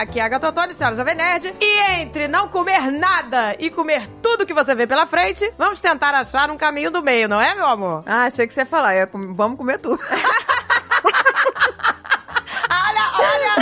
[0.00, 1.54] aqui é a Gatotone, senhora Jovem Nerd.
[1.60, 6.14] E entre não comer nada e comer tudo que você vê pela frente, vamos tentar
[6.14, 8.02] achar um caminho do meio, não é, meu amor?
[8.06, 8.94] Ah, achei que você ia falar.
[8.96, 10.00] ia com- Vamos comer tudo.
[12.72, 13.52] Olha, olha,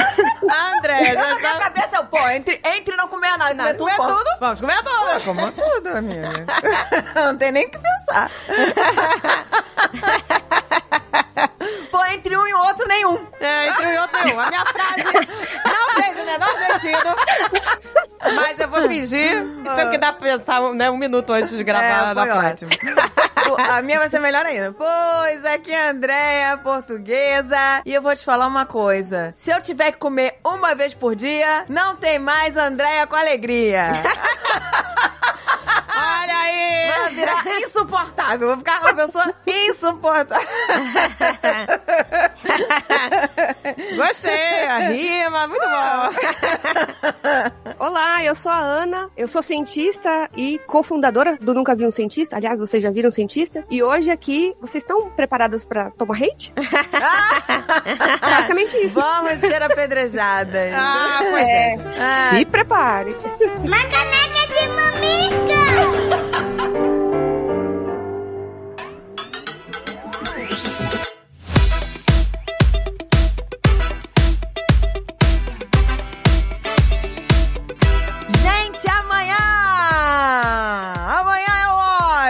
[0.77, 1.59] André, já Na minha está...
[1.71, 4.07] cabeça, eu, pô, entre, entre não comer nada e Não, comer tudo, comer pô.
[4.15, 5.21] tudo, vamos comer tudo.
[5.25, 6.45] Como tudo, amiga.
[7.15, 8.31] Não tem nem o que pensar.
[12.13, 13.19] Entre um e outro, nenhum.
[13.41, 14.41] É, entre um e outro nenhum.
[14.41, 15.05] A minha frase
[15.67, 17.17] não fez o menor sentido.
[18.35, 19.43] Mas eu vou fingir.
[19.65, 22.31] Isso é o que dá pra pensar né, um minuto antes de gravar É, foi
[22.31, 22.71] ótimo.
[23.71, 24.73] A minha vai ser melhor ainda.
[24.73, 27.83] Pois aqui é a Andréia, portuguesa.
[27.87, 29.33] E eu vou te falar uma coisa.
[29.37, 34.03] Se eu tiver que comer uma vez por dia, não tem mais Andréia com alegria.
[36.49, 36.89] Aí!
[36.89, 38.49] Vai virar insuportável.
[38.49, 40.49] Vou ficar uma pessoa insuportável.
[43.97, 46.11] Gostei, a rima, muito bom.
[47.87, 52.37] Olá, eu sou a Ana, eu sou cientista e cofundadora do Nunca Vi um Cientista.
[52.37, 53.65] Aliás, vocês já viram um cientista?
[53.71, 56.53] E hoje aqui, vocês estão preparados pra tomar hate?
[58.21, 59.01] Basicamente isso.
[59.01, 60.73] Vamos ser apedrejadas.
[60.75, 61.77] Ah, pois é.
[61.99, 63.15] Ah, Se prepare.
[63.65, 66.28] Uma caneca de mamica!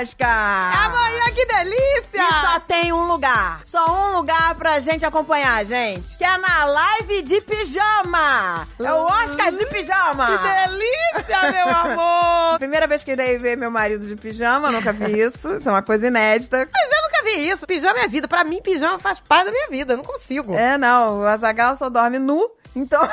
[0.09, 0.87] Oscar!
[0.87, 1.99] Amanhã, que delícia!
[2.15, 3.61] E só tem um lugar.
[3.65, 6.17] Só um lugar pra gente acompanhar, gente.
[6.17, 8.67] Que é na live de pijama.
[8.79, 10.27] É o Oscar de pijama.
[10.27, 12.59] Que delícia, meu amor!
[12.59, 15.57] Primeira vez que irei ver meu marido de pijama, nunca vi isso.
[15.57, 16.57] Isso é uma coisa inédita.
[16.73, 17.67] Mas eu nunca vi isso.
[17.67, 18.27] Pijama é vida.
[18.27, 19.93] Pra mim, pijama faz parte da minha vida.
[19.93, 20.55] Eu não consigo.
[20.55, 22.51] É, não, o Azagal só dorme nu.
[22.75, 23.01] Então,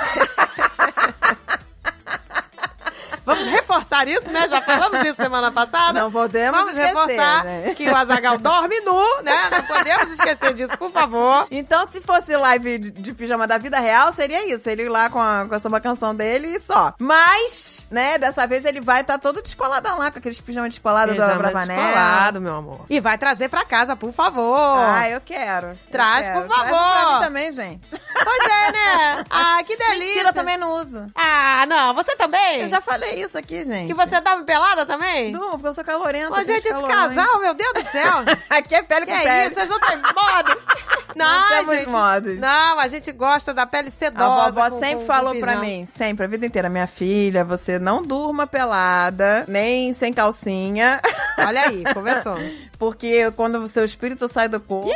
[3.26, 4.48] Vamos reforçar isso, né?
[4.48, 6.00] Já falamos isso semana passada.
[6.00, 7.74] não podemos Vamos esquecer, reforçar né?
[7.76, 9.50] que o Azagal dorme nu, né?
[9.52, 11.48] Não podemos esquecer disso, por favor.
[11.50, 14.70] Então, se fosse live de, de pijama da vida real, seria isso.
[14.70, 16.94] Ele ir lá com a, com a samba canção dele e só.
[17.00, 21.22] Mas, né, dessa vez ele vai estar todo descoladão lá, com aqueles pijamas descolados do
[21.22, 21.76] Pijama Bravanel.
[21.82, 22.86] descolado, meu amor.
[22.90, 24.78] E vai trazer pra casa, por favor.
[24.80, 25.68] Ah, eu quero.
[25.70, 26.42] Eu Traz, quero.
[26.42, 26.70] por favor.
[26.70, 27.90] Traz pra mim também, gente.
[28.24, 29.24] Pois é, né?
[29.38, 30.06] Ah, que delícia.
[30.06, 31.06] Mentira, eu também não uso.
[31.16, 31.94] Ah, não.
[31.96, 32.62] Você também?
[32.62, 33.88] Eu já falei isso aqui, gente.
[33.88, 35.32] Que você tava pelada também?
[35.32, 36.32] Durmo, porque eu sou calorenta.
[36.32, 38.14] Ô, tenho gente, esse casal, meu Deus do céu.
[38.50, 39.46] aqui é pele que com é pele.
[39.48, 39.56] isso?
[39.56, 40.62] Vocês não têm modo?
[41.16, 41.90] Não, Não temos gente.
[41.90, 42.40] modos.
[42.42, 44.52] Não, a gente gosta da pele A sedosa.
[44.52, 47.80] vovó com- sempre com- falou com pra mim, sempre, a vida inteira, minha filha, você
[47.80, 51.00] não durma pelada, nem sem calcinha,
[51.38, 52.36] Olha aí, conversou.
[52.78, 54.92] porque quando o seu espírito sai do corpo,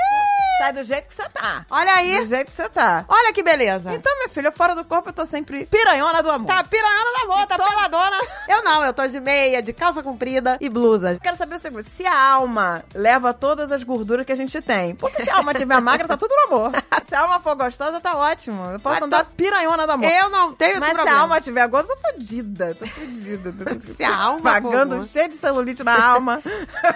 [0.60, 1.66] sai do jeito que você tá.
[1.70, 2.20] Olha aí.
[2.20, 3.06] Do jeito que você tá.
[3.08, 3.92] Olha que beleza.
[3.94, 6.48] Então, minha filha, fora do corpo eu tô sempre piranhona do amor.
[6.48, 8.18] Tá piranhando da amor, tá peladona.
[8.50, 11.20] Eu não, eu tô de meia, de calça comprida e blusa.
[11.22, 14.96] Quero saber o seguinte, se a alma leva todas as gorduras que a gente tem,
[14.96, 16.72] porque se a alma tiver magra, tá tudo no amor.
[17.10, 18.64] Se a alma for gostosa, tá ótimo.
[18.72, 20.08] Eu posso Mas andar tô- piranhona do amor.
[20.10, 21.18] Eu não tenho Mas se problema.
[21.18, 22.76] a alma tiver gorda, eu tô fodida.
[22.76, 23.52] Tô fodida.
[23.52, 26.40] Tô- Se a alma Vagando, cheio de celulite na alma.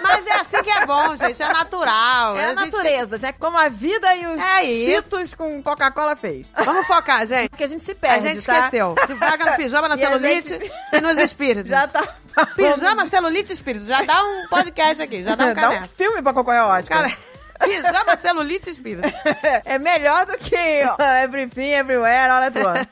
[0.04, 1.42] Mas é assim que é bom, gente.
[1.42, 2.38] É natural.
[2.38, 4.86] É a gente natureza, já que como a vida e os É isso.
[4.86, 6.48] cheetos com Coca-Cola fez.
[6.66, 7.50] Vamos focar, gente.
[7.50, 8.60] Porque a gente se A perde, gente tá?
[8.60, 8.96] esqueceu.
[9.08, 11.70] De vaga no pijama, na E a celulite gente- e nos espíritos.
[11.70, 12.04] Já tá...
[12.56, 13.86] Pijama, celulite e espírito.
[13.86, 17.04] Já dá um podcast aqui, já dá um Dá um filme pra ao Oscar.
[17.04, 17.18] Cara,
[17.64, 19.08] pijama, celulite e espírito.
[19.66, 20.56] é melhor do que
[21.24, 22.90] Everything, Everywhere, All at Once.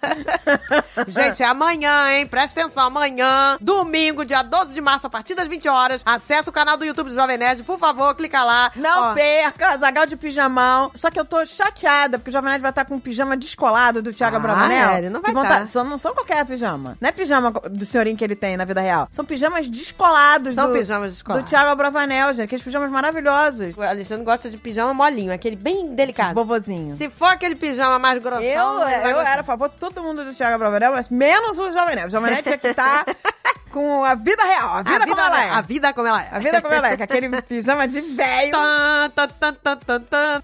[1.07, 2.25] Gente, é amanhã, hein?
[2.27, 6.01] Presta atenção, amanhã, domingo, dia 12 de março, a partir das 20 horas.
[6.05, 8.71] Acesse o canal do YouTube do Jovem Nerd, por favor, clica lá.
[8.75, 10.91] Não Ó, perca, Zagal de pijamão.
[10.95, 14.01] Só que eu tô chateada, porque o Jovem Nerd vai estar com um pijama descolado
[14.01, 14.89] do Thiago Ah, Abravanel.
[14.91, 15.65] é, não vai vão tá.
[15.65, 16.97] tá- não são qualquer pijama.
[16.99, 19.07] Não é pijama do senhorinho que ele tem na vida real.
[19.11, 21.45] São pijamas descolados São do, pijamas descolados.
[21.45, 22.45] do Thiago Abravanel, gente.
[22.45, 23.75] Aqueles pijamas maravilhosos.
[23.75, 26.35] O Alexandre gosta de pijama molinho, aquele bem delicado.
[26.35, 26.95] Bobozinho.
[26.95, 30.33] Se for aquele pijama mais grossão, Eu, eu era a favor de todo mundo do
[30.33, 32.07] Thiago Abravanel, mas menos o Jovem Nerd.
[32.07, 33.05] O Jovem Nerd tinha que estar
[33.71, 35.49] com a vida real, a vida, a vida, como ela é.
[35.49, 36.29] a vida como ela é.
[36.31, 38.51] A vida como ela é, com aquele pijama de velho.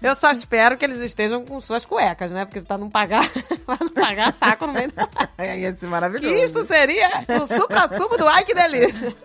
[0.02, 2.44] Eu só espero que eles estejam com suas cuecas, né?
[2.44, 3.28] Porque pra não pagar,
[3.64, 5.08] pra não pagar saco no meio da...
[5.36, 6.34] É Que maravilhoso.
[6.34, 9.16] isso seria o supra-sumo do Ai Que Delícia.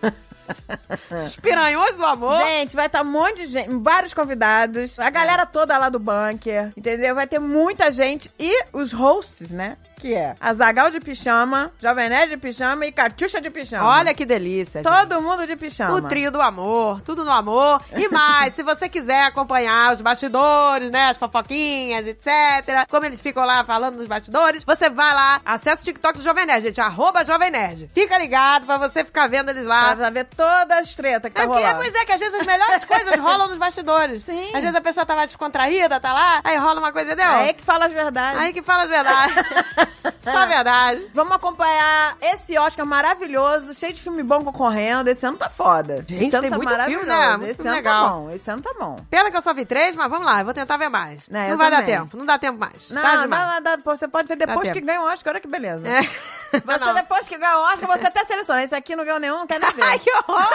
[1.24, 2.36] Os piranhões do amor.
[2.38, 6.70] Gente, vai estar um monte de gente, vários convidados, a galera toda lá do bunker,
[6.76, 7.14] entendeu?
[7.14, 9.76] Vai ter muita gente e os hosts, né?
[10.04, 13.88] Aqui é Azagal de pijama, Jovem Nerd de pijama e Catiuxa de pijama.
[13.88, 14.82] Olha que delícia.
[14.82, 15.94] Todo mundo de pijama.
[15.94, 17.80] O trio do amor, tudo no amor.
[17.96, 22.86] E mais, se você quiser acompanhar os bastidores, né, as fofoquinhas, etc.
[22.90, 26.46] Como eles ficam lá falando nos bastidores, você vai lá, acessa o TikTok do Jovem
[26.46, 27.88] Nerd, gente, arroba Jovem Nerd.
[27.92, 29.96] Fica ligado pra você ficar vendo eles lá.
[29.96, 31.76] Pra ver todas as tretas que tá É rolando.
[31.76, 34.22] pois é, que às vezes as melhores coisas rolam nos bastidores.
[34.22, 34.50] Sim.
[34.52, 37.12] Às vezes a pessoa tá descontraída, tá lá, aí rola uma coisa?
[37.12, 38.40] É aí que fala as verdades.
[38.40, 39.34] Aí que fala as verdades.
[40.20, 41.02] Só a verdade.
[41.14, 45.08] Vamos acompanhar esse Oscar maravilhoso, cheio de filme bom concorrendo.
[45.08, 46.04] Esse ano tá foda.
[46.06, 47.04] Gente, esse ano tem tá muito maravilhoso.
[47.06, 47.36] filme, né?
[47.36, 48.04] Muito esse filme ano legal.
[48.04, 48.30] tá bom.
[48.30, 48.96] Esse ano tá bom.
[49.10, 51.26] Pena que eu só vi três, mas vamos lá, eu vou tentar ver mais.
[51.32, 51.94] É, não vai dar também.
[51.96, 52.90] tempo, não dá tempo mais.
[52.90, 53.46] Não, Tá dá, demais.
[53.62, 55.88] dá- dá- você pode ver depois que ganha o Oscar, olha que beleza.
[55.88, 56.00] É.
[56.54, 56.94] Você Não.
[56.94, 58.62] depois que ganha o Oscar, você até seleciona.
[58.62, 59.82] Esse aqui não ganhou nenhum, não quer nem ver.
[59.82, 60.46] Ai, que horror!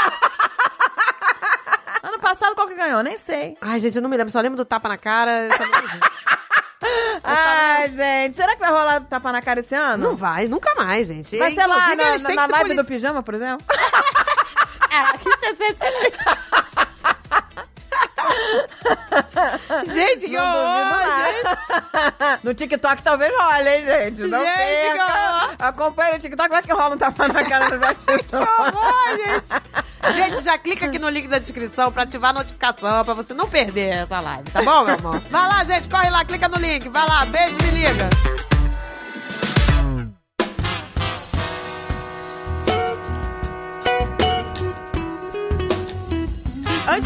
[2.01, 3.03] Ano passado qual que ganhou?
[3.03, 3.57] Nem sei.
[3.59, 5.49] Ai, gente, eu não me lembro, só lembro do tapa na cara.
[7.23, 8.35] Ai, gente.
[8.35, 10.09] Será que vai rolar tapa na cara esse ano?
[10.09, 11.37] Não vai, nunca mais, gente.
[11.37, 13.65] Vai ser lá na, na se live poli- do pijama, por exemplo?
[14.91, 15.29] Ah, que
[19.93, 22.39] Gente, que Não horror.
[22.43, 24.21] No TikTok talvez role, hein, gente?
[24.27, 25.49] Não Gente, perca.
[25.59, 27.79] Acompanha no TikTok, vai que rola um tapa na cara do.
[28.23, 29.49] Que horror, gente.
[30.13, 33.47] Gente, já clica aqui no link da descrição pra ativar a notificação, pra você não
[33.49, 35.19] perder essa live, tá bom, meu amor?
[35.29, 36.87] Vai lá, gente, corre lá, clica no link.
[36.89, 38.48] Vai lá, beijo, me liga.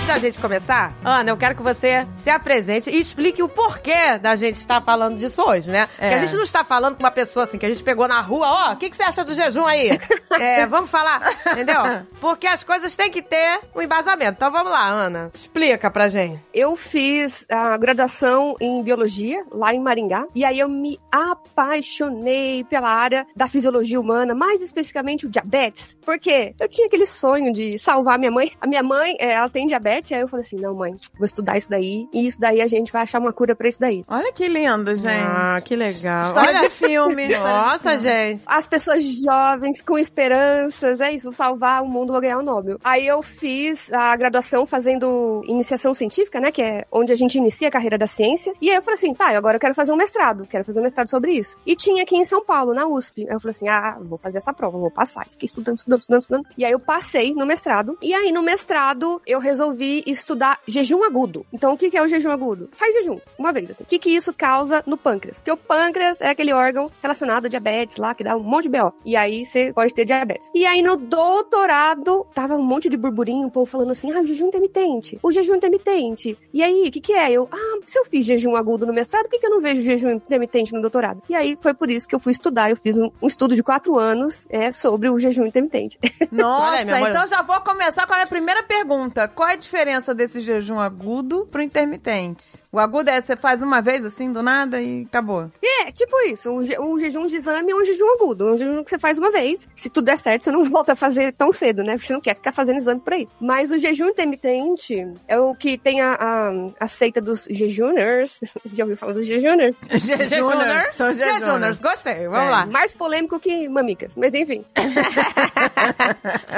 [0.04, 4.18] Antes da gente começar, Ana, eu quero que você se apresente e explique o porquê
[4.20, 5.88] da gente estar falando disso hoje, né?
[5.88, 6.16] Porque É.
[6.16, 8.48] a gente não está falando com uma pessoa assim que a gente pegou na rua,
[8.48, 9.98] ó, o que, que você acha do jejum aí?
[10.34, 11.22] É, vamos falar,
[11.52, 11.80] entendeu?
[12.20, 14.32] Porque as coisas têm que ter um embasamento.
[14.36, 15.30] Então vamos lá, Ana.
[15.32, 16.40] Explica pra gente.
[16.52, 22.90] Eu fiz a graduação em biologia lá em Maringá e aí eu me apaixonei pela
[22.90, 28.18] área da fisiologia humana, mais especificamente o diabetes, porque eu tinha aquele sonho de salvar
[28.18, 28.52] minha mãe.
[28.60, 31.58] A minha mãe, eh, ela tem diabetes, aí eu falei assim: "Não, mãe, vou estudar
[31.58, 34.04] isso daí e isso daí a gente vai achar uma cura pra isso daí".
[34.08, 35.10] Olha que lindo, gente.
[35.10, 36.28] Ah, que legal.
[36.28, 37.28] História Olha, de filme.
[37.38, 38.44] nossa, gente.
[38.46, 42.80] As pessoas jovens com esperanças, é isso, vou salvar o mundo, vou ganhar o Nobel.
[42.84, 47.68] Aí eu fiz a graduação fazendo iniciação científica, né, que é onde a gente inicia
[47.68, 48.54] a carreira da ciência.
[48.62, 50.84] E aí eu falei assim, tá, agora eu quero fazer um mestrado, quero fazer um
[50.84, 51.58] mestrado sobre isso.
[51.66, 53.28] E tinha aqui em São Paulo, na USP.
[53.28, 55.26] Aí eu falei assim, ah, vou fazer essa prova, vou passar.
[55.30, 56.48] Fiquei estudando, estudando, estudando, estudando.
[56.58, 57.98] E aí eu passei no mestrado.
[58.02, 61.46] E aí no mestrado eu resolvi estudar jejum agudo.
[61.52, 62.70] Então o que é o jejum agudo?
[62.72, 63.84] Faz jejum, uma vez assim.
[63.84, 65.38] O que que isso causa no pâncreas?
[65.38, 68.70] Porque o pâncreas é aquele órgão relacionado a diabetes lá, que dá um monte de
[68.70, 68.94] BO.
[69.06, 70.50] E aí você pode ter diabetes.
[70.54, 74.28] E aí no doutorado, tava um monte de burburinho, o povo falando assim, ah, o
[74.28, 76.38] jejum intermitente, o jejum intermitente.
[76.54, 77.32] E aí, o que que é?
[77.32, 79.82] Eu, ah, se eu fiz jejum agudo no mestrado, por que que eu não vejo
[79.82, 81.22] jejum intermitente no doutorado?
[81.30, 83.64] E aí foi por isso que eu fui estudar, eu fiz um, um estudo de
[83.64, 86.00] quatro anos é, sobre o jejum intermitente.
[86.32, 89.28] Nossa, aí, então já vou começar com a minha primeira pergunta.
[89.28, 89.73] Qual é a diferença
[90.14, 92.63] desse jejum agudo pro intermitente?
[92.74, 95.50] O agudo é você faz uma vez assim, do nada e acabou.
[95.64, 96.50] É, tipo isso.
[96.52, 98.50] O, je- o jejum de exame é um jejum agudo.
[98.50, 99.68] É um jejum que você faz uma vez.
[99.76, 101.94] Se tudo der certo, você não volta a fazer tão cedo, né?
[101.94, 103.28] Porque você não quer ficar fazendo exame por aí.
[103.40, 108.40] Mas o jejum intermitente é o que tem a, a, a seita dos jejuners.
[108.74, 109.76] Já ouviu falar dos jejuners?
[109.92, 110.96] Jejuners.
[110.96, 111.80] São Jejuners, jejuners.
[111.82, 112.28] gostei.
[112.28, 112.50] Vamos É.
[112.50, 112.66] lá.
[112.66, 114.14] Mais polêmico que mamicas.
[114.18, 114.66] Mas enfim.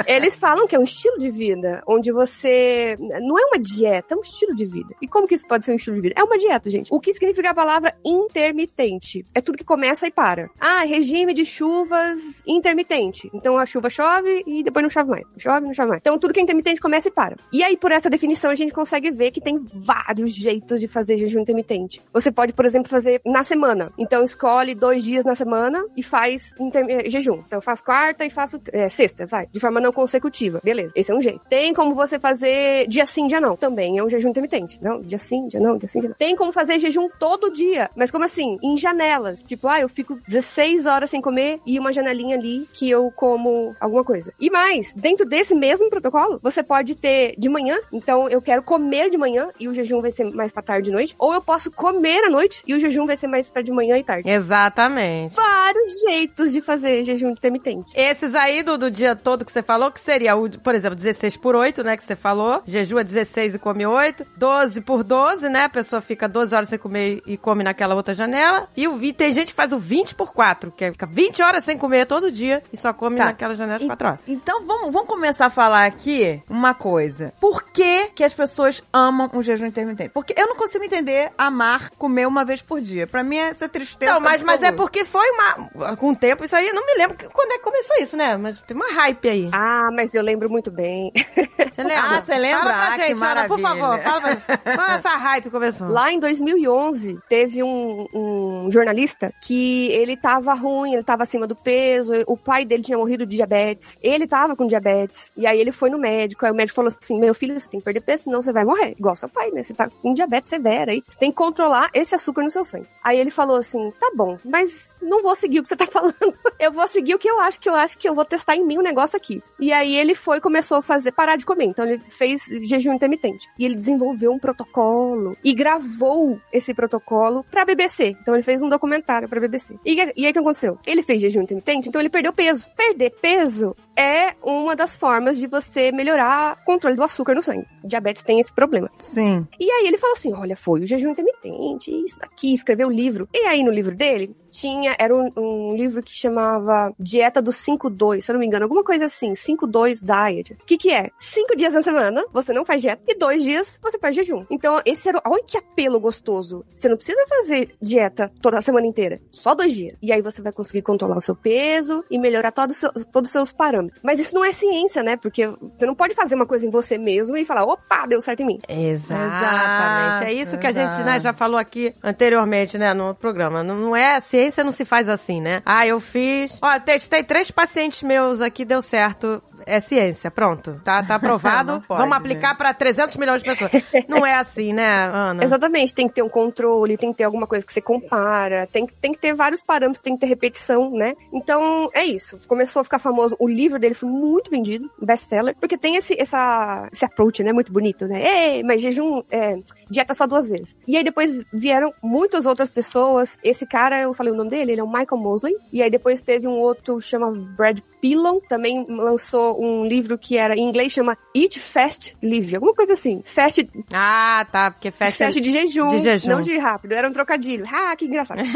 [0.06, 2.96] Eles falam que é um estilo de vida onde você.
[2.98, 4.94] Não é uma dieta, é um estilo de vida.
[5.02, 6.05] E como que isso pode ser um estilo de vida?
[6.14, 6.92] É uma dieta, gente.
[6.92, 9.24] O que significa a palavra intermitente?
[9.34, 10.50] É tudo que começa e para.
[10.60, 13.30] Ah, regime de chuvas intermitente.
[13.32, 15.24] Então a chuva chove e depois não chove mais.
[15.38, 16.00] Chove, não chove mais.
[16.00, 17.36] Então tudo que é intermitente começa e para.
[17.52, 21.18] E aí, por essa definição, a gente consegue ver que tem vários jeitos de fazer
[21.18, 22.02] jejum intermitente.
[22.12, 23.90] Você pode, por exemplo, fazer na semana.
[23.98, 27.42] Então escolhe dois dias na semana e faz eh, jejum.
[27.46, 29.46] Então eu faço quarta e faço eh, sexta, vai.
[29.46, 30.60] De forma não consecutiva.
[30.62, 30.92] Beleza.
[30.94, 31.40] Esse é um jeito.
[31.48, 33.56] Tem como você fazer dia sim, dia não.
[33.56, 34.78] Também é um jejum intermitente.
[34.82, 36.12] Não, dia sim, dia não, dia sim, não.
[36.14, 37.90] Tem como fazer jejum todo dia.
[37.96, 38.58] Mas como assim?
[38.62, 39.42] Em janelas.
[39.42, 43.74] Tipo, ah, eu fico 16 horas sem comer e uma janelinha ali que eu como
[43.80, 44.32] alguma coisa.
[44.40, 47.76] E mais, dentro desse mesmo protocolo, você pode ter de manhã.
[47.92, 50.92] Então eu quero comer de manhã e o jejum vai ser mais pra tarde e
[50.92, 51.14] noite.
[51.18, 53.96] Ou eu posso comer à noite e o jejum vai ser mais pra de manhã
[53.98, 54.28] e tarde.
[54.28, 55.34] Exatamente.
[55.34, 57.92] Vários jeitos de fazer jejum intermitente.
[57.94, 61.36] Esses aí do, do dia todo que você falou, que seria, o, por exemplo, 16
[61.36, 62.62] por 8, né, que você falou.
[62.66, 64.26] jejua 16 e come 8.
[64.36, 65.64] 12 por 12, né?
[65.64, 68.68] A pessoa fica 12 horas sem comer e come naquela outra janela.
[68.76, 71.64] E o tem gente que faz o 20 por 4, que é fica 20 horas
[71.64, 73.26] sem comer todo dia e só come Tá.
[73.26, 74.20] naquela janela de E- 4 horas.
[74.26, 77.32] Então vamos, vamos começar a falar aqui uma coisa.
[77.40, 80.10] Por que, que as pessoas amam o jejum intermitente?
[80.10, 83.06] Porque eu não consigo entender amar comer uma vez por dia.
[83.06, 84.12] Pra mim, essa tristeza.
[84.12, 85.96] Não, mas, mas é porque foi uma.
[85.96, 88.36] Com o tempo, isso aí, eu não me lembro quando é que começou isso, né?
[88.36, 89.48] Mas tem uma hype aí.
[89.52, 91.12] Ah, mas eu lembro muito bem.
[91.14, 92.16] Você lembra?
[92.16, 92.58] Ah, você lembra?
[92.64, 93.98] Fala pra Ah, que gente, Ana, por favor.
[94.00, 94.36] Fala pra...
[94.76, 95.75] Quando essa hype começou?
[95.84, 101.54] Lá em 2011, teve um, um jornalista que ele tava ruim, ele tava acima do
[101.54, 105.72] peso, o pai dele tinha morrido de diabetes, ele tava com diabetes, e aí ele
[105.72, 108.24] foi no médico, aí o médico falou assim, meu filho, você tem que perder peso,
[108.24, 109.62] senão você vai morrer, igual seu pai, né?
[109.62, 112.88] Você tá com diabetes severa aí, você tem que controlar esse açúcar no seu sangue.
[113.02, 116.34] Aí ele falou assim, tá bom, mas não vou seguir o que você tá falando,
[116.58, 118.64] eu vou seguir o que eu acho, que eu acho que eu vou testar em
[118.64, 119.42] mim um negócio aqui.
[119.58, 123.48] E aí ele foi, começou a fazer, parar de comer, então ele fez jejum intermitente.
[123.58, 128.14] E ele desenvolveu um protocolo e gravou esse protocolo pra BBC.
[128.20, 129.74] Então ele fez um documentário pra BBC.
[129.84, 130.78] E, e aí o que aconteceu?
[130.86, 132.68] Ele fez jejum intermitente, então ele perdeu peso.
[132.76, 137.66] Perder peso é uma das formas de você melhorar o controle do açúcar no sangue.
[137.82, 138.90] Diabetes tem esse problema.
[138.98, 139.46] Sim.
[139.58, 143.26] E aí ele falou assim: olha, foi o jejum intermitente, isso daqui, escreveu o livro.
[143.32, 148.20] E aí no livro dele tinha, era um, um livro que chamava Dieta dos 5-2,
[148.22, 150.52] se eu não me engano, alguma coisa assim, 5-2 Diet.
[150.54, 151.10] O que que é?
[151.18, 154.44] Cinco dias na semana, você não faz dieta, e dois dias você faz jejum.
[154.50, 156.64] Então, esse era, o- olha que apelo gostoso.
[156.74, 159.96] Você não precisa fazer dieta toda a semana inteira, só dois dias.
[160.02, 163.32] E aí você vai conseguir controlar o seu peso e melhorar todo seu- todos os
[163.32, 164.00] seus parâmetros.
[164.02, 165.16] Mas isso não é ciência, né?
[165.16, 168.40] Porque você não pode fazer uma coisa em você mesmo e falar, opa, deu certo
[168.40, 168.58] em mim.
[168.68, 170.24] Exatamente.
[170.30, 173.62] É isso que a gente né, já falou aqui anteriormente, né, no programa.
[173.62, 175.62] Não, não é, ciência não se faz assim, né?
[175.64, 176.58] Ah, eu fiz.
[176.62, 179.42] Ó, testei três pacientes meus aqui, deu certo.
[179.66, 180.80] É ciência, pronto.
[180.84, 181.82] Tá, tá aprovado.
[181.86, 183.72] Pode, Vamos aplicar pra 300 milhões de pessoas.
[184.08, 185.44] Não é assim, né, Ana?
[185.44, 188.86] Exatamente, tem que ter um controle, tem que ter alguma coisa que você compara, tem,
[188.86, 191.14] que- tem que ter vários parâmetros, tem que ter repetição, né?
[191.32, 192.38] Então, é isso.
[192.46, 193.36] Começou a ficar famoso.
[193.40, 197.52] O livro dele foi muito vendido, best-seller, porque tem esse, essa, esse approach, né?
[197.52, 198.22] Muito bonito, né?
[198.56, 199.56] Ei, mas jejum, é,
[199.90, 200.76] dieta só duas vezes.
[200.86, 203.38] E aí depois vieram muitas outras pessoas.
[203.42, 205.54] Esse cara, eu falei o nome dele, ele é o Michael Mosley.
[205.72, 210.54] E aí depois teve um outro, chama Brad Pillon, também lançou um livro que era,
[210.54, 213.20] em inglês chama Eat Fast Live, alguma coisa assim.
[213.24, 215.24] Fast Ah, tá, porque festa...
[215.24, 216.30] Festa de jejum, de jejum.
[216.30, 216.92] não de rápido.
[216.92, 217.64] Era um trocadilho.
[217.68, 218.42] Ah, que engraçado.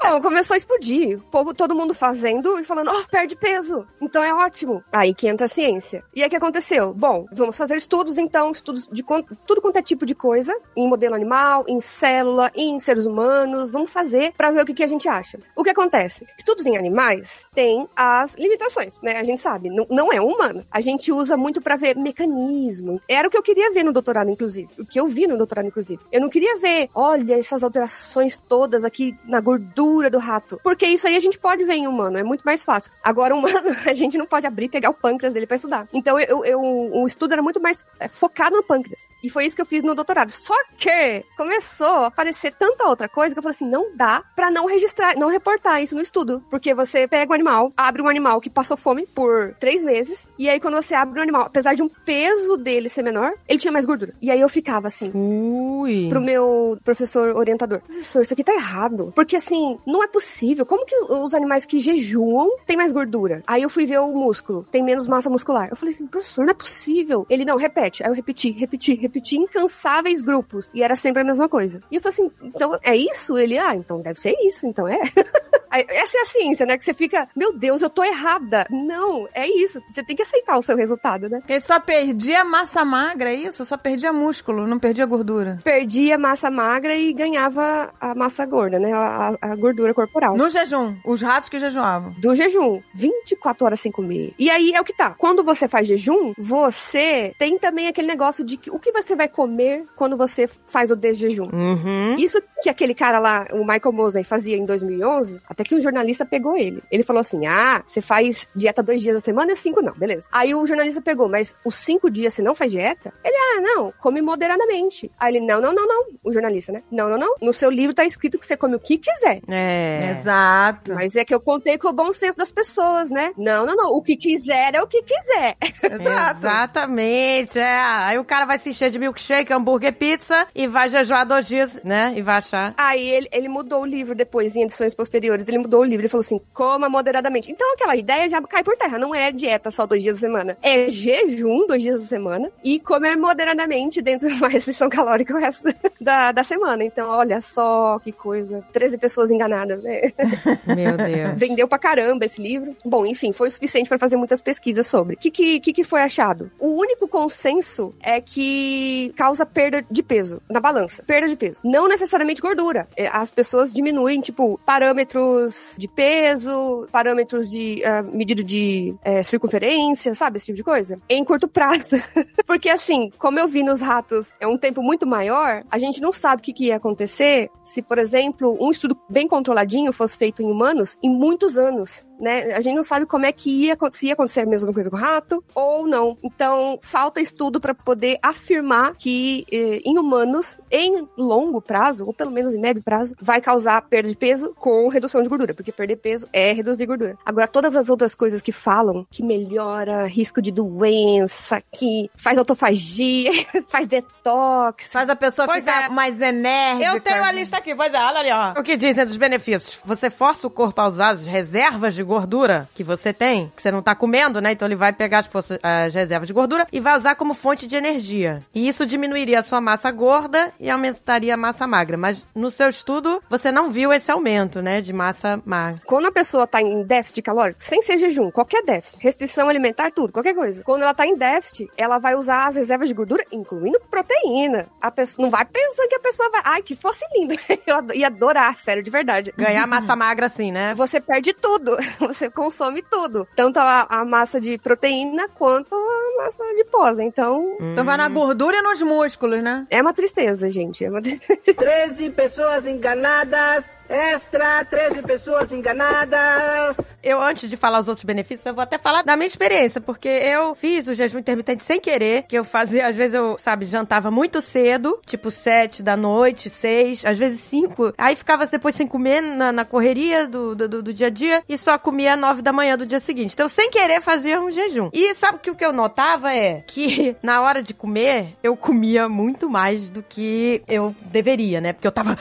[0.00, 1.18] Bom, começou a explodir.
[1.18, 3.84] O povo, todo mundo fazendo e falando, ó, perde peso.
[4.00, 4.80] Então é ótimo.
[4.92, 6.04] Aí que entra a ciência.
[6.14, 6.94] E aí o que aconteceu?
[6.94, 9.04] Bom, vamos fazer estudos então, estudos de
[9.44, 13.72] tudo quanto é tipo de coisa, em modelo animal, em célula, em seres humanos.
[13.72, 15.40] Vamos fazer pra ver o que, que a gente acha.
[15.56, 16.24] O que acontece?
[16.38, 17.07] Estudos em animais
[17.54, 19.16] têm as limitações, né?
[19.16, 20.64] A gente sabe, não, não é humano.
[20.70, 23.00] A gente usa muito pra ver mecanismo.
[23.08, 24.68] Era o que eu queria ver no doutorado, inclusive.
[24.78, 26.00] O que eu vi no doutorado, inclusive.
[26.10, 30.60] Eu não queria ver, olha, essas alterações todas aqui na gordura do rato.
[30.62, 32.92] Porque isso aí a gente pode ver em humano, é muito mais fácil.
[33.02, 35.88] Agora, humano, a gente não pode abrir e pegar o pâncreas dele pra estudar.
[35.92, 39.00] Então, eu, eu, o estudo era muito mais é, focado no pâncreas.
[39.22, 40.30] E foi isso que eu fiz no doutorado.
[40.30, 44.50] Só que começou a aparecer tanta outra coisa que eu falei assim, não dá pra
[44.50, 46.42] não registrar, não reportar isso no estudo.
[46.50, 50.48] Porque você pega um animal, abre um animal que passou fome por três meses, e
[50.48, 53.72] aí quando você abre um animal, apesar de um peso dele ser menor, ele tinha
[53.72, 54.14] mais gordura.
[54.20, 56.08] E aí eu ficava assim, Ui.
[56.08, 57.80] pro meu professor orientador.
[57.80, 59.12] Professor, isso aqui tá errado.
[59.14, 60.64] Porque assim, não é possível.
[60.64, 63.42] Como que os animais que jejuam têm mais gordura?
[63.46, 65.68] Aí eu fui ver o músculo, tem menos massa muscular.
[65.70, 67.26] Eu falei assim, professor, não é possível.
[67.28, 68.02] Ele, não, repete.
[68.02, 70.70] Aí eu repeti, repeti, repeti incansáveis grupos.
[70.74, 71.80] E era sempre a mesma coisa.
[71.90, 73.36] E eu falei assim, então é isso?
[73.36, 75.00] Ele, ah, então deve ser isso, então é.
[75.70, 76.77] Essa é a ciência, né?
[76.78, 78.66] Que você fica, meu Deus, eu tô errada.
[78.70, 79.80] Não, é isso.
[79.90, 81.40] Você tem que aceitar o seu resultado, né?
[81.48, 83.64] Ele só perdia massa magra, é isso?
[83.64, 85.60] Só perdia músculo, não perdia gordura.
[85.64, 88.92] Perdia massa magra e ganhava a massa gorda, né?
[88.92, 90.36] A, a- a gordura corporal.
[90.36, 92.14] No jejum, os ratos que jejuavam.
[92.20, 92.80] do jejum.
[92.94, 94.32] 24 horas sem comer.
[94.38, 95.14] E aí é o que tá.
[95.18, 99.28] Quando você faz jejum, você tem também aquele negócio de que o que você vai
[99.28, 101.48] comer quando você faz o desjejum.
[101.52, 102.16] Uhum.
[102.18, 106.24] Isso que aquele cara lá, o Michael Mosley, fazia em 2011, até que um jornalista
[106.26, 106.67] pegou ele.
[106.90, 110.26] Ele falou assim: ah, você faz dieta dois dias a semana e cinco não, beleza.
[110.32, 113.12] Aí o jornalista pegou, mas os cinco dias você não faz dieta?
[113.24, 115.10] Ele, ah, não, come moderadamente.
[115.18, 116.06] Aí ele, não, não, não, não.
[116.22, 116.82] O jornalista, né?
[116.90, 117.34] Não, não, não.
[117.40, 119.40] No seu livro tá escrito que você come o que quiser.
[119.48, 120.10] É.
[120.10, 120.94] Exato.
[120.94, 123.32] Mas é que eu contei com o bom senso das pessoas, né?
[123.36, 123.90] Não, não, não.
[123.92, 125.56] O que quiser é o que quiser.
[125.82, 126.38] Exato.
[126.38, 127.80] Exatamente, é.
[127.80, 131.82] Aí o cara vai se encher de milkshake, hambúrguer, pizza e vai jejuar dois dias,
[131.82, 132.12] né?
[132.16, 132.74] E vai achar.
[132.76, 135.46] Aí ele, ele mudou o livro depois, em edições posteriores.
[135.48, 137.52] ele mudou o livro e falou assim: coma moderadamente.
[137.52, 138.98] Então aquela ideia já cai por terra.
[138.98, 140.58] Não é dieta só dois dias da semana.
[140.60, 145.38] É jejum dois dias da semana e comer moderadamente dentro de uma restrição calórica o
[145.38, 146.82] resto da, da semana.
[146.82, 148.64] Então, olha só que coisa.
[148.72, 150.12] 13 pessoas enganadas, né?
[150.66, 151.36] Meu Deus.
[151.36, 152.76] Vendeu pra caramba esse livro.
[152.84, 155.14] Bom, enfim, foi o suficiente para fazer muitas pesquisas sobre.
[155.14, 156.50] O que, que, que, foi achado?
[156.58, 161.04] O único consenso é que causa perda de peso na balança.
[161.04, 161.60] Perda de peso.
[161.62, 162.88] Não necessariamente gordura.
[162.96, 166.47] É, As pessoas diminuem, tipo, parâmetros de peso,
[166.90, 170.36] parâmetros de uh, medida de é, circunferência, sabe?
[170.36, 170.98] Esse tipo de coisa.
[171.08, 171.96] Em curto prazo.
[172.46, 176.12] Porque assim, como eu vi nos ratos é um tempo muito maior, a gente não
[176.12, 180.42] sabe o que, que ia acontecer se, por exemplo, um estudo bem controladinho fosse feito
[180.42, 182.07] em humanos em muitos anos.
[182.18, 182.52] Né?
[182.52, 184.96] A gente não sabe como é que ia, se ia acontecer a mesma coisa com
[184.96, 186.16] o rato ou não.
[186.22, 192.30] Então, falta estudo para poder afirmar que eh, em humanos, em longo prazo, ou pelo
[192.30, 195.96] menos em médio prazo, vai causar perda de peso com redução de gordura, porque perder
[195.96, 197.16] peso é reduzir gordura.
[197.24, 203.30] Agora, todas as outras coisas que falam que melhora risco de doença, que faz autofagia,
[203.68, 205.88] faz detox, Faz a pessoa Pois ficar é.
[205.88, 206.90] mais enérgica.
[206.90, 208.60] Eu tenho a lista aqui, pois é, olha ali, ó.
[208.60, 209.78] O que dizem dos benefícios?
[209.84, 213.70] Você força o corpo a usar as reservas de gordura que você tem, que você
[213.70, 214.50] não tá comendo, né?
[214.52, 217.66] Então ele vai pegar as, forças- as reservas de gordura e vai usar como fonte
[217.68, 218.42] de energia.
[218.54, 221.96] E isso diminuiria a sua massa gorda e aumentaria a massa magra.
[221.96, 224.80] Mas no seu estudo, você não viu esse aumento, né?
[224.80, 225.80] De massa magra.
[225.86, 230.12] Quando a pessoa tá em déficit calórico, sem ser jejum, qualquer déficit, restrição alimentar, tudo,
[230.12, 230.62] qualquer coisa.
[230.64, 234.66] Quando ela tá em déficit, ela vai usar as reservas de gordura, incluindo proteína.
[234.80, 236.40] A pessoa não vai pensando que a pessoa vai.
[236.44, 237.34] Ai, que fosse lindo.
[237.66, 239.32] Eu ia adorar, sério, de verdade.
[239.36, 240.74] Ganhar massa magra assim, né?
[240.74, 241.76] Você perde tudo.
[242.08, 243.26] Você consome tudo.
[243.34, 247.02] Tanto a, a massa de proteína quanto a massa adiposa.
[247.02, 249.66] Então, Então vai na gordura e nos músculos, né?
[249.70, 250.84] é uma tristeza, gente.
[250.84, 253.64] É uma tri- 13 pessoas enganadas.
[253.88, 256.76] Extra, 13 pessoas enganadas.
[257.02, 260.08] Eu, antes de falar os outros benefícios, eu vou até falar da minha experiência, porque
[260.08, 264.10] eu fiz o jejum intermitente sem querer, que eu fazia, às vezes eu, sabe, jantava
[264.10, 269.22] muito cedo, tipo sete da noite, seis, às vezes cinco, aí ficava depois sem comer
[269.22, 272.76] na, na correria do, do, do dia a dia e só comia nove da manhã
[272.76, 273.32] do dia seguinte.
[273.32, 274.90] Então, sem querer, fazia um jejum.
[274.92, 279.08] E sabe que o que eu notava é que na hora de comer, eu comia
[279.08, 281.72] muito mais do que eu deveria, né?
[281.72, 282.18] Porque eu tava,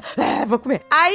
[0.46, 0.82] vou comer.
[0.90, 1.09] Aí,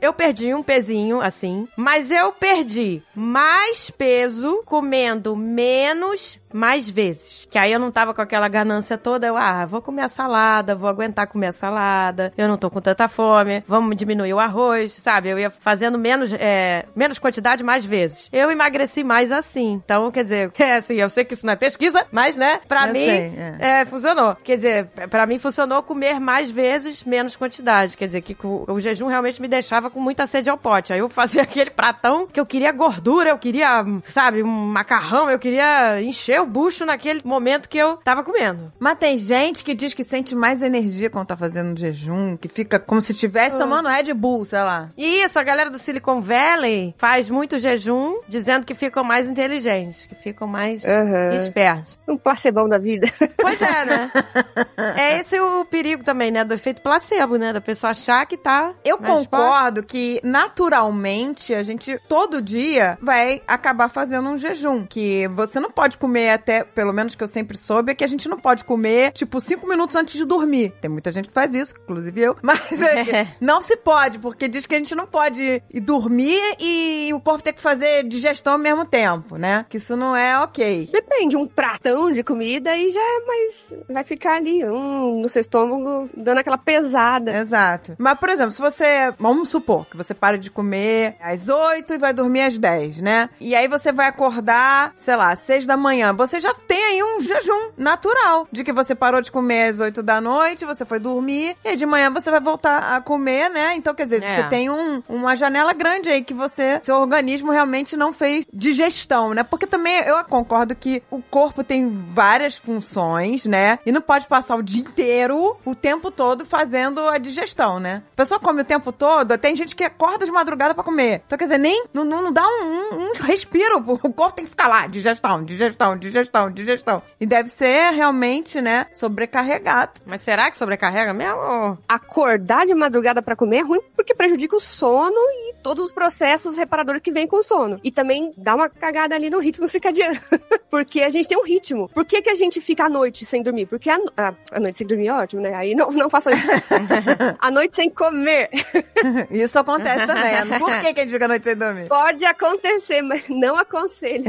[0.00, 7.46] eu perdi um pezinho, assim, mas eu perdi mais peso comendo menos mais vezes.
[7.50, 10.74] Que aí eu não tava com aquela ganância toda, eu, ah, vou comer a salada,
[10.74, 14.92] vou aguentar comer a salada, eu não tô com tanta fome, vamos diminuir o arroz,
[14.92, 15.28] sabe?
[15.28, 18.28] Eu ia fazendo menos, é, menos quantidade mais vezes.
[18.32, 19.80] Eu emagreci mais assim.
[19.84, 22.86] Então, quer dizer, é assim, eu sei que isso não é pesquisa, mas, né, pra
[22.86, 24.36] Eu mim, sei, é, funcionou.
[24.42, 27.96] Quer dizer, pra mim funcionou comer mais vezes, menos quantidade.
[27.96, 30.92] Quer dizer, que o, o jejum realmente me deixava com muita sede ao pote.
[30.92, 35.38] Aí eu fazia aquele pratão que eu queria gordura, eu queria, sabe, um macarrão, eu
[35.38, 38.72] queria encher o bucho naquele momento que eu tava comendo.
[38.78, 42.78] Mas tem gente que diz que sente mais energia quando tá fazendo jejum, que fica
[42.78, 44.88] como se estivesse tomando Red Bull, sei lá.
[44.96, 50.06] E isso, a galera do Silicon Valley faz muito jejum, dizendo que ficam mais inteligentes,
[50.06, 51.34] que ficam mais Aham.
[51.34, 51.98] espertos.
[52.08, 53.08] um placebão da vida.
[53.40, 54.10] Pois é, né?
[54.96, 56.44] é esse o perigo também, né?
[56.44, 57.52] Do efeito placebo, né?
[57.52, 58.74] Da pessoa achar que tá.
[58.84, 59.28] Eu mais forte.
[59.28, 64.86] concordo que naturalmente a gente todo dia vai acabar fazendo um jejum.
[64.86, 68.08] Que você não pode comer até, pelo menos que eu sempre soube, é que a
[68.08, 70.72] gente não pode comer, tipo, cinco minutos antes de dormir.
[70.80, 72.36] Tem muita gente que faz isso, inclusive eu.
[72.42, 77.10] Mas é não se pode, porque diz que a gente não pode ir dormir e
[77.12, 79.64] o corpo ter que fazer digestão ao mesmo tempo, né?
[79.68, 80.88] Que isso não é ok.
[80.92, 83.74] Depende, um pratão de comida e já é mais.
[83.88, 87.36] Vai ficar ali, hum, no seu estômago, dando aquela pesada.
[87.36, 87.94] Exato.
[87.98, 89.12] Mas, por exemplo, se você.
[89.18, 93.30] Vamos supor que você para de comer às 8 e vai dormir às 10, né?
[93.40, 96.14] E aí você vai acordar, sei lá, às 6 da manhã.
[96.20, 98.46] Você já tem aí um jejum natural.
[98.52, 101.86] De que você parou de comer às 8 da noite, você foi dormir, e de
[101.86, 103.74] manhã você vai voltar a comer, né?
[103.74, 104.34] Então, quer dizer, É.
[104.34, 106.78] você tem um- uma janela grande aí que você.
[106.82, 109.42] Seu organismo realmente não fez digestão, né?
[109.42, 113.78] Porque também eu concordo que o corpo tem várias funções, né?
[113.86, 118.02] E não pode passar o dia inteiro, o tempo todo, fazendo a digestão, né?
[118.12, 121.22] A pessoa come o tempo todo, tem gente que acorda de madrugada pra comer.
[121.26, 121.84] Então, quer dizer, nem.
[121.94, 123.80] Não, não, não dá um, um- um respiro.
[124.10, 127.02] O corpo tem que ficar lá, digestão, digestão, digestão, digestão.
[127.20, 128.86] E deve ser realmente, né?
[128.92, 130.00] Sobrecarregado.
[130.06, 131.78] Mas será que sobrecarrega mesmo?
[131.88, 136.56] Acordar de madrugada pra comer é ruim porque prejudica o sono e todos os processos
[136.56, 137.78] reparadores que vêm com o sono.
[137.84, 140.18] E também dá uma cagada ali no ritmo circadiano.
[140.70, 141.88] Porque a gente tem um ritmo.
[141.88, 143.66] Por que, que a gente fica à noite sem dormir?
[143.66, 145.52] Porque a, no- ah, a noite sem dormir é ótimo, né?
[145.52, 146.46] Aí não, não faça isso.
[147.40, 148.48] a noite sem comer.
[149.32, 150.58] Isso acontece também.
[150.60, 151.88] Por que, que a gente fica a noite sem dormir?
[151.88, 154.24] Pode acontecer, mas não aconselho.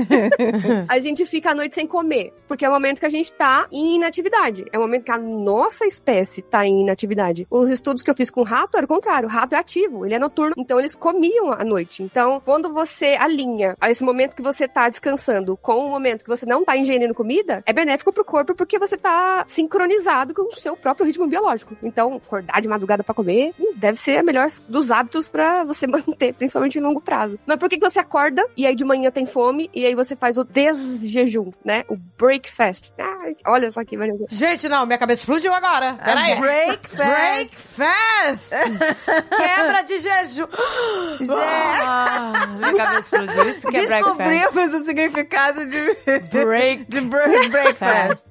[0.87, 3.67] a gente fica à noite sem comer, porque é o momento que a gente tá
[3.71, 4.65] em inatividade.
[4.71, 7.47] É o momento que a nossa espécie tá em inatividade.
[7.49, 9.27] Os estudos que eu fiz com o rato era o contrário.
[9.27, 12.03] O rato é ativo, ele é noturno, então eles comiam à noite.
[12.03, 16.45] Então, quando você alinha esse momento que você tá descansando com o momento que você
[16.45, 20.75] não tá ingerindo comida, é benéfico pro corpo porque você tá sincronizado com o seu
[20.75, 21.75] próprio ritmo biológico.
[21.83, 25.85] Então, acordar de madrugada pra comer hum, deve ser a melhor dos hábitos pra você
[25.87, 27.39] manter, principalmente em longo prazo.
[27.45, 30.15] Não é porque que você acorda e aí de manhã tem fome e aí você
[30.15, 31.83] faz o desjejum, né?
[31.87, 32.91] O breakfast.
[32.97, 34.27] Ai, olha só que maravilha.
[34.29, 35.93] Gente, não, minha cabeça explodiu agora.
[36.03, 36.39] Peraí.
[36.39, 36.95] Breakfast.
[36.95, 37.70] Breakfast!
[38.49, 40.47] Quebra de jejum.
[41.83, 43.49] Ah, minha cabeça explodiu.
[43.49, 43.85] Isso que é.
[43.85, 45.97] Descobrimos o significado de
[46.31, 46.85] Break.
[46.87, 48.25] de bre- breakfast.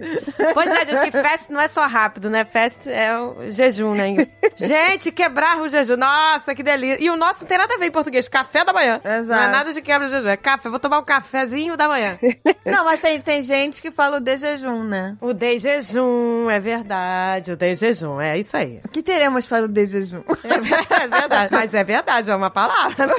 [0.55, 2.45] Pois é, gente, que fast não é só rápido, né?
[2.45, 4.27] Fast é o jejum, né?
[4.57, 5.97] Gente, quebrar o jejum.
[5.97, 7.03] Nossa, que delícia.
[7.03, 8.29] E o nosso não tem nada a ver em português.
[8.29, 9.01] Café da manhã.
[9.05, 9.41] Exato.
[9.41, 10.29] Não é nada de quebra de jejum.
[10.29, 10.69] É café.
[10.69, 12.19] Vou tomar um cafezinho da manhã.
[12.65, 15.17] Não, mas tem, tem gente que fala o de jejum, né?
[15.21, 17.53] O de jejum, é verdade.
[17.53, 18.81] O de jejum, é isso aí.
[18.85, 20.22] O que teremos para o de jejum?
[20.44, 21.53] É é verdade.
[21.53, 23.14] Mas é verdade, é uma palavra, né?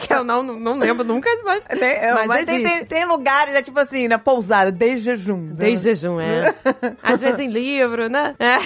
[0.00, 3.62] Que eu não, não lembro nunca, mas, Tem- mas, mas tem, tem, tem lugares, né,
[3.62, 5.52] tipo assim, na pousada, de jejum.
[5.54, 6.54] De jejum, é.
[7.02, 8.34] Às vezes em livro, né?
[8.38, 8.56] É.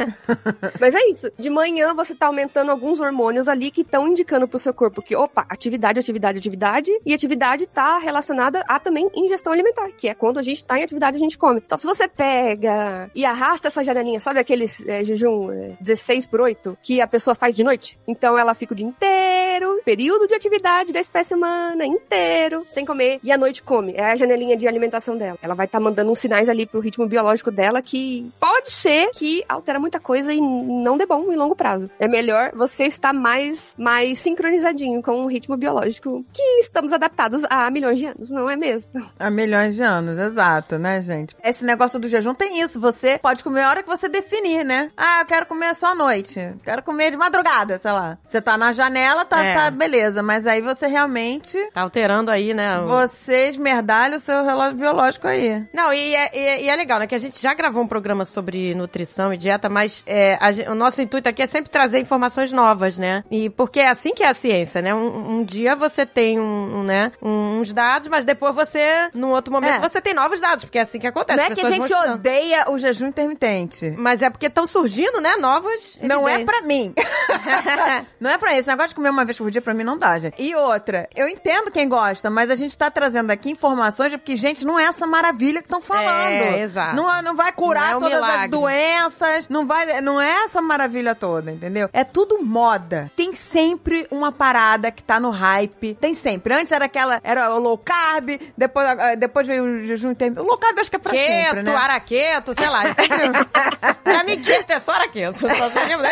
[0.80, 1.30] Mas é isso.
[1.38, 5.14] De manhã você tá aumentando alguns hormônios ali que estão indicando pro seu corpo que,
[5.14, 6.90] opa, atividade, atividade, atividade.
[7.04, 10.82] E atividade tá relacionada a também ingestão alimentar, que é quando a gente tá em
[10.82, 11.62] atividade a gente come.
[11.64, 16.40] Então se você pega e arrasta essa janelinha, sabe aqueles é, jejum é, 16 por
[16.40, 17.98] 8 que a pessoa faz de noite?
[18.06, 19.49] Então ela fica o dia inteiro,
[19.84, 23.18] período de atividade da espécie humana inteiro, sem comer.
[23.22, 23.94] E à noite come.
[23.96, 25.38] É a janelinha de alimentação dela.
[25.42, 29.44] Ela vai estar mandando uns sinais ali pro ritmo biológico dela que pode ser que
[29.48, 31.90] altera muita coisa e não dê bom em longo prazo.
[31.98, 37.70] É melhor você estar mais, mais sincronizadinho com o ritmo biológico que estamos adaptados há
[37.70, 38.90] milhões de anos, não é mesmo?
[39.18, 41.36] Há milhões de anos, exato, né, gente?
[41.42, 42.80] Esse negócio do jejum tem isso.
[42.80, 44.88] Você pode comer a hora que você definir, né?
[44.96, 46.54] Ah, eu quero comer só à noite.
[46.62, 48.18] Quero comer de madrugada, sei lá.
[48.26, 49.54] Você tá na janela, tá, É.
[49.54, 50.22] tá beleza.
[50.22, 51.58] Mas aí você realmente.
[51.72, 52.80] Tá alterando aí, né?
[52.80, 55.64] o- Você esmerdalha o seu relógio biológico aí.
[55.72, 57.06] Não, e é, e é- e é legal, né?
[57.06, 60.74] Que a gente já gravou um programa sobre nutrição e dieta, mas é, a o
[60.74, 63.24] nosso intuito aqui é sempre trazer informações novas, né?
[63.30, 64.94] E porque é assim que é a ciência, né?
[64.94, 69.52] Um, um dia você tem um, um, né, uns dados, mas depois você, num outro
[69.52, 69.88] momento, É.
[69.88, 71.38] você tem novos dados, porque é assim que acontece.
[71.38, 73.90] Não é que a gente odeia o jejum intermitente.
[73.96, 76.92] Mas é porque estão surgindo, né, novos Não é pra mim.
[78.20, 78.60] não é pra isso.
[78.60, 80.40] Esse negócio de comer uma vez por dia pra mim não dá, gente.
[80.40, 84.36] E outra, eu entendo quem gosta, mas a gente tá trazendo aqui informações de porque,
[84.36, 86.08] gente, não é essa maravilha que estão falando.
[86.08, 86.96] É, exato.
[86.96, 88.48] Não, não vai curar Não é todas as milagre.
[88.48, 91.88] doenças, não vai, não é essa maravilha toda, entendeu?
[91.92, 93.10] É tudo moda.
[93.16, 95.94] Tem sempre uma parada que tá no hype.
[95.94, 96.54] Tem sempre.
[96.54, 100.40] Antes era aquela, era o low carb, depois, ah, depois veio o jejum intermitente.
[100.46, 101.74] O low carb eu acho que é pra Keto, sempre, né?
[101.74, 102.82] araqueto, sei lá.
[104.02, 105.38] pra mim, keto é só araqueto.
[105.40, 106.06] Só sei lembro.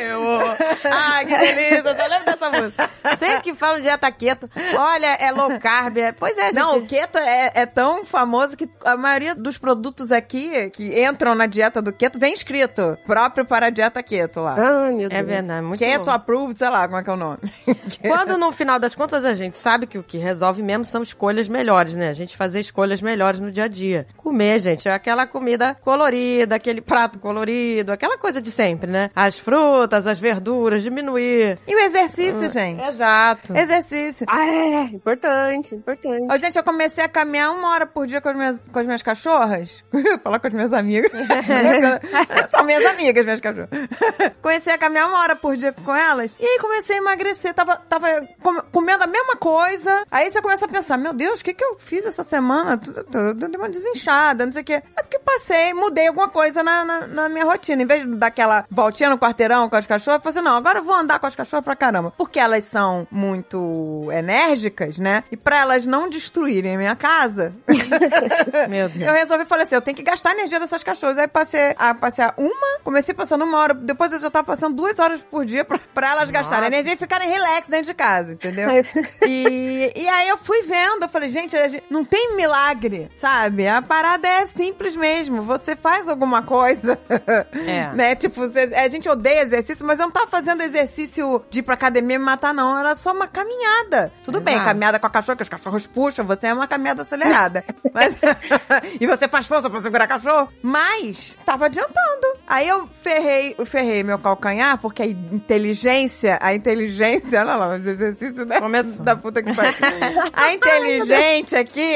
[0.00, 0.22] Eu.
[0.90, 1.96] Ai, que delícia.
[1.96, 2.90] Só lembro dessa música.
[3.16, 5.98] Sempre que falam dieta keto, olha, é low carb.
[5.98, 6.12] É...
[6.12, 6.54] Pois é, gente.
[6.54, 11.34] Não, o keto é, é tão famoso que a maioria dos produtos aqui que entram
[11.34, 14.54] na dieta do keto vem escrito próprio para a dieta keto lá.
[14.56, 15.20] Ai, meu Deus.
[15.20, 16.10] É verdade, muito keto bom.
[16.10, 17.38] approved, sei lá como é que é o nome.
[18.02, 21.48] Quando no final das contas a gente sabe que o que resolve mesmo são escolhas
[21.48, 22.08] melhores, né?
[22.08, 24.06] A gente fazer escolhas melhores no dia a dia.
[24.16, 29.10] Comer, gente, é aquela comida colorida, aquele prato colorido, aquela coisa de sempre, né?
[29.14, 31.58] As frutas, as verduras, diminuir.
[31.66, 32.82] E o exercício, gente?
[32.82, 33.56] Exato.
[33.56, 34.26] Exercício.
[34.28, 36.32] Ah, é, importante, importante.
[36.32, 38.86] Ô, gente, eu comecei a caminhar uma hora por dia com as minhas, com as
[38.86, 39.84] minhas cachorras.
[40.22, 41.10] Falar com as minhas amigas.
[42.50, 43.68] São minhas amigas, minhas cachorras.
[44.40, 46.36] comecei a caminhar uma hora por dia com elas.
[46.38, 47.54] E aí comecei a emagrecer.
[47.54, 48.06] Tava, tava
[48.42, 50.04] com- comendo a mesma coisa.
[50.10, 52.76] Aí você começa a pensar, meu Deus, o que que eu fiz essa semana?
[52.76, 54.82] Deu uma desinchada, não sei o quê.
[54.96, 57.82] É porque passei, mudei alguma coisa na, na, na minha rotina.
[57.82, 60.56] Em vez de dar aquela voltinha no quarteirão com as cachorras, eu falei assim, não,
[60.56, 62.12] agora eu vou andar com as cachorras pra caramba.
[62.16, 65.24] Porque elas são muito enérgicas, né?
[65.30, 67.52] E pra elas não destruírem a minha casa,
[68.68, 69.06] Meu Deus.
[69.06, 71.18] eu resolvi, falei assim, eu tenho que gastar a energia dessas cachorras.
[71.18, 74.98] Aí passei a passear uma, comecei passando uma hora, depois eu já tava passando duas
[74.98, 78.68] horas por dia pra, pra elas gastarem energia e ficarem relax dentro de casa, entendeu?
[79.26, 83.66] E, e aí eu fui vendo, eu falei, gente, a não tem milagre, sabe?
[83.66, 85.42] A parada é simplesmente mesmo.
[85.42, 86.98] Você faz alguma coisa.
[87.66, 87.92] É.
[87.94, 88.14] né?
[88.14, 92.18] Tipo, a gente odeia exercício, mas eu não tava fazendo exercício de ir pra academia
[92.22, 92.78] me matar, não.
[92.78, 94.12] Era só uma caminhada.
[94.24, 94.68] Tudo bem, Exato.
[94.68, 97.64] caminhada com a cachorro, que os cachorros puxam, você é uma caminhada acelerada.
[97.92, 98.16] mas,
[99.00, 100.48] e você faz força pra segurar cachorro.
[100.62, 102.32] Mas tava adiantando.
[102.46, 107.86] Aí eu ferrei, eu ferrei meu calcanhar, porque a inteligência, a inteligência, olha lá, os
[107.86, 108.60] exercícios né?
[108.60, 109.02] Começou.
[109.04, 109.72] da puta que pariu.
[110.32, 111.94] A inteligente aqui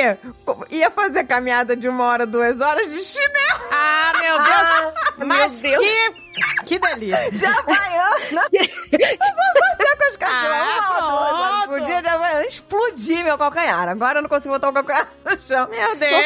[0.71, 5.29] ia fazer caminhada de uma hora, duas horas de chinelo Ah, meu Deus!
[5.29, 5.85] Mas Meu Deus.
[5.85, 7.31] que, que delícia!
[7.33, 8.47] de Havaiana.
[8.53, 12.46] Eu vou passear com as cachorras Ah, uma duas por dia de Havaiana.
[12.46, 13.88] Explodi meu calcanhar.
[13.88, 15.68] Agora eu não consigo botar o calcanhar no chão.
[15.68, 16.24] Meu Deus!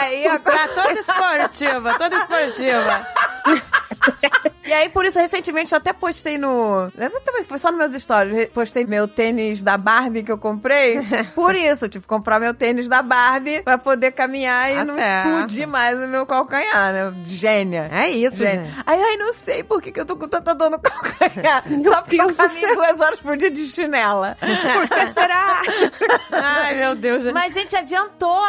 [0.00, 0.68] Aí agora...
[0.68, 3.06] Tá toda esportiva, toda esportiva.
[4.64, 6.88] E aí, por isso, recentemente, eu até postei no...
[7.24, 8.48] Talvez foi só nos meus stories.
[8.50, 11.00] Postei meu tênis da Barbie que eu comprei.
[11.34, 15.28] Por isso, tipo, comprar meu tênis da Barbie pra poder caminhar e Tá não certo.
[15.28, 17.12] explodir mais o meu calcanhar, né?
[17.26, 17.88] Gênia.
[17.92, 18.66] É isso, Gênia.
[18.66, 18.82] gente.
[18.86, 21.64] Aí, ai, não sei por que, que eu tô com tanta dor no calcanhar.
[21.68, 24.38] Meu Só porque eu Deus caminho duas horas por dia de chinela.
[24.40, 25.60] Por que será?
[26.30, 27.24] Ai, meu Deus.
[27.24, 27.34] gente.
[27.34, 28.40] Mas, gente, adiantou.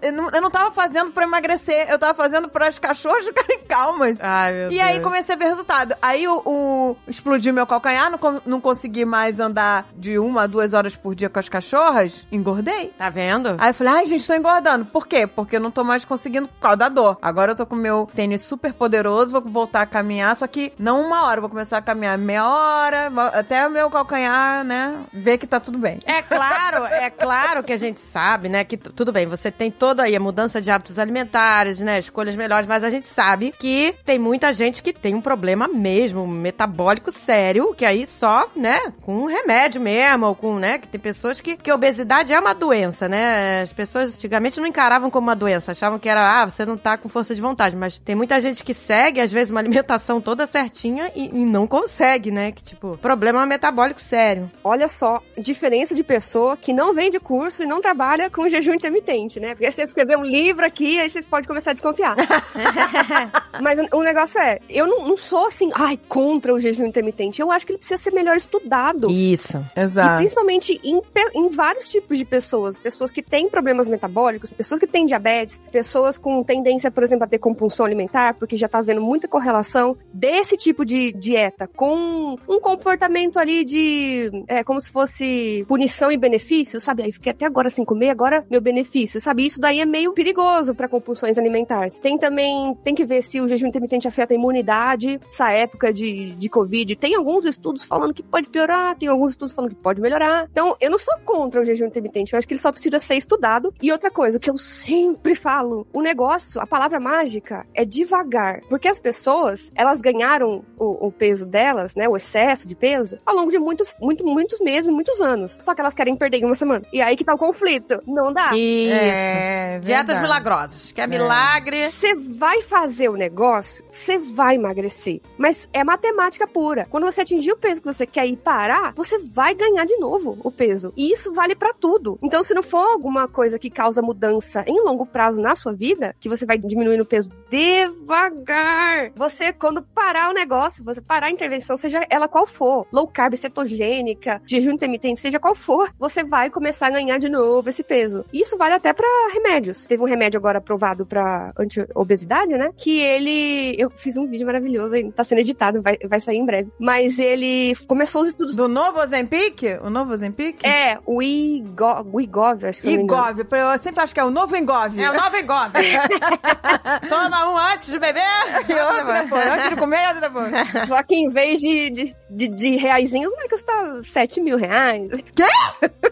[0.00, 1.90] Eu não, eu não tava fazendo pra emagrecer.
[1.90, 4.16] Eu tava fazendo para as cachorras ficarem calmas.
[4.20, 5.94] Ai, meu E aí comecei a ver resultado.
[6.00, 10.72] Aí o, o- explodiu meu calcanhar, não, não consegui mais andar de uma a duas
[10.74, 12.92] horas por dia com as cachorras, engordei.
[12.98, 13.56] Tá vendo?
[13.58, 14.84] Aí eu falei, ai, gente, tô engordando.
[14.86, 15.26] Por quê?
[15.26, 17.18] Porque eu não tô mais conseguindo por causa da dor.
[17.22, 20.72] Agora eu tô com o meu tênis super poderoso, vou voltar a caminhar, só que
[20.78, 25.38] não uma hora, vou começar a caminhar meia hora, até o meu calcanhar, né, ver
[25.38, 25.98] que tá tudo bem.
[26.04, 30.04] É claro, é claro que a gente sabe, né, que tudo bem, você tem toda
[30.04, 34.18] aí a mudança de hábitos alimentares, né, escolhas melhores, mas a gente sabe que tem
[34.18, 39.24] muita gente que tem um problema mesmo, um metabólico sério, que aí só, né, com
[39.24, 43.62] remédio mesmo, ou com, né, que tem pessoas que, que obesidade é uma doença, né,
[43.62, 46.96] as pessoas antigamente não encaravam como uma doença, achavam que era, ah, você não tá
[46.96, 50.46] com força de vontade, mas tem muita gente que segue, às vezes, uma alimentação toda
[50.46, 54.50] certinha e, e não consegue, né, que tipo, problema metabólico sério.
[54.62, 59.40] Olha só, diferença de pessoa que não vende curso e não trabalha com jejum intermitente,
[59.40, 59.54] né?
[59.54, 62.16] Porque você escrever um livro aqui, aí vocês podem começar a desconfiar.
[63.60, 67.40] Mas o, o negócio é, eu não, não sou assim, ai, contra o jejum intermitente.
[67.40, 69.10] Eu acho que ele precisa ser melhor estudado.
[69.10, 69.64] Isso.
[69.76, 70.18] E Exato.
[70.18, 71.00] principalmente em,
[71.34, 72.76] em vários tipos de pessoas.
[72.76, 77.28] Pessoas que têm problemas metabólicos, pessoas que têm diabetes, pessoas com tendência, por exemplo, a
[77.28, 82.60] ter compulsão alimentar, porque já tá vendo muita correlação desse tipo de dieta com um
[82.60, 84.30] comportamento ali de.
[84.48, 87.02] É, como se fosse punição e benefício, sabe?
[87.02, 89.46] Aí fiquei até agora sem comer, agora meu benefício, sabe?
[89.46, 91.98] Isso daí é meio perigoso para compulsões alimentares.
[91.98, 96.32] Tem também, tem que ver se o jejum intermitente afeta a imunidade, essa época de,
[96.32, 96.96] de Covid.
[96.96, 100.48] Tem alguns estudos falando que pode piorar, tem alguns estudos falando que pode melhorar.
[100.50, 103.14] Então, eu não sou contra o jejum intermitente, eu acho que ele só precisa ser
[103.16, 103.72] estudado.
[103.80, 108.60] E outra coisa, o que eu sempre falo, o negócio, a palavra mágica é devagar.
[108.68, 113.34] Porque as pessoas, elas ganharam o, o peso delas, né, o excesso de peso, ao
[113.34, 115.58] longo de muitos, muito, muitos meses, muitos anos.
[115.60, 116.84] Só que elas querem perder em uma semana.
[116.92, 118.02] E aí que tá o conflito.
[118.06, 118.50] Não dá.
[118.54, 118.94] Isso.
[118.94, 120.92] É, Dietas milagrosas.
[120.92, 121.90] Quer milagre?
[121.90, 125.20] Você vai fazer o negócio, você vai emagrecer.
[125.36, 126.86] Mas é matemática pura.
[126.90, 130.38] Quando você atingir o peso que você quer e parar, você vai ganhar de novo
[130.42, 130.92] o peso.
[130.96, 132.18] E isso vale pra tudo.
[132.22, 136.14] Então, se não for alguma coisa que causa mudança em longo prazo na sua vida,
[136.20, 139.10] que você vai diminuindo o peso devagar.
[139.14, 143.36] Você, quando parar o negócio, você parar a intervenção, seja ela qual for, low carb,
[143.36, 148.24] cetogênica, jejum intermitente, seja qual for, você vai começar a ganhar de novo esse peso.
[148.32, 149.86] Isso vale até pra remédios.
[149.86, 152.70] Teve um remédio agora aprovado pra anti-obesidade, né?
[152.76, 153.74] Que ele.
[153.78, 156.70] Eu fiz um vídeo maravilhoso aí, tá sendo editado, vai, vai sair em breve.
[156.78, 158.54] Mas ele começou os estudos.
[158.54, 159.62] Do novo Ozempic?
[159.82, 160.64] O novo Ozempic?
[160.64, 163.72] É, o Igov, o Igov, acho que se eu.
[163.72, 165.00] Eu sempre acho que é o novo Engove.
[165.00, 165.72] É o nova engove.
[167.08, 168.22] Toma um antes de beber.
[168.68, 169.46] E outro depois.
[169.46, 170.88] Antes de comer e outro depois.
[170.88, 175.10] Só que em vez de, de, de, de reaisinhos, vai custar 7 mil reais.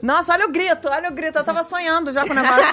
[0.02, 1.38] Nossa, olha o grito, olha o grito.
[1.38, 2.64] Eu tava sonhando já com o negócio.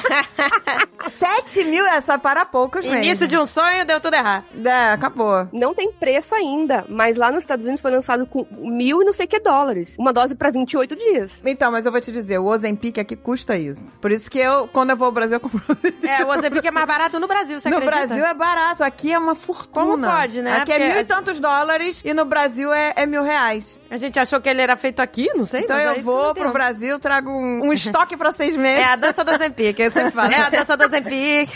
[1.10, 2.98] 7 mil é só para poucos mesmo.
[3.04, 4.46] Início de um sonho, deu tudo errado.
[4.66, 5.48] É, acabou.
[5.54, 9.14] Não tem preço ainda, mas lá nos Estados Unidos foi lançado com mil e não
[9.14, 9.94] sei que dólares.
[9.98, 11.42] Uma dose pra 28 dias.
[11.46, 14.00] Então, mas eu vou te dizer, o Ozempic aqui custa isso.
[14.00, 15.62] Por isso que eu, quando eu vou ao Brasil, eu compro.
[16.04, 18.08] É, o Ozempic é mais barato no Brasil, você no acredita?
[18.08, 19.86] Brasil é barato, aqui é uma fortuna.
[19.86, 20.58] Como pode, né?
[20.58, 23.37] Aqui é Porque- mil e tantos dólares e no Brasil é, é mil reais.
[23.89, 25.62] A gente achou que ele era feito aqui, não sei.
[25.62, 26.52] Então mas eu vou pro.
[26.52, 28.80] Brasil, trago um, um estoque pra seis meses.
[28.80, 30.32] É a dança do Ozempic, eu sempre falo.
[30.34, 31.50] É a dança do Ozempic.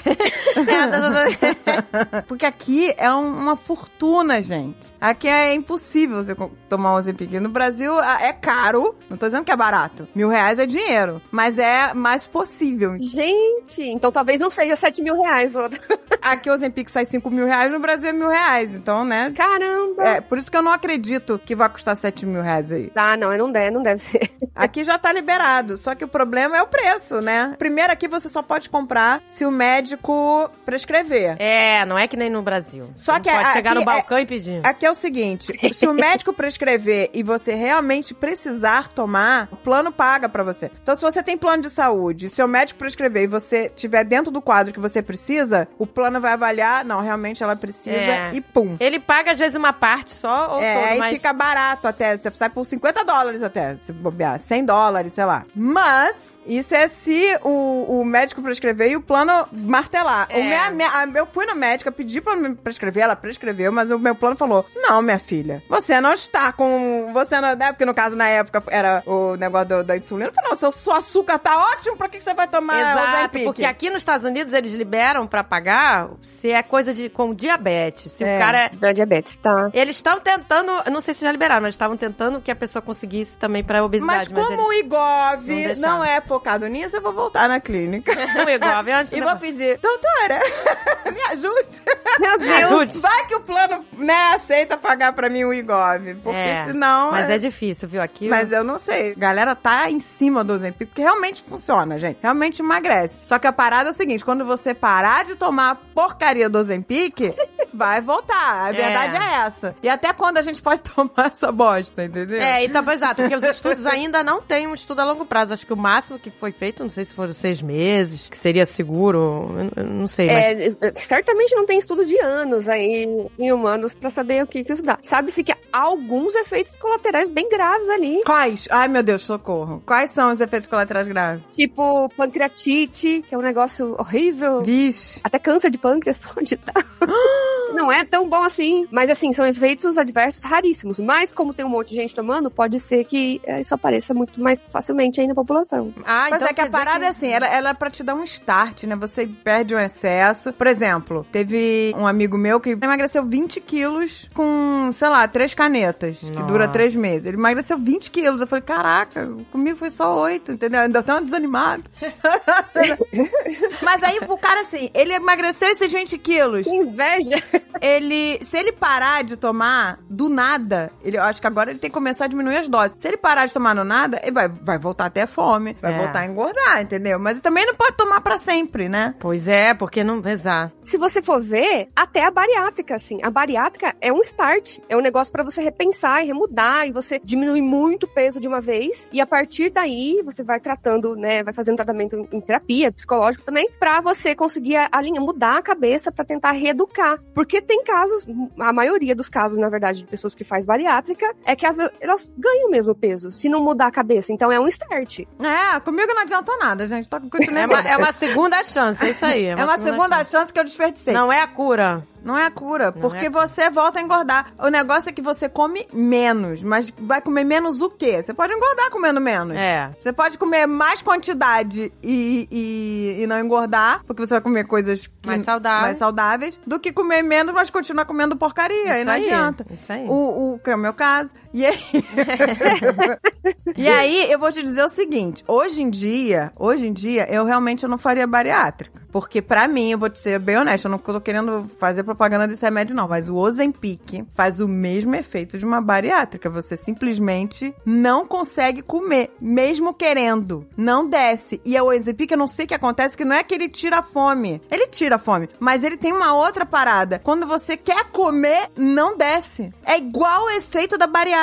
[0.67, 2.21] É a dança do...
[2.27, 4.91] Porque aqui é um- uma fortuna, gente.
[4.99, 6.35] Aqui é impossível você
[6.69, 7.31] tomar um Ozempic.
[7.39, 10.07] No Brasil é caro, não tô dizendo que é barato.
[10.13, 12.95] Mil reais é dinheiro, mas é mais possível.
[12.99, 15.55] Gente, então talvez não seja 7 mil reais.
[15.55, 15.79] outra.
[16.21, 18.75] Aqui o Ozempic sai 5 mil reais, no Brasil é mil reais.
[18.75, 19.33] Então, né?
[19.35, 20.03] Caramba!
[20.03, 22.91] É, por isso que eu não acredito que vai custar 7 mil reais aí.
[22.95, 24.31] Ah, não, não deve, não deve ser.
[24.55, 27.55] Aqui já tá liberado, só que o problema é o preço, né?
[27.57, 31.35] Primeiro aqui você só pode comprar se o médico prescrever.
[31.39, 32.89] É, não é que nem no Brasil.
[32.95, 34.61] Só Você que não pode aqui chegar no é- balcão e pedir.
[34.65, 39.91] Aqui é o seguinte, se o médico prescrever e você realmente precisar tomar, o plano
[39.91, 40.69] paga pra você.
[40.83, 44.31] Então se você tem plano de saúde, se o médico prescrever e você tiver dentro
[44.31, 48.31] do quadro que você precisa, o plano vai avaliar, não, realmente ela precisa É.
[48.33, 48.75] e pum.
[48.79, 51.13] Ele paga, às vezes, uma parte só ou É, todo, mas...
[51.15, 52.17] fica barato até.
[52.17, 54.39] Você sai por 50 dólares até, se bobear.
[54.39, 55.45] 100 dólares, sei lá.
[55.55, 60.27] Mas, isso é se o, o médico prescrever e o plano martelar.
[60.29, 60.43] O É.
[60.43, 63.99] minha- minha- a- eu fui no médico, pedi pra me prescrever, ela prescreveu, mas o
[63.99, 67.11] meu plano falou: Não, minha filha, você não está com.
[67.13, 67.55] Você não.
[67.55, 67.71] Né?
[67.71, 70.29] Porque no caso, na época, era o negócio do- da insulina.
[70.29, 73.17] Eu falei, não, seu, seu açúcar tá ótimo, pra que, que você vai tomar Exato,
[73.17, 73.43] Ozempic?
[73.45, 78.11] porque aqui nos Estados Unidos eles liberam pra pagar se é coisa de com diabetes.
[78.11, 78.35] Se É.
[78.35, 79.69] o cara é Da diabetes, tá?
[79.73, 83.37] Eles estão tentando, não sei se já liberaram, mas estavam tentando que a pessoa conseguisse
[83.37, 84.29] também pra Mas obesidade.
[84.33, 88.13] como o Igov não não é focado nisso, eu vou voltar na clínica.
[88.15, 90.39] o Igov, antes E vou pedir, doutora,
[91.11, 91.81] me ajude.
[92.19, 92.71] Meu Me Deus!
[92.71, 92.97] ajude.
[92.99, 96.15] Vai que o plano, né, aceita pagar pra mim o Igov.
[96.23, 97.11] Porque É, senão.
[97.11, 98.01] Mas é difícil, viu?
[98.01, 98.29] Aqui.
[98.29, 99.13] Mas eu não sei.
[99.15, 102.19] Galera tá em cima do Ozempic, porque realmente funciona, gente.
[102.21, 103.19] Realmente emagrece.
[103.25, 106.59] Só que a parada é o seguinte, quando você parar de tomar a porcaria do
[106.59, 107.35] Ozempic,
[107.73, 108.65] vai voltar.
[108.65, 108.73] A É.
[108.73, 109.45] verdade é.
[109.45, 109.75] essa.
[109.83, 112.41] E até quando a gente pode tomar essa bosta, entendeu?
[112.41, 115.53] É, então, exato, porque os estudos ainda não têm um estudo a longo prazo.
[115.53, 118.65] Acho que o máximo que foi feito, não sei se foram seis meses, que seria
[118.65, 120.77] seguro, eu- não sei, mas...
[120.81, 123.07] É, certamente não tem estudo de anos aí
[123.39, 124.97] em humanos pra saber o que, que isso dá.
[125.01, 128.21] Sabe-se que há alguns efeitos colaterais bem graves ali.
[128.25, 128.67] Quais?
[128.69, 129.81] Ai, meu Deus, socorro.
[129.85, 131.43] Quais são os efeitos colaterais graves?
[131.51, 134.61] Tipo pancreatite, que é um negócio horrível.
[134.61, 135.19] Vixe.
[135.23, 136.85] Até câncer de pâncreas pode dar.
[137.73, 138.87] Não é tão bom assim.
[138.91, 140.99] Mas assim, são efeitos adversos raríssimos.
[140.99, 144.39] Mas como tem um monte de gente tomando, pode ser que eh, isso apareça muito
[144.41, 145.93] mais facilmente aí na população.
[146.05, 148.03] Ah, Mas então é que a parada que- é assim, ela, ela é pra te
[148.03, 148.95] dar um start, né?
[148.95, 150.53] Você perde um excesso.
[150.53, 156.19] Por exemplo, teve um amigo meu que emagreceu 20 quilos com, sei lá, três canetas,
[156.19, 156.45] que Nossa.
[156.47, 157.25] dura três meses.
[157.27, 158.41] Ele emagreceu 20 quilos.
[158.41, 160.81] Eu falei, caraca, comigo foi só oito, entendeu?
[160.81, 161.83] Ainda tão desanimado.
[163.81, 166.63] Mas aí o cara, assim, ele emagreceu esses 20 quilos.
[166.63, 167.41] Que inveja!
[167.81, 171.89] Ele, se ele parar de tomar do nada, ele, eu acho que agora ele tem
[171.89, 172.95] que começar a diminuir as doses.
[172.97, 175.97] Se ele parar de tomar no nada, ele vai, vai voltar até fome, vai É.
[175.97, 177.19] voltar a engordar, entendeu?
[177.19, 179.15] Mas ele também não pode tomar pra sempre, né?
[179.19, 180.21] Pois é, porque não...
[180.25, 180.73] Exato.
[180.83, 185.01] Se você for ver, até a bariátrica, assim, a bariátrica é um start, é um
[185.01, 189.07] negócio pra você repensar e remudar, e você diminui muito o peso de uma vez,
[189.11, 193.69] e a partir daí você vai tratando, né, vai fazendo tratamento em terapia, psicológico também,
[193.79, 197.19] pra você conseguir a, a linha, mudar a cabeça pra tentar reeducar.
[197.33, 198.23] Porque tem casos,
[198.59, 202.31] a maioria dos casos, na verdade, de pessoas que faz bariátrica, é que as- elas
[202.37, 204.31] ganham mesmo peso, se não mudar a cabeça.
[204.31, 205.21] Então é um start.
[205.39, 207.09] É, comigo não adiantou nada, gente.
[207.09, 207.73] Tô continuando.
[207.73, 209.45] É uma, é uma segunda chance, é isso aí.
[209.45, 211.13] É uma segunda chance que eu desperdicei.
[211.13, 212.05] Não é a cura.
[212.23, 213.29] Não é a cura, Não porque é.
[213.29, 214.47] você volta a engordar.
[214.59, 218.21] O negócio é que você come menos, mas vai comer menos o quê?
[218.23, 219.57] Você pode engordar comendo menos.
[219.57, 219.91] É.
[220.01, 225.09] Você pode comer mais quantidade e, e, e não engordar, porque você vai comer coisas
[225.25, 225.81] Mais saudáveis.
[225.83, 228.97] mais saudáveis, do que comer menos, mas continuar comendo porcaria.
[228.97, 229.65] Isso não aí, adianta.
[229.71, 230.05] isso aí.
[230.07, 231.33] O, o que é o meu caso.
[231.53, 231.79] E aí...
[233.77, 237.45] e aí, eu vou te dizer o seguinte: hoje em dia, hoje em dia, eu
[237.45, 239.01] realmente não faria bariátrica.
[239.11, 242.47] Porque pra mim, eu vou te ser bem honesta, eu não tô querendo fazer propaganda
[242.47, 243.07] desse remédio, não.
[243.07, 246.49] Mas o Ozempic faz o mesmo efeito de uma bariátrica.
[246.49, 250.65] Você simplesmente não consegue comer, mesmo querendo.
[250.77, 251.61] Não desce.
[251.65, 253.99] E o Ozempic, eu não sei o que acontece, que não é que ele tira
[253.99, 254.61] a fome.
[254.71, 255.49] Ele tira a fome.
[255.59, 257.19] Mas ele tem uma outra parada.
[257.19, 259.73] Quando você quer comer, não desce.
[259.85, 261.40] É igual o efeito da bariátrica,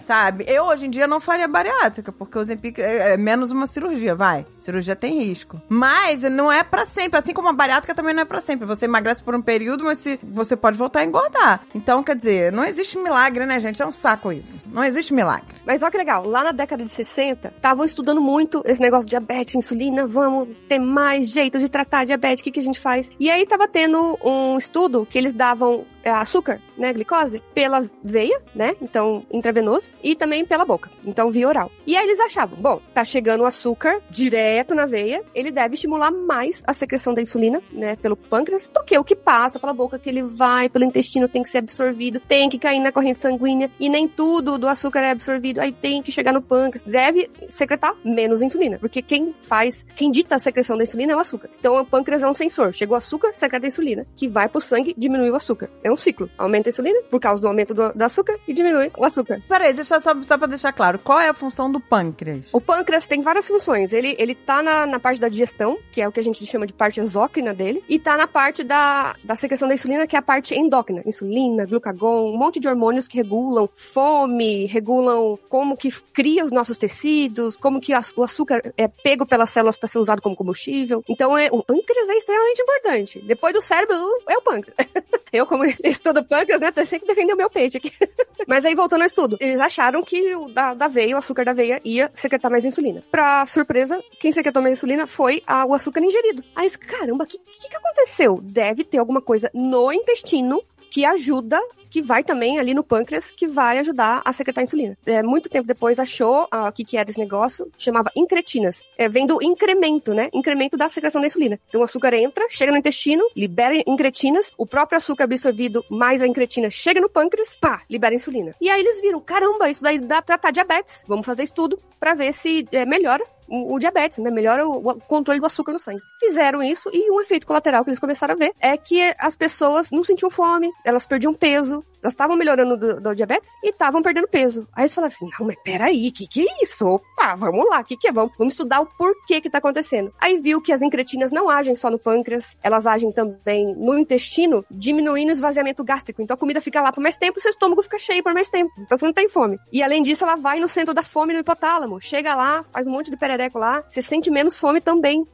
[0.00, 0.44] sabe?
[0.48, 4.14] Eu, hoje em dia, não faria bariátrica, porque o Ozempic é é menos uma cirurgia,
[4.14, 4.46] vai.
[4.58, 5.60] Cirurgia tem risco.
[5.68, 7.18] Mas não é pra sempre.
[7.18, 8.66] Assim como a bariátrica também não é pra sempre.
[8.66, 11.60] Você emagrece por um período, mas se, você pode voltar a engordar.
[11.74, 13.82] Então, quer dizer, não existe milagre, né, gente?
[13.82, 14.68] É um saco isso.
[14.70, 15.54] Não existe milagre.
[15.66, 19.10] Mas olha que legal, lá na década de 60, estavam estudando muito esse negócio de
[19.10, 23.10] diabetes, insulina, vamos ter mais jeito de tratar diabetes, o que, que a gente faz?
[23.18, 28.74] E aí tava tendo um estudo que eles davam açúcar, né, glicose, pela veia, né,
[28.80, 31.70] então intravenoso, e também pela boca, então via oral.
[31.86, 36.10] E aí eles achavam, bom, tá chegando o açúcar direto na veia, ele deve estimular
[36.10, 39.98] mais a secreção da insulina, né, pelo pâncreas, do que o que passa pela boca,
[39.98, 43.70] que ele vai pelo intestino, tem que ser absorvido, tem que cair na corrente sanguínea,
[43.78, 47.94] e nem tudo do açúcar é absorvido, aí tem que chegar no pâncreas, deve secretar
[48.04, 51.50] menos insulina, porque quem faz, quem dita a secreção da insulina é o açúcar.
[51.58, 54.94] Então o pâncreas é um sensor, chegou açúcar, secreta a insulina, que vai pro sangue,
[54.96, 55.70] diminui o açúcar.
[55.82, 58.90] É um ciclo, aumenta a insulina por causa do aumento do, do açúcar e diminui
[58.96, 59.42] o açúcar.
[59.48, 60.98] Peraí, deixa só, só pra deixar claro.
[60.98, 62.46] Qual é a função do pâncreas?
[62.52, 63.92] O pâncreas tem várias funções.
[63.92, 66.66] Ele, ele tá na, na parte da digestão, que é o que a gente chama
[66.66, 70.18] de parte exócrina dele, e tá na parte da, da secreção da insulina, que é
[70.18, 71.02] a parte endócrina.
[71.06, 76.78] Insulina, glucagon, um monte de hormônios que regulam fome, regulam como que cria os nossos
[76.78, 81.02] tecidos, como que o açúcar é pego pelas células para ser usado como combustível.
[81.08, 83.20] Então, é, o pâncreas é extremamente importante.
[83.26, 83.96] Depois do cérebro,
[84.28, 84.76] é o pâncreas.
[85.32, 87.92] Eu, como estudo pâncreas, né, tô sempre defendendo o meu peixe aqui.
[88.48, 91.52] Mas aí, voltando ao estudo, eles acharam que o da, da veia, o açúcar da
[91.52, 93.02] veia, ia secretar mais insulina.
[93.10, 96.42] Pra surpresa, quem secretou mais insulina foi a, o açúcar ingerido.
[96.56, 98.40] Aí, caramba, o que, que, que aconteceu?
[98.42, 100.62] Deve ter alguma coisa no intestino
[100.94, 104.96] que ajuda que vai também ali no pâncreas, que vai ajudar a secretar insulina.
[105.06, 108.80] É, muito tempo depois achou ah, o que, que era esse negócio, chamava incretinas.
[108.96, 110.28] É, vem do incremento, né?
[110.32, 111.58] Incremento da secreção da insulina.
[111.68, 116.26] Então o açúcar entra, chega no intestino, libera incretinas, o próprio açúcar absorvido mais a
[116.26, 118.54] incretina chega no pâncreas, pá, libera insulina.
[118.60, 121.02] E aí eles viram, caramba, isso daí dá pra tratar diabetes.
[121.06, 124.30] Vamos fazer estudo para ver se é, melhora o, diabetes, né?
[124.30, 126.00] Melhora o, o, controle do açúcar no sangue.
[126.18, 129.90] Fizeram isso e um efeito colateral que eles começaram a ver é que as pessoas
[129.90, 134.28] não sentiam fome, elas perdiam peso, elas estavam melhorando do, do, diabetes e estavam perdendo
[134.28, 134.68] peso.
[134.74, 136.86] Aí eles falaram assim: não, mas peraí, que que é isso?
[136.86, 138.12] Opa, vamos lá, que que é?
[138.12, 140.12] Vamos, vamos estudar o porquê que tá acontecendo.
[140.20, 144.64] Aí viu que as incretinas não agem só no pâncreas, elas agem também no intestino,
[144.70, 146.20] diminuindo o esvaziamento gástrico.
[146.20, 148.72] Então a comida fica lá por mais tempo seu estômago fica cheio por mais tempo.
[148.78, 149.58] Então você não tem fome.
[149.72, 152.00] E além disso, ela vai no centro da fome no hipotálamo.
[152.00, 155.26] Chega lá, faz um monte de perereco lá, você sente menos fome também.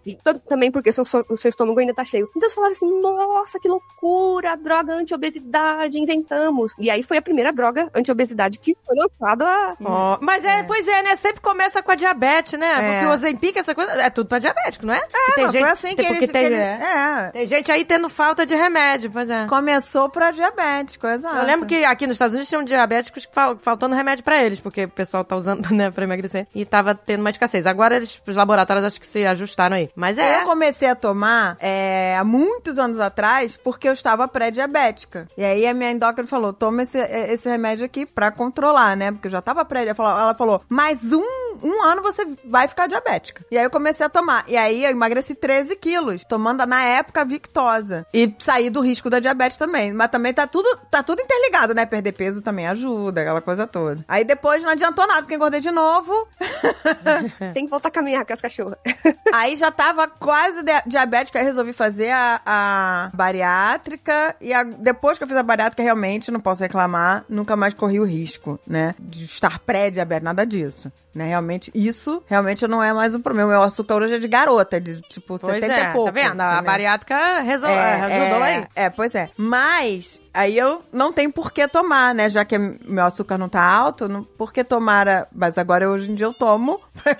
[0.49, 2.29] Também porque seu, o seu estômago ainda tá cheio.
[2.31, 6.60] Então eles falaram assim: nossa, que loucura, droga anti-obesidade, inventamos.
[6.79, 9.77] E aí foi a primeira droga anti-obesidade que foi lançada.
[9.81, 11.17] Oh, mas é, é, pois é, né?
[11.17, 12.67] Sempre começa com a diabetes, né?
[12.67, 12.93] É.
[12.93, 14.99] Porque o Ozempic, essa coisa, é tudo pra diabético, não é?
[14.99, 16.31] É, tem gente, foi assim que eles...
[16.31, 17.31] Tem, que é.
[17.33, 19.47] tem gente aí tendo falta de remédio, pois é.
[19.47, 21.37] Começou pra diabético, exato.
[21.37, 23.29] Eu lembro que aqui nos Estados Unidos tinham diabéticos
[23.61, 26.47] faltando remédio pra eles, porque o pessoal tá usando, né, pra emagrecer.
[26.55, 27.67] E tava tendo uma escassez.
[27.67, 29.91] Agora eles, os laboratórios, acho que se ajustaram aí.
[29.95, 30.43] Mas é.
[30.43, 35.27] Eu comecei a tomar é, há muitos anos atrás porque eu estava pré-diabética.
[35.37, 39.13] E aí a minha endócrina falou: toma esse, esse remédio aqui pra controlar, né?
[39.13, 39.87] Porque eu já tava pré.
[39.87, 43.45] Ela falou: mais um, um ano você vai ficar diabética.
[43.51, 44.45] E aí eu comecei a tomar.
[44.49, 48.07] E aí eu emagreci 13 quilos, tomando na época Victosa.
[48.13, 49.93] E saí do risco da diabetes também.
[49.93, 51.87] Mas também tá tudo, tá tudo interligado, né?
[51.87, 54.05] Perder peso também ajuda, aquela coisa toda.
[54.09, 56.29] Aí depois não adiantou nada, porque engordei de novo.
[57.55, 58.79] Tem que voltar a caminhar com as cachorras.
[59.33, 64.35] Aí já tava quase diabética, aí resolvi fazer a, a bariátrica.
[64.41, 68.01] E a, depois que eu fiz a bariátrica, realmente, não posso reclamar, nunca mais corri
[68.01, 68.95] o risco, né?
[68.99, 70.91] De estar pré-diabetes, nada disso.
[71.13, 73.51] Né, realmente, isso realmente não é mais um problema.
[73.51, 76.13] Meu açúcar hoje é de garota, de tipo pois 70 é, e pouco.
[76.13, 76.41] Tá vendo?
[76.41, 77.69] A bariátrica resol...
[77.69, 78.65] é, ajudou é, aí.
[78.77, 79.29] É, pois é.
[79.37, 82.29] Mas aí eu não tenho por que tomar, né?
[82.29, 85.09] Já que meu açúcar não tá alto, não, por que tomar?
[85.09, 85.27] A...
[85.33, 87.17] Mas agora hoje em dia eu tomo pra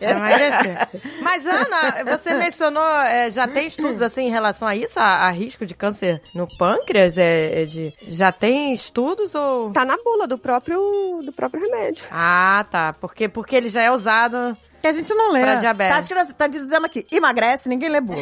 [0.00, 0.88] emagrecer.
[1.22, 4.98] Mas, Ana, você mencionou, é, já tem estudos assim em relação a isso?
[4.98, 7.18] A, a risco de câncer no pâncreas?
[7.18, 9.70] É, é, de, já tem estudos ou.
[9.72, 12.06] Tá na bula do próprio, do próprio remédio.
[12.10, 12.92] Ah, tá.
[12.92, 15.40] Porque, porque ele já é usado que a gente não lê.
[15.40, 16.08] Pra diabetes.
[16.08, 18.20] Tá, tá dizendo aqui, emagrece, ninguém lê bula.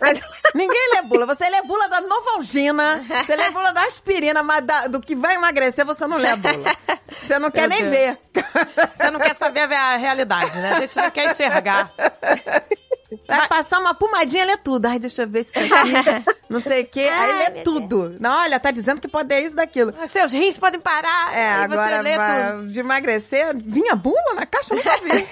[0.00, 0.20] Mas,
[0.54, 1.26] ninguém lê bula.
[1.26, 5.34] Você lê bula da Novalgina, você lê bula da aspirina, mas da, do que vai
[5.34, 6.76] emagrecer, você não lê a bula.
[7.20, 7.90] Você não quer Meu nem Deus.
[7.90, 8.18] ver.
[8.96, 10.72] Você não quer saber a realidade, né?
[10.74, 11.90] A gente não quer enxergar.
[13.26, 13.48] Vai Mas...
[13.48, 14.86] passar uma pomadinha, lê tudo.
[14.86, 16.24] Ai, deixa eu ver se tá aqui.
[16.48, 17.08] não sei o quê.
[17.10, 18.08] Ai, aí lê tudo.
[18.08, 18.20] Deus.
[18.20, 19.94] Não, olha, tá dizendo que pode é isso, daquilo.
[20.08, 21.36] Seus rins podem parar.
[21.36, 22.02] É, agora
[22.66, 23.56] de emagrecer.
[23.56, 24.74] Vinha bula na caixa?
[24.74, 25.26] Eu nunca vi.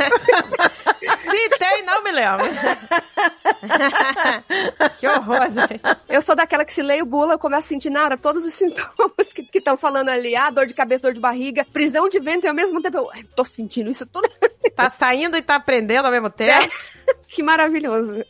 [1.16, 2.46] Se tem, não me lembro.
[4.98, 5.80] que horror, gente.
[6.08, 8.54] Eu sou daquela que se leio bula, eu começo a sentir na hora todos os
[8.54, 10.34] sintomas que estão falando ali.
[10.34, 13.10] Ah, dor de cabeça, dor de barriga, prisão de ventre, e ao mesmo tempo eu
[13.36, 14.28] tô sentindo isso tudo.
[14.74, 16.52] Tá saindo e tá aprendendo ao mesmo tempo.
[16.52, 16.70] É.
[17.32, 18.22] Que maravilhoso.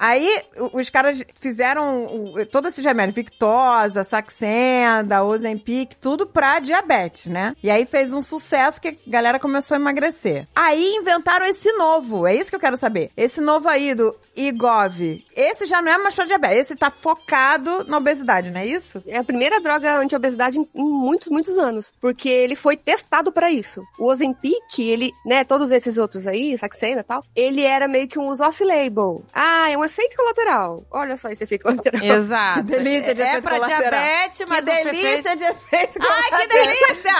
[0.00, 0.42] Aí
[0.72, 2.08] os caras fizeram
[2.50, 7.54] todo esse remédio, Victosa, Saxenda, Ozempic, tudo pra diabetes, né?
[7.62, 10.48] E aí fez um sucesso que a galera começou a emagrecer.
[10.56, 13.10] Aí inventaram esse novo, é isso que eu quero saber.
[13.16, 17.84] Esse novo aí do Igov, esse já não é mais pra diabetes, esse tá focado
[17.88, 19.02] na obesidade, não é isso?
[19.06, 21.92] É a primeira droga anti-obesidade em, muitos, muitos anos.
[22.00, 23.82] Porque ele foi testado pra isso.
[23.98, 28.18] O Ozempic, ele, né, todos esses outros aí, Saxena e tal, ele era meio que
[28.18, 29.24] um uso off-label.
[29.32, 30.84] Ah, é um efeito colateral.
[30.90, 32.02] Olha só esse efeito colateral.
[32.04, 32.58] Exato.
[32.58, 33.80] Que delícia de é, efeito pra colateral.
[33.90, 37.14] diabetes, mas que delícia efeito- de efeito Ai, que delícia!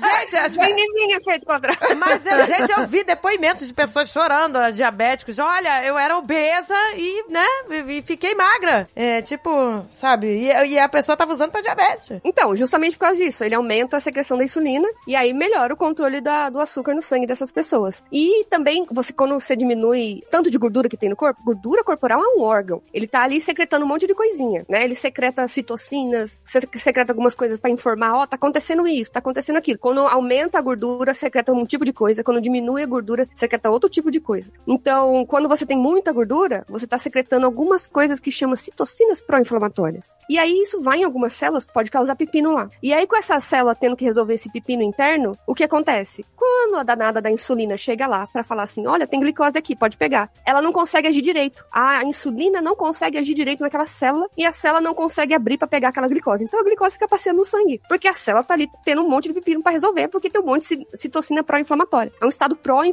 [0.20, 1.76] gente, as Menininha efeito colateral.
[1.96, 5.38] Mas, gente, eu vi depoimentos de pessoas chorando, diabéticos.
[5.38, 7.44] Olha, eu era obesa e, né,
[7.88, 8.88] e fiquei magra.
[8.94, 9.50] É, tipo,
[9.94, 10.26] sabe?
[10.28, 12.20] E, e a pessoa tava usando pra diabetes.
[12.24, 15.76] Então, justamente por causa disso, ele aumenta a secreção da insulina e aí melhora o
[15.76, 18.02] controle da- do açúcar no sangue dessas pessoas.
[18.12, 22.20] E também, você quando você diminui tanto de gordura que tem no corpo, gordura corporal
[22.22, 22.82] é um órgão.
[22.94, 24.84] Ele tá ali secretando um monte de coisinha, né?
[24.84, 29.56] Ele secreta citocinas, se- secreta algumas coisas pra informar, ó, tá acontecendo isso, tá acontecendo
[29.56, 29.78] aquilo.
[29.78, 32.22] Quando aumenta a gordura, secreta um tipo de coisa.
[32.22, 32.99] Quando diminui a gordura,
[33.34, 34.50] secreta outro tipo de coisa.
[34.66, 40.12] Então, quando você tem muita gordura, você tá secretando algumas coisas que chamam citocinas pró-inflamatórias.
[40.28, 42.70] E aí isso vai em algumas células, pode causar pepino lá.
[42.82, 46.24] E aí com essa célula tendo que resolver esse pepino interno, o que acontece?
[46.36, 49.96] Quando a danada da insulina chega lá pra falar assim, olha, tem glicose aqui, pode
[49.96, 50.30] pegar.
[50.46, 51.64] Ela não consegue agir direito.
[51.72, 55.66] A insulina não consegue agir direito naquela célula e a célula não consegue abrir pra
[55.68, 56.44] pegar aquela glicose.
[56.44, 59.28] Então a glicose fica passeando no sangue, porque a célula tá ali tendo um monte
[59.28, 62.12] de pepino pra resolver, porque tem um monte de ci- citocina pró-inflamatória.
[62.20, 62.89] É um estado pró-inflamação.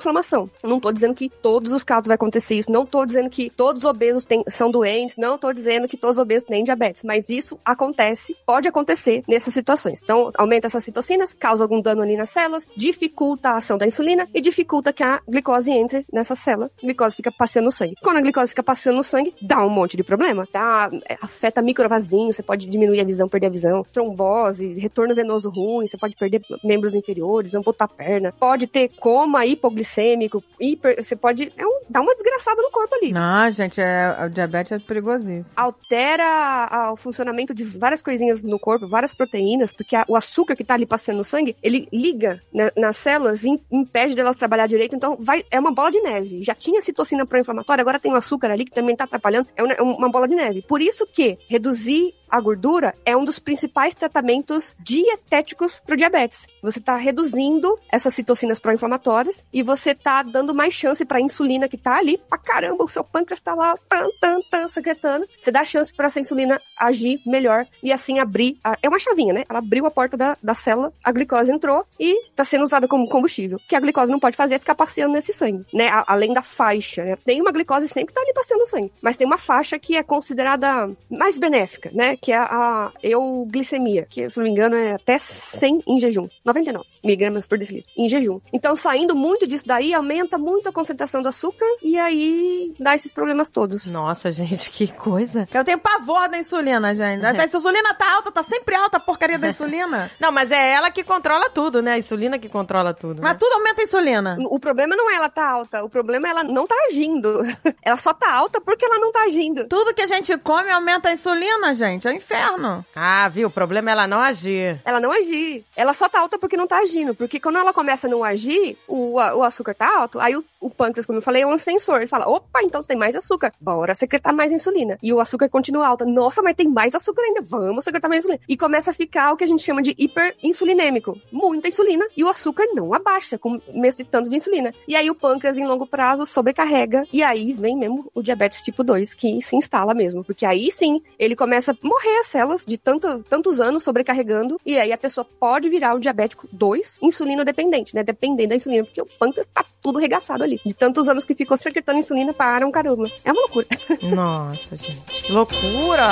[0.63, 3.49] Eu Não tô dizendo que todos os casos vai acontecer isso, não tô dizendo que
[3.49, 7.29] todos os obesos são doentes, não tô dizendo que todos os obesos têm diabetes, mas
[7.29, 10.01] isso acontece, pode acontecer nessas situações.
[10.03, 14.27] Então, aumenta essas citocinas, causa algum dano ali nas células, dificulta a ação da insulina
[14.33, 16.69] e dificulta que a glicose entre nessa célula.
[16.81, 17.95] A glicose fica passeando no sangue.
[18.01, 20.89] Quando a glicose fica passeando no sangue, dá um monte de problema, tá?
[21.07, 25.87] É, Afeta microvasinhos, você pode diminuir a visão, perder a visão, trombose, retorno venoso ruim,
[25.87, 29.45] você pode perder membros inferiores, amputar a perna, pode ter coma
[29.87, 33.11] hipoglicêmico, hiper, você pode é um, dar uma desgraçada no corpo ali.
[33.13, 35.45] Não, gente, é, o diabetes é perigosíssimo.
[35.55, 36.23] Altera
[36.69, 40.63] a- o funcionamento de várias coisinhas no corpo, várias proteínas, porque a- o açúcar que
[40.63, 44.67] tá ali passando no sangue, ele liga né, nas células e im- impede delas trabalhar
[44.67, 46.43] direito, então vai, é uma bola de neve.
[46.43, 49.73] Já tinha citocina pró-inflamatória, agora tem o açúcar ali que também tá atrapalhando, é uma,
[49.73, 50.61] é uma bola de neve.
[50.67, 56.45] Por isso que reduzir a gordura é um dos principais tratamentos dietéticos pro diabetes.
[56.61, 61.77] Você tá reduzindo essas citocinas pró-inflamatórias e você tá dando mais chance pra insulina que
[61.77, 65.25] tá ali, pra caramba, o seu pâncreas tá lá, tan, tan, tan, secretando.
[65.39, 68.57] Você dá chance pra essa insulina agir melhor e assim abrir.
[68.63, 69.45] a- é uma chavinha, né?
[69.49, 73.07] Ela abriu a porta da, da célula, a glicose entrou e tá sendo usada como
[73.07, 73.57] combustível.
[73.57, 75.87] O que a glicose não pode fazer é ficar passeando nesse sangue, né?
[75.89, 77.15] A- além da faixa, né?
[77.23, 79.95] Tem uma glicose sempre que tá ali passeando no sangue, mas tem uma faixa que
[79.95, 82.16] é considerada mais benéfica, né?
[82.21, 86.85] Que é a euglicemia, que se não me engano é até 100 em jejum, 99
[87.03, 88.39] miligramas por decilitro em jejum.
[88.51, 93.11] Então, saindo muito disso daí, aumenta muito a concentração do açúcar e aí dá esses
[93.11, 93.85] problemas todos.
[93.87, 95.47] Nossa, gente, que coisa.
[95.53, 97.25] Eu tenho pavor da insulina, gente.
[97.25, 100.09] A insulina tá alta, tá sempre alta a porcaria da insulina.
[100.19, 101.93] Não, mas é ela que controla tudo, né?
[101.93, 103.21] A insulina que controla tudo.
[103.21, 103.37] Mas Né?
[103.39, 104.37] tudo aumenta a insulina.
[104.49, 107.27] O problema não é ela tá alta, o problema é ela não tá agindo.
[107.83, 109.65] Ela só tá alta porque ela não tá agindo.
[109.67, 112.06] Tudo que a gente come aumenta a insulina, gente.
[112.07, 112.85] É um inferno.
[112.95, 113.47] Ah, viu?
[113.47, 114.79] O problema é ela não agir.
[114.85, 115.65] Ela não agir.
[115.75, 117.13] Ela só tá alta porque não tá agindo.
[117.13, 120.69] Porque quando ela começa a não agir, o, o açúcar tá alto, aí o, o
[120.69, 121.97] pâncreas, como eu falei, é um sensor.
[121.97, 123.53] Ele fala, opa, então tem mais açúcar.
[123.59, 124.97] Bora secretar mais insulina.
[125.01, 126.05] E o açúcar continua alto.
[126.05, 127.41] Nossa, mas tem mais açúcar ainda.
[127.41, 128.41] Vamos secretar mais insulina.
[128.47, 131.17] E começa a ficar o que a gente chama de hiperinsulinêmico.
[131.31, 134.73] Muita insulina e o açúcar não abaixa com esse tanto de insulina.
[134.87, 137.03] E aí o pâncreas, em longo prazo, sobrecarrega.
[137.13, 140.23] E aí vem mesmo o diabetes tipo 2, que se instala mesmo.
[140.23, 144.59] Porque aí sim, ele começa a morrer as células de tanto, tantos anos sobrecarregando.
[144.65, 148.03] E aí a pessoa pode virar o diabético 2, insulino dependente, né?
[148.03, 150.59] Dependendo da insulina, porque o pâncreas tá tudo regaçado ali.
[150.65, 153.05] De tantos anos que ficou secretando insulina para um caramba.
[153.23, 153.67] É uma loucura.
[154.03, 155.31] Nossa, gente.
[155.31, 156.09] Loucura!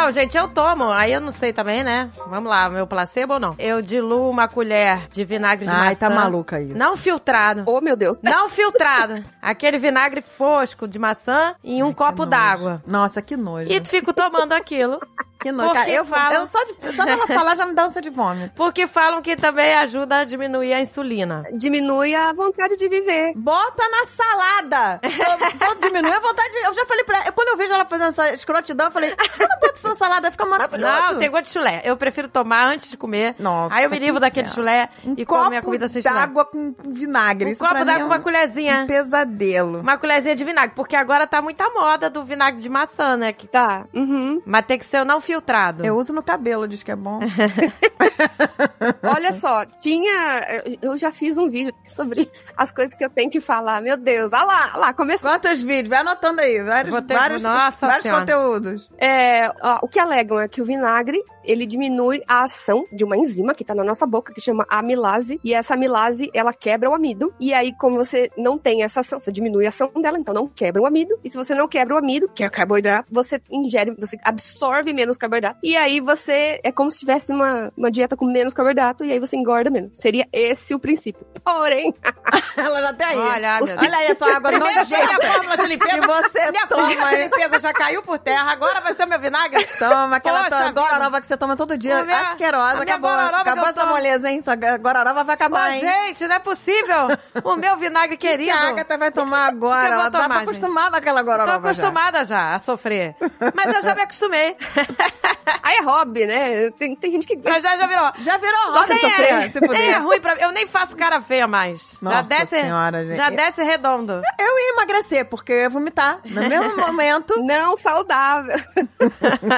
[0.00, 0.84] Então, gente, eu tomo.
[0.90, 2.10] Aí eu não sei também, né?
[2.26, 3.54] Vamos lá, meu placebo ou não?
[3.58, 6.08] Eu diluo uma colher de vinagre de Ai, maçã.
[6.08, 6.74] tá maluca isso.
[6.74, 7.64] Não filtrado.
[7.66, 8.18] Oh, meu Deus.
[8.22, 9.22] Não filtrado.
[9.42, 12.82] Aquele vinagre fosco de maçã em um copo d'água.
[12.86, 13.70] Nossa, que nojo.
[13.70, 14.98] E fico tomando aquilo
[15.38, 15.68] Que nojo.
[15.68, 18.08] Porque Cara, eu, falam- eu só, de, só dela falar já me dá ânsia de
[18.10, 18.52] vômito.
[18.54, 21.42] Porque falam que também ajuda a diminuir a insulina.
[21.52, 23.32] Diminui a vontade de viver.
[23.36, 25.00] Bota na salada.
[25.02, 26.58] Eu, eu diminui a vontade de...
[26.58, 27.32] Eu já falei pra ela...
[27.32, 29.10] Quando eu vejo ela fazendo essa escrotidão, eu falei...
[29.16, 30.92] Você não bota isso na salada, fica maravilhoso.
[31.12, 31.82] Não, tem gosto de chulé.
[31.84, 33.34] Eu prefiro tomar antes de comer.
[33.38, 34.62] Nossa, Aí eu me que livro daquele inferno.
[34.62, 36.14] chulé Um e como minha comida sem chulé.
[36.14, 37.48] d'água com vinagre.
[37.48, 38.82] Um Isso copo d'água é com uma um- colherzinha.
[38.82, 39.80] Um pesadelo.
[39.80, 43.32] Uma colherzinha de vinagre, porque agora tá muita moda do vinagre de maçã, né?
[43.32, 43.84] Que- Tá.
[43.94, 44.40] Uhum.
[44.46, 45.84] Mas tem que ser o não filtrado.
[45.84, 47.18] Eu uso no cabelo, diz que é bom.
[49.02, 50.44] Olha só, tinha.
[50.80, 52.52] Eu já fiz um vídeo sobre isso.
[52.56, 53.80] As coisas que eu tenho que falar.
[53.80, 55.30] Meu Deus, olha lá, olha lá, começou.
[55.30, 55.88] Quantos vídeos?
[55.88, 56.60] Vai anotando aí.
[56.62, 58.20] Vários, ter- vários, Nossa vários Senhora.
[58.20, 58.88] conteúdos.
[58.98, 63.16] É, ó, o que alegam é que o vinagre, ele diminui a ação de uma
[63.16, 66.94] enzima que tá na nossa boca, que chama amilase, e essa amilase, ela quebra o
[66.94, 70.34] amido, e aí como você não tem essa ação, você diminui a ação dela, então
[70.34, 73.08] não quebra o amido, e se você não quebra o amido, que é o carboidrato,
[73.10, 77.90] você ingere, você absorve menos carboidrato, e aí você, é como se tivesse uma, uma
[77.90, 79.92] dieta com menos carboidrato, e aí você engorda menos.
[79.96, 81.24] Seria esse o princípio.
[81.42, 81.94] Porém,
[82.56, 83.16] Ela já tá aí.
[83.16, 83.74] Olha, Os-.
[83.74, 85.16] Olha aí a tua água nojenta.
[85.16, 86.00] a fórmula de limpeza.
[86.00, 89.08] Que você Minha toma, fórmula de limpeza já caiu por terra, agora vai ser o
[89.08, 89.66] meu vinagre.
[89.78, 92.02] Toma aquela Poxa tua que você toma todo dia.
[92.04, 92.82] Minha- asquerosa.
[92.82, 93.92] Acabou, que acabou eu essa tomo.
[93.92, 94.42] moleza, hein?
[94.42, 95.80] Sua gororoba vai acabar, hein?
[95.80, 97.08] gente, não é possível.
[97.44, 98.50] O meu vinagre Que querido.
[98.56, 99.94] a Agatha vai tomar que eu agora.
[99.94, 101.82] Ela tá tomar, acostumada àquela Tô gororoba já.
[101.82, 103.14] acostumada já a sofrer.
[103.54, 104.56] Mas eu já me acostumei.
[105.62, 106.70] aí é hobby, né?
[106.72, 107.36] Tem, tem gente que.
[107.42, 108.12] Mas já, já virou.
[108.18, 109.88] Já virou de hora, sofrer, nem é, se puder.
[109.90, 110.40] é ruim pra mim.
[110.42, 111.92] Eu nem faço cara feia mais.
[111.92, 113.16] já Nossa desce, Senhora, gente.
[113.16, 114.20] já desce redondo.
[114.38, 116.18] Eu ia emagrecer, porque eu ia vomitar.
[116.24, 117.40] No mesmo momento.
[117.42, 118.56] Não saudável.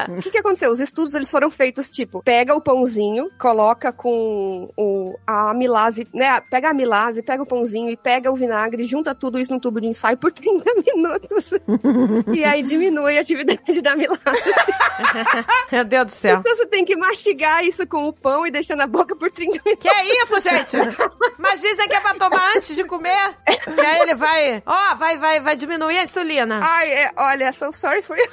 [0.08, 0.70] O que, que aconteceu?
[0.70, 6.40] Os estudos eles foram feitos tipo: pega o pãozinho, coloca com o, a amilase, né?
[6.50, 9.80] Pega a amilase, pega o pãozinho e pega o vinagre, junta tudo isso num tubo
[9.80, 11.50] de ensaio por 30 minutos.
[12.34, 14.20] e aí diminui a atividade da amilase.
[15.70, 16.38] Meu Deus do céu.
[16.40, 19.60] Então você tem que mastigar isso com o pão e deixar na boca por 30
[19.64, 19.82] minutos.
[19.82, 20.76] Que é isso, gente?
[21.38, 23.36] Mas dizem que é pra tomar antes de comer.
[23.76, 26.60] E aí ele vai, ó, vai, vai, vai diminuir a insulina.
[26.62, 28.28] Ai, é, olha, so sorry for you.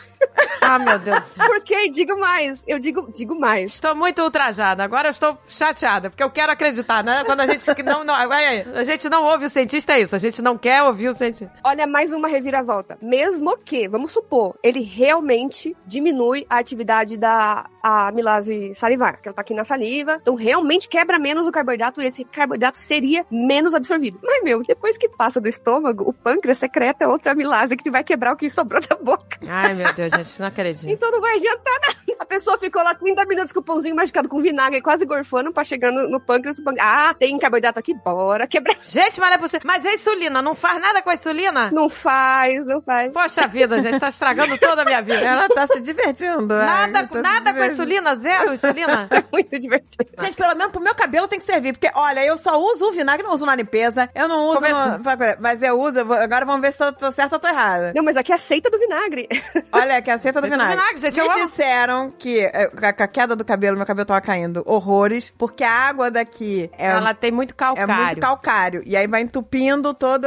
[0.61, 1.19] Ah, meu Deus.
[1.37, 3.73] do Porque digo mais, eu digo, digo mais.
[3.73, 4.83] Estou muito ultrajada.
[4.83, 7.23] Agora eu estou chateada, porque eu quero acreditar, né?
[7.25, 10.15] Quando a gente que não, não, a gente não ouve o cientista, é isso.
[10.15, 11.53] A gente não quer ouvir o cientista.
[11.63, 12.97] Olha, mais uma reviravolta.
[13.01, 19.35] Mesmo que, vamos supor, ele realmente diminui a atividade da a amilase salivar, que ela
[19.35, 23.73] tá aqui na saliva, então realmente quebra menos o carboidrato e esse carboidrato seria menos
[23.73, 24.19] absorvido.
[24.23, 28.33] Mas, meu, depois que passa do estômago, o pâncreas secreta outra amilase que vai quebrar
[28.33, 29.39] o que sobrou da boca.
[29.47, 30.89] Ai, meu Deus, gente, não acredito.
[30.99, 31.95] Então não vai adiantar nada.
[32.19, 35.63] A pessoa ficou lá 30 minutos com o pãozinho machucado com vinagre, quase gorfando pra
[35.63, 36.57] chegar no, no pâncreas.
[36.79, 38.77] Ah, tem carboidrato aqui, bora quebrar.
[38.83, 39.61] Gente, mas não é possível.
[39.65, 41.71] Mas a insulina, não faz nada com a insulina?
[41.71, 43.13] Não faz, não faz.
[43.13, 45.21] Poxa vida, gente, tá estragando toda a minha vida.
[45.21, 46.47] Ela tá se divertindo.
[46.47, 47.68] Nada, Ai, tá se nada com.
[47.71, 49.07] Insulina, zero insulina.
[49.19, 50.09] É muito divertido.
[50.19, 51.73] Gente, pelo menos pro meu cabelo tem que servir.
[51.73, 54.09] Porque, olha, eu só uso o vinagre, não uso na limpeza.
[54.15, 55.37] Eu não uso é no, pra coisa.
[55.39, 55.99] Mas eu uso.
[55.99, 57.93] eu vou- agora vamos ver se eu tô certa ou tô errada.
[57.95, 59.27] Não, mas aqui é aceita do vinagre.
[59.71, 60.75] Olha, que é a aceita do Aceita do vinagre.
[60.75, 61.47] vinagre, gente, eu Me amo.
[61.49, 65.71] disseram que é, com a, queda do cabelo, meu cabelo tava caindo horrores, porque a
[65.71, 67.95] água daqui é, Ela tem muito é calcário.
[67.95, 68.83] muito calcário.
[68.85, 70.25] E aí vai entupindo todo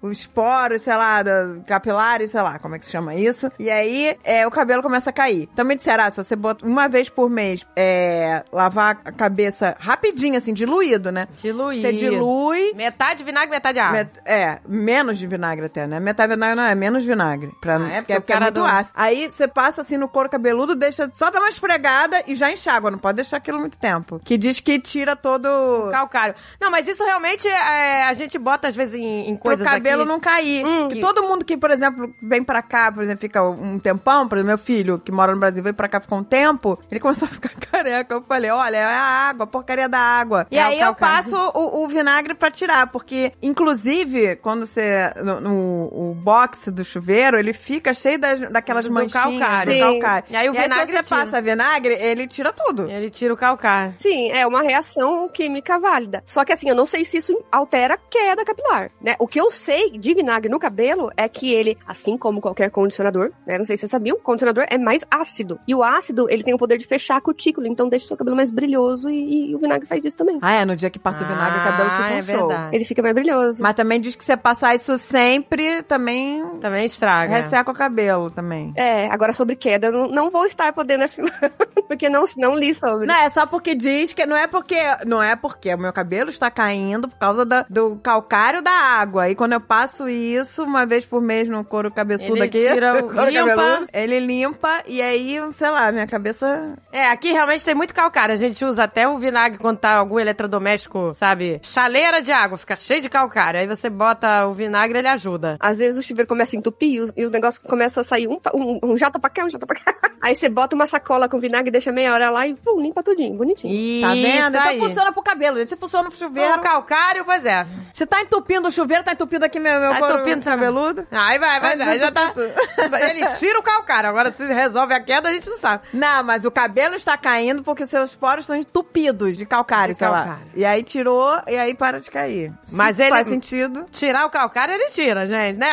[0.00, 3.50] os poros, sei lá, da, capilares, sei lá, como é que se chama isso.
[3.58, 5.48] E aí é, o cabelo começa a cair.
[5.54, 10.36] Também disseram, ah, se você bota uma vez por mês, é, lavar a cabeça rapidinho,
[10.36, 11.28] assim, diluído, né?
[11.40, 11.80] Diluir.
[11.80, 12.72] Você dilui.
[12.74, 13.98] Metade vinagre, metade água.
[13.98, 16.00] Met- é, menos de vinagre até, né?
[16.00, 17.52] Metade vinagre não é, menos vinagre.
[17.60, 18.00] Pra, Ah, é?
[18.00, 18.94] porque, Porque o porque é muito do- ácido.
[18.96, 22.90] Aí você passa assim no couro cabeludo, deixa só dar uma esfregada e já enxágua.
[22.90, 24.20] Não pode deixar aquilo muito tempo.
[24.24, 25.88] Que diz que tira todo.
[25.90, 26.34] Calcário.
[26.60, 30.02] Não, mas isso realmente é, a gente bota às vezes em, em Pro coisas cabelo
[30.02, 30.10] aqui.
[30.12, 30.64] não cair.
[30.64, 30.88] Hum.
[30.88, 34.36] Que todo mundo que, por exemplo, vem pra cá, por exemplo, fica um tempão, por
[34.38, 37.26] exemplo, meu filho, que mora no Brasil, veio pra cá ficar um tempo, ele começou
[37.26, 38.14] a ficar careca.
[38.14, 40.46] Eu falei, olha, é a água, a porcaria da água.
[40.50, 45.12] E É o aí eu passo o, o vinagre pra tirar, porque, inclusive, quando você.
[45.22, 49.72] No, no- o box do chuveiro, ele fica cheio das, daquelas Do manchinhas calcário.
[49.72, 49.80] do Sim.
[49.80, 50.24] calcário.
[50.30, 51.16] E aí o vinagre se você tira.
[51.24, 52.88] passa vinagre, ele tira tudo.
[52.90, 53.94] Ele tira o calcário.
[53.98, 56.22] Sim, é uma reação química válida.
[56.26, 59.14] Só que assim, eu não sei se isso altera a queda capilar, né?
[59.18, 63.30] O que eu sei de vinagre no cabelo é que ele, assim como qualquer condicionador,
[63.46, 63.58] né?
[63.58, 65.58] Não sei se vocês sabiam, condicionador é mais ácido.
[65.66, 68.16] E o ácido, ele tem o poder de fechar a cutícula, então deixa o seu
[68.16, 70.38] cabelo mais brilhoso e, e o vinagre faz isso também.
[70.42, 72.48] Ah, é, no dia que passa o vinagre, o cabelo fica um é show.
[72.48, 72.76] verdade.
[72.76, 73.62] Ele fica mais brilhoso.
[73.62, 77.34] Mas também diz que você passar isso sempre, também Também estraga.
[77.36, 78.72] resseca o cabelo também.
[78.76, 81.32] É, agora sobre queda, eu não, não vou estar podendo afirmar,
[81.88, 83.06] porque não, não li sobre.
[83.06, 84.76] Não, é só porque diz que não é porque.
[85.06, 89.28] Não é porque o meu cabelo está caindo por causa da- do calcário da água.
[89.28, 92.58] E quando eu passo isso uma vez por mês no couro cabeçudo Ele aqui.
[92.72, 93.46] tira o- couro limpa.
[93.56, 96.74] cabeludo, ele limpa e aí, sei lá, minha cabeça cabeça.
[96.92, 98.34] É, aqui realmente tem muito calcário.
[98.34, 101.60] A gente usa até o vinagre quando tá algum eletrodoméstico, sabe?
[101.62, 103.60] Chaleira de água, fica cheio de calcário.
[103.60, 105.56] Aí você bota o vinagre, ele ajuda.
[105.60, 108.28] Às vezes o chuveiro começa a entupir e os, e os negócios começam a sair
[108.28, 109.94] um, um, um jato pra cá, um jato pra cá.
[110.22, 113.36] Aí você bota uma sacola com vinagre, deixa meia hora lá e pum, limpa tudinho,
[113.36, 113.74] bonitinho.
[113.74, 114.56] Isso Tá vendo?
[114.56, 114.76] aí.
[114.76, 115.68] Então funciona pro cabelo, gente.
[115.70, 116.54] Se funciona pro chuveiro.
[116.58, 117.66] O calcário, pois é.
[117.92, 121.04] Se tá entupindo o chuveiro, tá entupindo aqui meu, meu Tá couro entupindo seu- cabeludo.
[121.10, 121.98] Aí vai, vai, vai.
[121.98, 122.32] Já tá...
[123.10, 124.08] Ele tira o calcário.
[124.08, 125.82] Agora, se resolve a queda, a gente não sabe.
[125.92, 130.08] Não, mas o cabelo está caindo porque seus poros estão entupidos de calcário, De sei
[130.08, 130.18] lá.
[130.24, 130.52] calcário.
[130.54, 132.52] E aí tirou e aí para de cair.
[132.72, 133.86] Mas Se ele- faz sentido.
[133.90, 135.70] Tirar o calcário, ele tira, gente, né,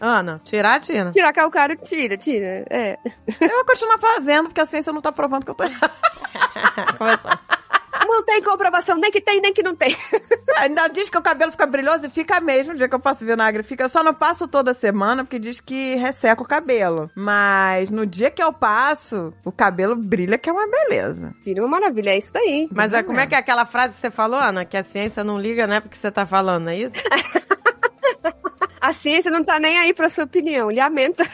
[0.00, 0.40] Ana?
[0.44, 1.10] Tirar, tira.
[1.12, 2.64] Tirar calcário, tira, tira.
[2.70, 2.98] É.
[3.40, 5.92] Eu vou continuar fazendo porque a ciência não tá provando que eu tô errado.
[8.10, 9.96] Não tem comprovação, nem que tem, nem que não tem.
[10.58, 13.24] Ainda diz que o cabelo fica brilhoso e fica mesmo o dia que eu passo
[13.24, 13.62] vinagre.
[13.62, 17.08] Fica, eu só não passo toda semana porque diz que resseca o cabelo.
[17.14, 21.32] Mas no dia que eu passo, o cabelo brilha, que é uma beleza.
[21.44, 22.68] Vira uma maravilha, é isso daí.
[22.72, 24.64] Mas é, como é que é aquela frase que você falou, Ana?
[24.64, 25.80] Que a ciência não liga, né?
[25.80, 26.94] Porque você tá falando, é isso?
[28.80, 31.24] A ciência não tá nem aí pra sua opinião, lamenta.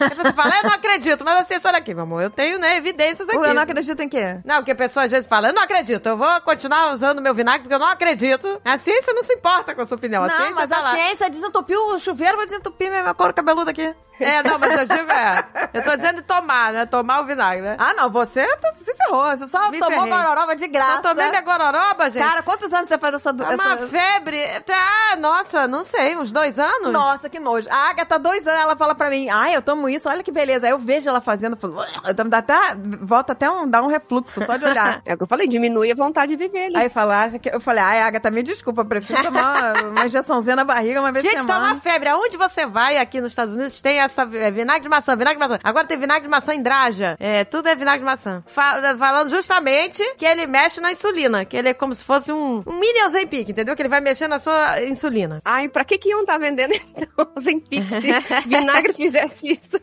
[0.00, 2.58] Aí você fala, eu não acredito, mas a ciência, olha aqui, meu amor, eu tenho,
[2.58, 3.36] né, evidências aqui.
[3.36, 4.38] Eu não acredito em quê?
[4.44, 7.34] Não, porque a pessoa às vezes fala, eu não acredito, eu vou continuar usando meu
[7.34, 8.60] vinagre porque eu não acredito.
[8.64, 10.24] A ciência não se importa com a sua opinião.
[10.24, 10.94] a não, ciência mas tá a lá.
[10.94, 13.94] ciência desentupiu o chuveiro, vai desentupir meu, meu couro cabeludo aqui.
[14.18, 15.44] É, não, mas eu digo, é.
[15.74, 16.86] Eu tô dizendo de tomar, né?
[16.86, 17.76] Tomar o vinagre, né?
[17.78, 19.26] Ah, não, você tá- se ferrou.
[19.26, 20.10] Você só Me tomou ferrei.
[20.10, 20.96] gororoba de graça.
[20.98, 22.26] Eu tomei minha gororoba, gente.
[22.26, 23.28] Cara, quantos anos você faz essa...
[23.28, 23.88] É uma essa...
[23.88, 24.42] febre.
[24.72, 26.92] Ah, nossa, não sei, uns dois anos?
[26.92, 27.66] Nossa, que nojo.
[27.70, 30.66] A Agatha, dois anos, ela fala pra mim, ai, eu tomo isso, olha que beleza.
[30.66, 32.54] Aí eu vejo ela fazendo, eu falo, "Ugh", dá até,
[33.00, 35.00] volta até um, dá um refluxo só de olhar.
[35.06, 36.76] É o que eu falei, diminui a vontade de viver ali.
[36.76, 37.48] Aí fala, acha que...
[37.54, 41.24] eu falei, ai, Agatha, me desculpa, eu prefiro tomar uma, injeçãozinha na barriga uma vez
[41.24, 41.72] por Gente, tá semana.
[41.74, 42.08] uma febre.
[42.08, 45.48] Aonde você vai aqui nos Estados Unidos tem essa é, vinagre de maçã, vinagre de
[45.48, 45.60] maçã.
[45.62, 47.16] Agora tem vinagre de maçã em Draja.
[47.20, 48.42] É, tudo é vinagre de maçã.
[48.46, 52.62] Fa- falando justamente que ele mexe na insulina, que ele é como se fosse um,
[52.66, 53.74] um mini Ozempic, entendeu?
[53.76, 55.40] Que ele vai mexer na sua insulina.
[55.44, 59.80] Ai, pra que que iam tá vendendo então os Empix se vinagre fizesse isso?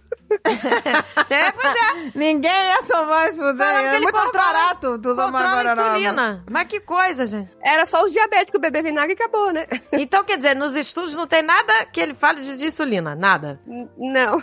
[1.29, 2.11] É, pois é.
[2.15, 5.89] Ninguém ia tomar que É muito controla- barato tu tomar gororoba.
[5.89, 6.43] insulina.
[6.49, 7.49] Mas que coisa, gente.
[7.63, 9.65] Era só os diabéticos beber vinagre e acabou, né?
[9.91, 13.15] Então, quer dizer, nos estudos não tem nada que ele fale de, de insulina.
[13.15, 13.59] Nada.
[13.67, 14.41] N- Não.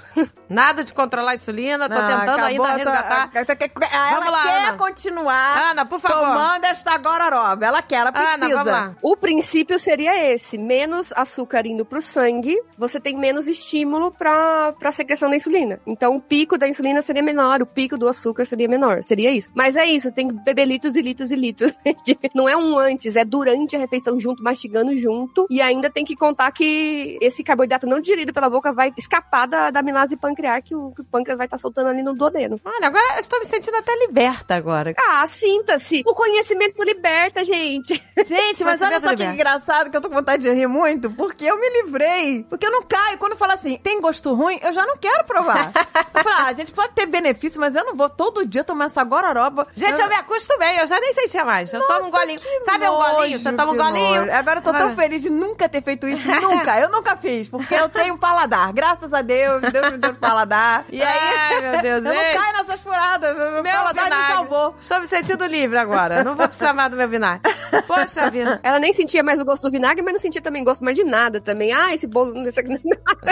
[0.48, 1.88] Nada de controlar a insulina.
[1.88, 3.30] Tô Não, tentando acabou, ainda tô- resgatar.
[3.34, 4.76] a- a- Ela Vamos lá, quer Ana.
[4.78, 6.26] continuar Ana, por favor.
[6.26, 7.64] tomando esta gororoba.
[7.66, 8.34] Ela quer, ela precisa.
[8.44, 8.94] Ana, vamos lá.
[9.02, 14.92] O princípio seria esse: menos açúcar indo pro sangue, você tem menos estímulo pra, pra
[14.92, 15.79] secreção da insulina.
[15.86, 19.02] Então o pico da insulina seria menor, o pico do açúcar seria menor.
[19.02, 19.50] Seria isso.
[19.54, 21.72] Mas é isso, tem que beber litros e litros e litros.
[22.34, 25.46] Não é um antes, é durante a refeição junto, mastigando junto.
[25.50, 29.70] E ainda tem que contar que esse carboidrato não digerido pela boca vai escapar da,
[29.70, 32.60] da amilase pancrear que o, que o pâncreas vai estar soltando ali no duodeno.
[32.64, 34.94] Olha, agora eu estou me sentindo até liberta agora.
[34.98, 36.02] Ah, sinta-se!
[36.06, 38.02] O conhecimento liberta, gente!
[38.26, 41.44] Gente, mas olha só que engraçado que eu tô com vontade de rir muito, porque
[41.44, 42.44] eu me livrei.
[42.44, 43.18] Porque eu não caio.
[43.18, 45.69] Quando fala assim, tem gosto ruim, eu já não quero provar.
[46.14, 48.86] Eu falo, ah, a gente pode ter benefício, mas eu não vou todo dia tomar
[48.86, 49.66] essa gororoba.
[49.74, 51.72] Gente, eu me acostumei, eu já nem sentia mais.
[51.72, 52.40] Eu tomo um golinho.
[52.64, 53.38] Sabe um golinho?
[53.38, 54.20] Você toma um golinho.
[54.26, 54.32] nojo.
[54.32, 56.20] Agora eu tô tão feliz de nunca ter feito isso.
[56.40, 56.78] Nunca.
[56.80, 58.72] Eu nunca fiz, porque eu tenho paladar.
[58.72, 60.84] Graças a Deus, Deus me deu paladar.
[60.90, 62.38] E aí, Ai, meu Deus, eu não gente.
[62.38, 63.36] caio nessas furadas.
[63.36, 64.32] Meu, meu paladar me vinagre.
[64.34, 64.76] salvou.
[64.80, 66.22] Estou me sentindo livre agora.
[66.24, 67.52] Não vou precisar mais do meu vinagre.
[67.86, 68.60] Poxa vida.
[68.62, 71.04] Ela nem sentia mais o gosto do vinagre, mas não sentia também gosto mais de
[71.04, 71.72] nada também.
[71.72, 72.36] Ah, esse bolo.
[72.48, 72.80] Isso aqui,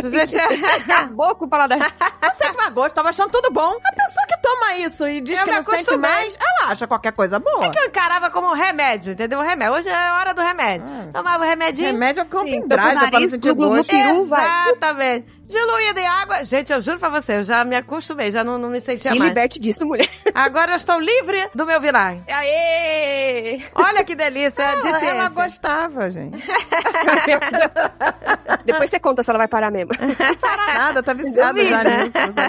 [0.02, 1.78] Você já- Acabou com o paladar.
[2.36, 3.76] Sente mais gosto, tava achando tudo bom.
[3.84, 7.12] A pessoa que toma isso e diz Eu que não sente mais, ela acha qualquer
[7.12, 7.68] coisa boa.
[7.70, 9.38] que eu encarava como um remédio, entendeu?
[9.38, 9.74] Um remédio.
[9.74, 10.86] Hoje é a hora do remédio.
[11.12, 11.86] Tomava o remedinho.
[11.86, 13.70] Remédio é com Sim, pendrive, tô com o pra não sentir gosto.
[13.70, 13.84] glu.
[13.84, 14.66] peru, vai.
[14.70, 15.37] Exatamente.
[15.48, 16.44] Diluído em água.
[16.44, 19.18] Gente, eu juro pra você, eu já me acostumei, já não, não me sentia Se
[19.18, 19.30] mais.
[19.30, 20.08] liberte disso, mulher.
[20.34, 22.22] Agora eu estou livre do meu vinagre.
[22.28, 23.62] Aê!
[23.74, 26.36] Olha que delícia de Ela, ela gostava, gente.
[28.64, 29.90] Depois você conta se ela vai parar mesmo.
[29.98, 32.04] Não para nada, tá viciada já Duvida.
[32.04, 32.48] nisso, essa.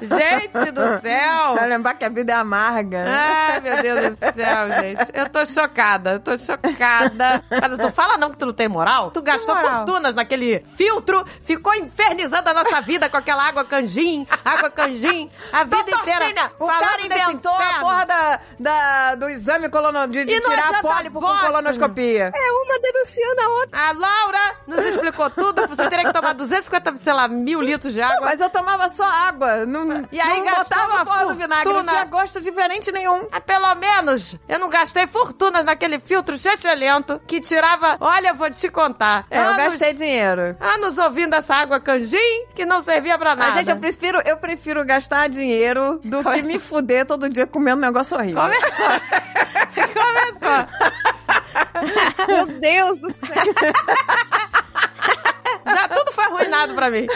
[0.00, 1.54] Gente do céu.
[1.56, 3.04] Vai lembrar que a vida é amarga.
[3.08, 5.10] Ai, meu Deus do céu, gente.
[5.12, 7.42] Eu tô chocada, eu tô chocada.
[7.50, 9.10] Mas tu fala não que tu não tem moral?
[9.10, 9.78] Tu gastou moral?
[9.78, 15.64] fortunas naquele filtro, ficou infernizando a nossa vida com aquela água canjim, água canjim, a
[15.64, 16.26] vida Doutor inteira.
[16.26, 20.80] Tina, o cara inventou a porra da, da- do exame colono, de, de não tirar
[20.82, 21.46] pólipo com bosta.
[21.46, 22.32] colonoscopia.
[22.34, 23.78] É uma denunciando a outra.
[23.80, 25.66] A Laura nos explicou tudo.
[25.68, 28.26] Você teria que tomar 250, sei lá, mil litros de água.
[28.26, 29.66] Mas eu tomava só água.
[29.66, 31.64] Não, E aí não botava a porra do vinagre.
[31.64, 31.92] Não fortuna.
[31.92, 33.26] tinha gosto diferente nenhum.
[33.32, 37.96] Ah, pelo menos eu não gastei fortunas naquele filtro chechelento que tirava.
[38.00, 39.26] Olha, eu vou te contar.
[39.30, 40.56] É, eu Anos- gastei dinheiro.
[40.60, 43.50] Anos ouvindo essa água água canjim que não servia pra nada.
[43.50, 46.46] Mas, gente, eu prefiro, eu prefiro gastar dinheiro do que Começou.
[46.48, 48.42] me fuder todo dia comendo um negócio horrível.
[48.42, 49.00] Começou.
[49.94, 50.66] Começou.
[52.26, 53.44] Meu Deus do céu.
[55.72, 57.06] Já tudo arruinado pra mim.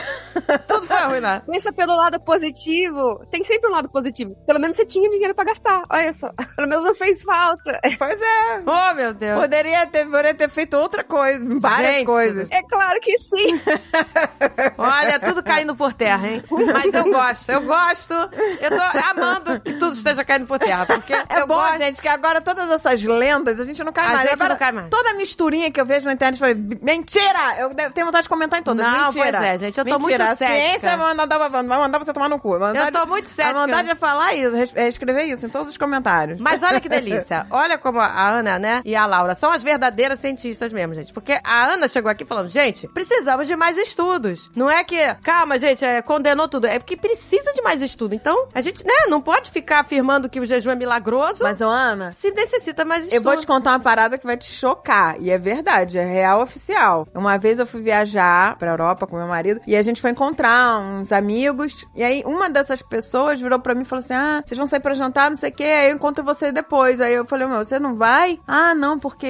[0.67, 1.45] Tudo foi arruinado.
[1.47, 3.25] Pensa pelo lado positivo.
[3.31, 4.35] Tem sempre um lado positivo.
[4.47, 5.83] Pelo menos você tinha dinheiro pra gastar.
[5.91, 6.31] Olha só.
[6.57, 7.81] Pelo menos não fez falta.
[7.99, 8.63] Pois é.
[8.67, 9.41] Oh, meu Deus.
[9.41, 12.49] Poderia ter, poderia ter feito outra coisa, várias Gente, coisas.
[12.51, 13.61] É claro que sim.
[14.79, 16.43] Olha, tudo caindo por terra, hein?
[16.51, 18.15] Mas eu gosto, eu gosto.
[18.15, 20.87] Eu tô amando que tudo esteja caindo por terra.
[20.87, 21.79] Porque É eu bom, gosto.
[21.79, 24.23] gente, que agora todas essas lendas a gente não cai A mais.
[24.23, 24.89] gente agora, não cai mais.
[24.89, 27.57] toda misturinha que eu vejo na internet, eu falei, mentira!
[27.59, 28.85] Eu tenho vontade de comentar em todas.
[28.85, 29.39] Não, mentira.
[29.39, 30.25] pois é, gente, eu tô mentira.
[30.25, 30.97] muito A ciência cética.
[30.97, 32.59] vai mandar, vai mandar você tomar no cu.
[32.59, 33.59] Mandar Eu tô muito cética.
[33.59, 36.41] A vontade é falar isso, é escrever isso em todos os comentários.
[36.41, 37.47] Mas olha que delícia.
[37.51, 41.13] Olha como a Ana, né, e a Laura são as verdadeiras cientistas mesmo, gente.
[41.13, 44.51] Porque a Ana chegou aqui falando, gente, precisamos de mais estudos.
[44.55, 46.67] Não é que, calma, gente, é, condenou tudo.
[46.67, 48.15] É porque precisa de mais estudo.
[48.15, 51.69] Então, a gente, né, não pode ficar afirmando que o jejum é milagroso Mas, ô,
[51.69, 53.17] Ana, se necessita mais estudo.
[53.17, 55.21] Eu vou te contar uma parada que vai te chocar.
[55.21, 57.07] E é verdade, é real oficial.
[57.15, 60.79] Uma vez eu fui viajar pra Europa com meu marido e a gente foi encontrar
[60.79, 61.87] uns amigos.
[61.95, 64.81] E aí uma dessas pessoas virou pra mim e falou assim: Ah, vocês vão sair
[64.81, 67.01] pra jantar, não sei o quê, aí eu encontro você depois.
[67.01, 68.41] Aí eu falei, meu, você não vai?
[68.47, 69.27] Ah, não, porque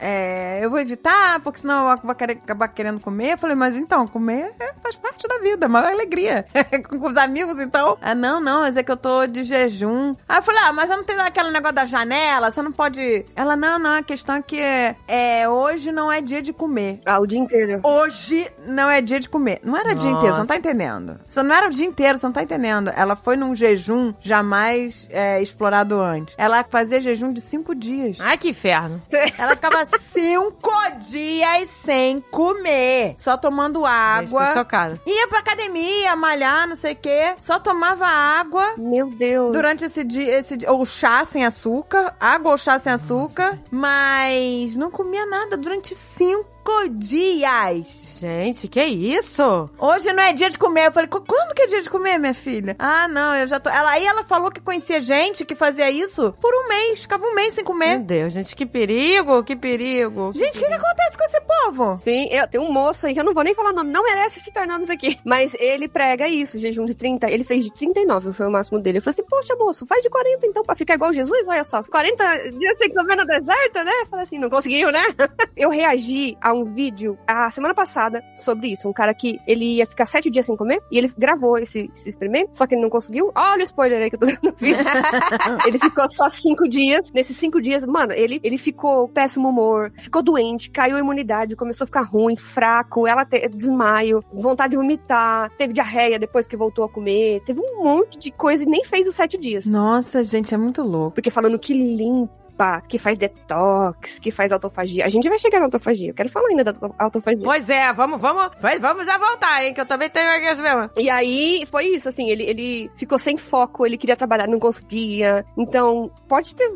[0.00, 3.32] é, eu vou evitar, porque senão eu vou acabar querendo comer.
[3.34, 6.46] Eu falei, mas então, comer é- faz parte da vida, é uma alegria.
[6.88, 7.98] com os amigos, então.
[8.00, 10.14] Ah, não, não, mas é que eu tô de jejum.
[10.28, 13.26] Aí eu falei, ah, mas eu não tenho aquele negócio da janela, você não pode.
[13.36, 17.00] Ela, não, não, a questão é que é, hoje não é dia de comer.
[17.04, 17.80] Ah, o dia inteiro.
[17.82, 19.60] Hoje não é dia de comer.
[19.62, 21.20] Não era dia inteiro, você não tá entendendo.
[21.28, 22.90] Isso não era o dia inteiro, você não tá entendendo.
[22.94, 26.34] Ela foi num jejum jamais é, explorado antes.
[26.38, 28.18] Ela fazia jejum de cinco dias.
[28.20, 29.02] Ai, que inferno.
[29.38, 30.70] Ela ficava cinco
[31.10, 34.46] dias sem comer, só tomando água.
[34.46, 35.00] Tô chocada.
[35.06, 37.34] Ia pra academia, malhar, não sei o quê.
[37.38, 39.52] Só tomava água Meu Deus.
[39.52, 44.76] durante esse dia, esse dia, ou chá sem açúcar, água ou chá sem açúcar, mas
[44.76, 46.52] não comia nada durante cinco
[46.90, 48.18] dias.
[48.20, 49.68] Gente, que isso?
[49.78, 50.86] Hoje não é dia de comer.
[50.86, 52.76] Eu falei, "Qu- quando que é dia de comer, minha filha?
[52.78, 53.68] Ah, não, eu já tô.
[53.68, 57.34] Ela, aí ela falou que conhecia gente que fazia isso por um mês, ficava um
[57.34, 57.98] mês sem Meu comer.
[57.98, 60.32] Deus, gente, que perigo, que perigo.
[60.34, 61.96] Gente, o que, que acontece com esse povo?
[61.98, 64.40] Sim, eu, tem um moço aí que eu não vou nem falar nome, não merece
[64.40, 65.18] citar nomes aqui.
[65.24, 67.28] Mas ele prega isso, jejum de 30.
[67.28, 68.98] Ele fez de 39, foi o máximo dele.
[68.98, 71.82] Eu falei assim, poxa, moço, faz de 40 então, pra ficar igual Jesus, olha só.
[71.82, 73.92] 40 dias sem comer no deserto, né?
[74.02, 75.02] Eu falei assim, não conseguiu, né?
[75.56, 78.88] Eu reagi um vídeo a semana passada sobre isso.
[78.88, 82.08] Um cara que ele ia ficar sete dias sem comer e ele gravou esse, esse
[82.08, 83.30] experimento, só que ele não conseguiu.
[83.34, 84.84] Olha o spoiler aí que eu tô dando no vídeo.
[85.66, 87.06] ele ficou só cinco dias.
[87.14, 91.84] Nesses cinco dias, mano, ele, ele ficou péssimo humor, ficou doente, caiu a imunidade, começou
[91.84, 96.84] a ficar ruim, fraco, ela te, desmaio, vontade de vomitar, teve diarreia depois que voltou
[96.84, 99.66] a comer, teve um monte de coisa e nem fez os sete dias.
[99.66, 101.14] Nossa, gente, é muito louco.
[101.14, 102.41] Porque falando que limpa,
[102.88, 105.04] que faz detox, que faz autofagia.
[105.04, 106.10] A gente vai chegar na autofagia.
[106.10, 107.44] Eu quero falar ainda da auto- autofagia.
[107.44, 108.50] Pois é, vamos, vamos,
[108.80, 110.90] vamos já voltar, hein, que eu também tenho aqui as mesmas.
[110.96, 115.44] E aí foi isso, assim, ele, ele ficou sem foco, ele queria trabalhar, não conseguia.
[115.56, 116.70] Então, pode ter.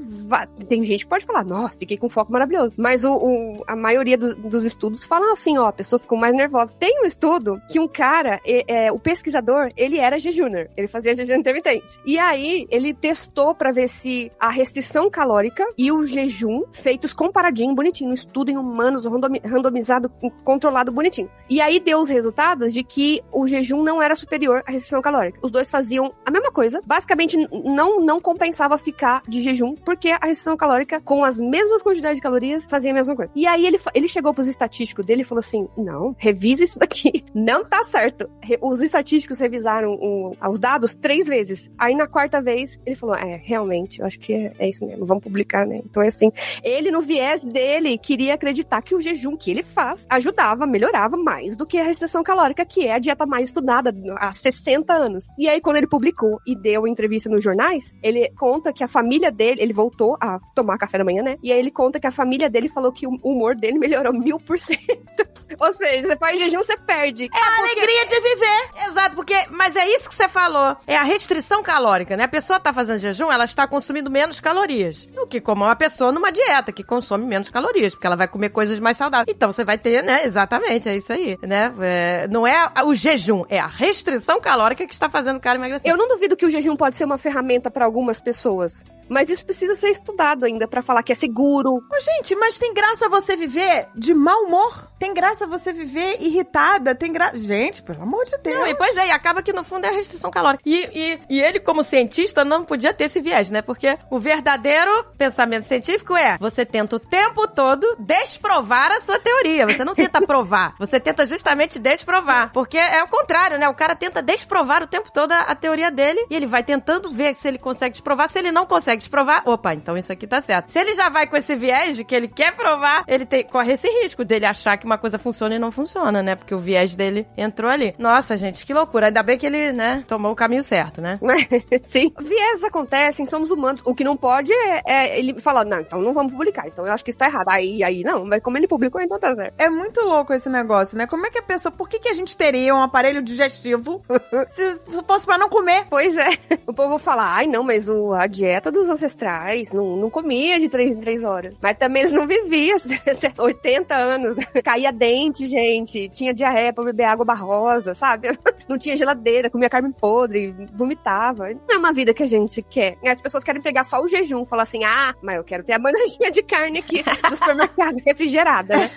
[0.68, 2.72] Tem gente que pode falar, nossa, fiquei com foco maravilhoso.
[2.76, 6.34] Mas o, o- a maioria dos, dos estudos falam assim, ó, a pessoa ficou mais
[6.34, 6.72] nervosa.
[6.78, 11.14] Tem um estudo que um cara, é, é, o pesquisador, ele era jejuner, ele fazia
[11.14, 11.98] jejum intermitente.
[12.04, 17.74] E aí, ele testou pra ver se a restrição calórica e o jejum feitos comparadinho,
[17.74, 20.10] bonitinho, um estudo em humanos, randomi- randomizado,
[20.44, 21.30] controlado bonitinho.
[21.48, 25.38] E aí deu os resultados de que o jejum não era superior à restrição calórica.
[25.42, 26.80] Os dois faziam a mesma coisa.
[26.84, 32.16] Basicamente, não, não compensava ficar de jejum, porque a restrição calórica, com as mesmas quantidades
[32.16, 33.30] de calorias, fazia a mesma coisa.
[33.34, 37.24] E aí ele, ele chegou pros estatísticos dele e falou assim: não, revisa isso daqui.
[37.34, 38.28] Não tá certo.
[38.60, 41.70] Os estatísticos revisaram o- os dados três vezes.
[41.78, 45.04] Aí na quarta vez, ele falou: é, realmente, eu acho que é, é isso mesmo,
[45.04, 45.80] vamos publicar, né?
[45.84, 46.30] Então é assim.
[46.62, 51.56] Ele, no viés dele, queria acreditar que o jejum que ele faz ajudava, melhorava mais
[51.56, 55.26] do que a restrição calórica, que é a dieta mais estudada há 60 anos.
[55.38, 59.30] E aí, quando ele publicou e deu entrevista nos jornais, ele conta que a família
[59.30, 61.36] dele, ele voltou a tomar café da manhã, né?
[61.42, 64.38] E aí ele conta que a família dele falou que o humor dele melhorou mil
[64.38, 64.76] por cento.
[65.58, 67.28] Ou seja, você faz jejum, você perde.
[67.32, 68.88] É alegria de viver.
[68.88, 70.76] Exato, porque, mas é isso que você falou.
[70.86, 72.24] É a restrição calórica, né?
[72.24, 76.10] A pessoa tá fazendo jejum, ela está consumindo menos calorias do que como uma pessoa
[76.10, 79.32] numa dieta que consome menos calorias, porque ela vai comer coisas mais saudáveis.
[79.32, 80.24] Então você vai ter, né?
[80.24, 81.72] Exatamente, é isso aí, né?
[81.80, 85.88] É, não é o jejum, é a restrição calórica que está fazendo o cara emagrecer.
[85.88, 88.82] Eu não duvido que o jejum pode ser uma ferramenta para algumas pessoas.
[89.08, 91.80] Mas isso precisa ser estudado ainda pra falar que é seguro.
[92.00, 94.90] Gente, mas tem graça você viver de mau humor?
[94.98, 96.94] Tem graça você viver irritada?
[96.94, 97.38] Tem graça.
[97.38, 98.58] Gente, pelo amor de Deus.
[98.58, 100.62] Não, e pois é, e acaba que no fundo é a restrição calórica.
[100.66, 103.62] E, e, e ele, como cientista, não podia ter esse viés, né?
[103.62, 109.66] Porque o verdadeiro pensamento científico é: você tenta o tempo todo desprovar a sua teoria.
[109.66, 110.74] Você não tenta provar.
[110.78, 112.52] Você tenta justamente desprovar.
[112.52, 113.68] Porque é o contrário, né?
[113.68, 117.10] O cara tenta desprovar o tempo todo a, a teoria dele e ele vai tentando
[117.10, 118.28] ver se ele consegue desprovar.
[118.28, 120.70] Se ele não consegue desprovar, opa, então isso aqui tá certo.
[120.70, 123.72] Se ele já vai com esse viés de que ele quer provar, ele tem, corre
[123.72, 126.34] esse risco dele achar que uma coisa funciona e não funciona, né?
[126.34, 127.94] Porque o viés dele entrou ali.
[127.98, 129.06] Nossa, gente, que loucura.
[129.06, 131.18] Ainda bem que ele, né, tomou o caminho certo, né?
[131.88, 132.12] Sim.
[132.20, 133.82] Viés acontecem, somos humanos.
[133.84, 136.66] O que não pode é, é ele falar, não, então não vamos publicar.
[136.66, 137.48] Então eu acho que isso tá errado.
[137.48, 139.54] Aí, aí não, mas como ele publicou, então tá certo.
[139.58, 141.06] É muito louco esse negócio, né?
[141.06, 141.72] Como é que a pessoa.
[141.72, 144.02] Por que, que a gente teria um aparelho digestivo
[144.48, 145.86] se fosse pra não comer?
[145.88, 146.30] Pois é.
[146.66, 150.68] O povo fala, ai não, mas o, a dieta dos ancestrais não, não comia de
[150.68, 151.54] três em três horas.
[151.60, 152.78] Mas também eles não viviam
[153.38, 154.36] 80 anos.
[154.64, 156.08] Caía dente, gente.
[156.10, 158.28] Tinha diarreia pra beber água barrosa, sabe?
[158.68, 161.48] Não tinha geladeira, comia carne podre, vomitava.
[161.68, 162.96] Não é uma vida que a gente quer.
[163.04, 165.78] As pessoas querem pegar só o jejum, falar assim, ah, mas eu quero ter a
[165.78, 168.90] banajinha de carne aqui do supermercado refrigerada, né?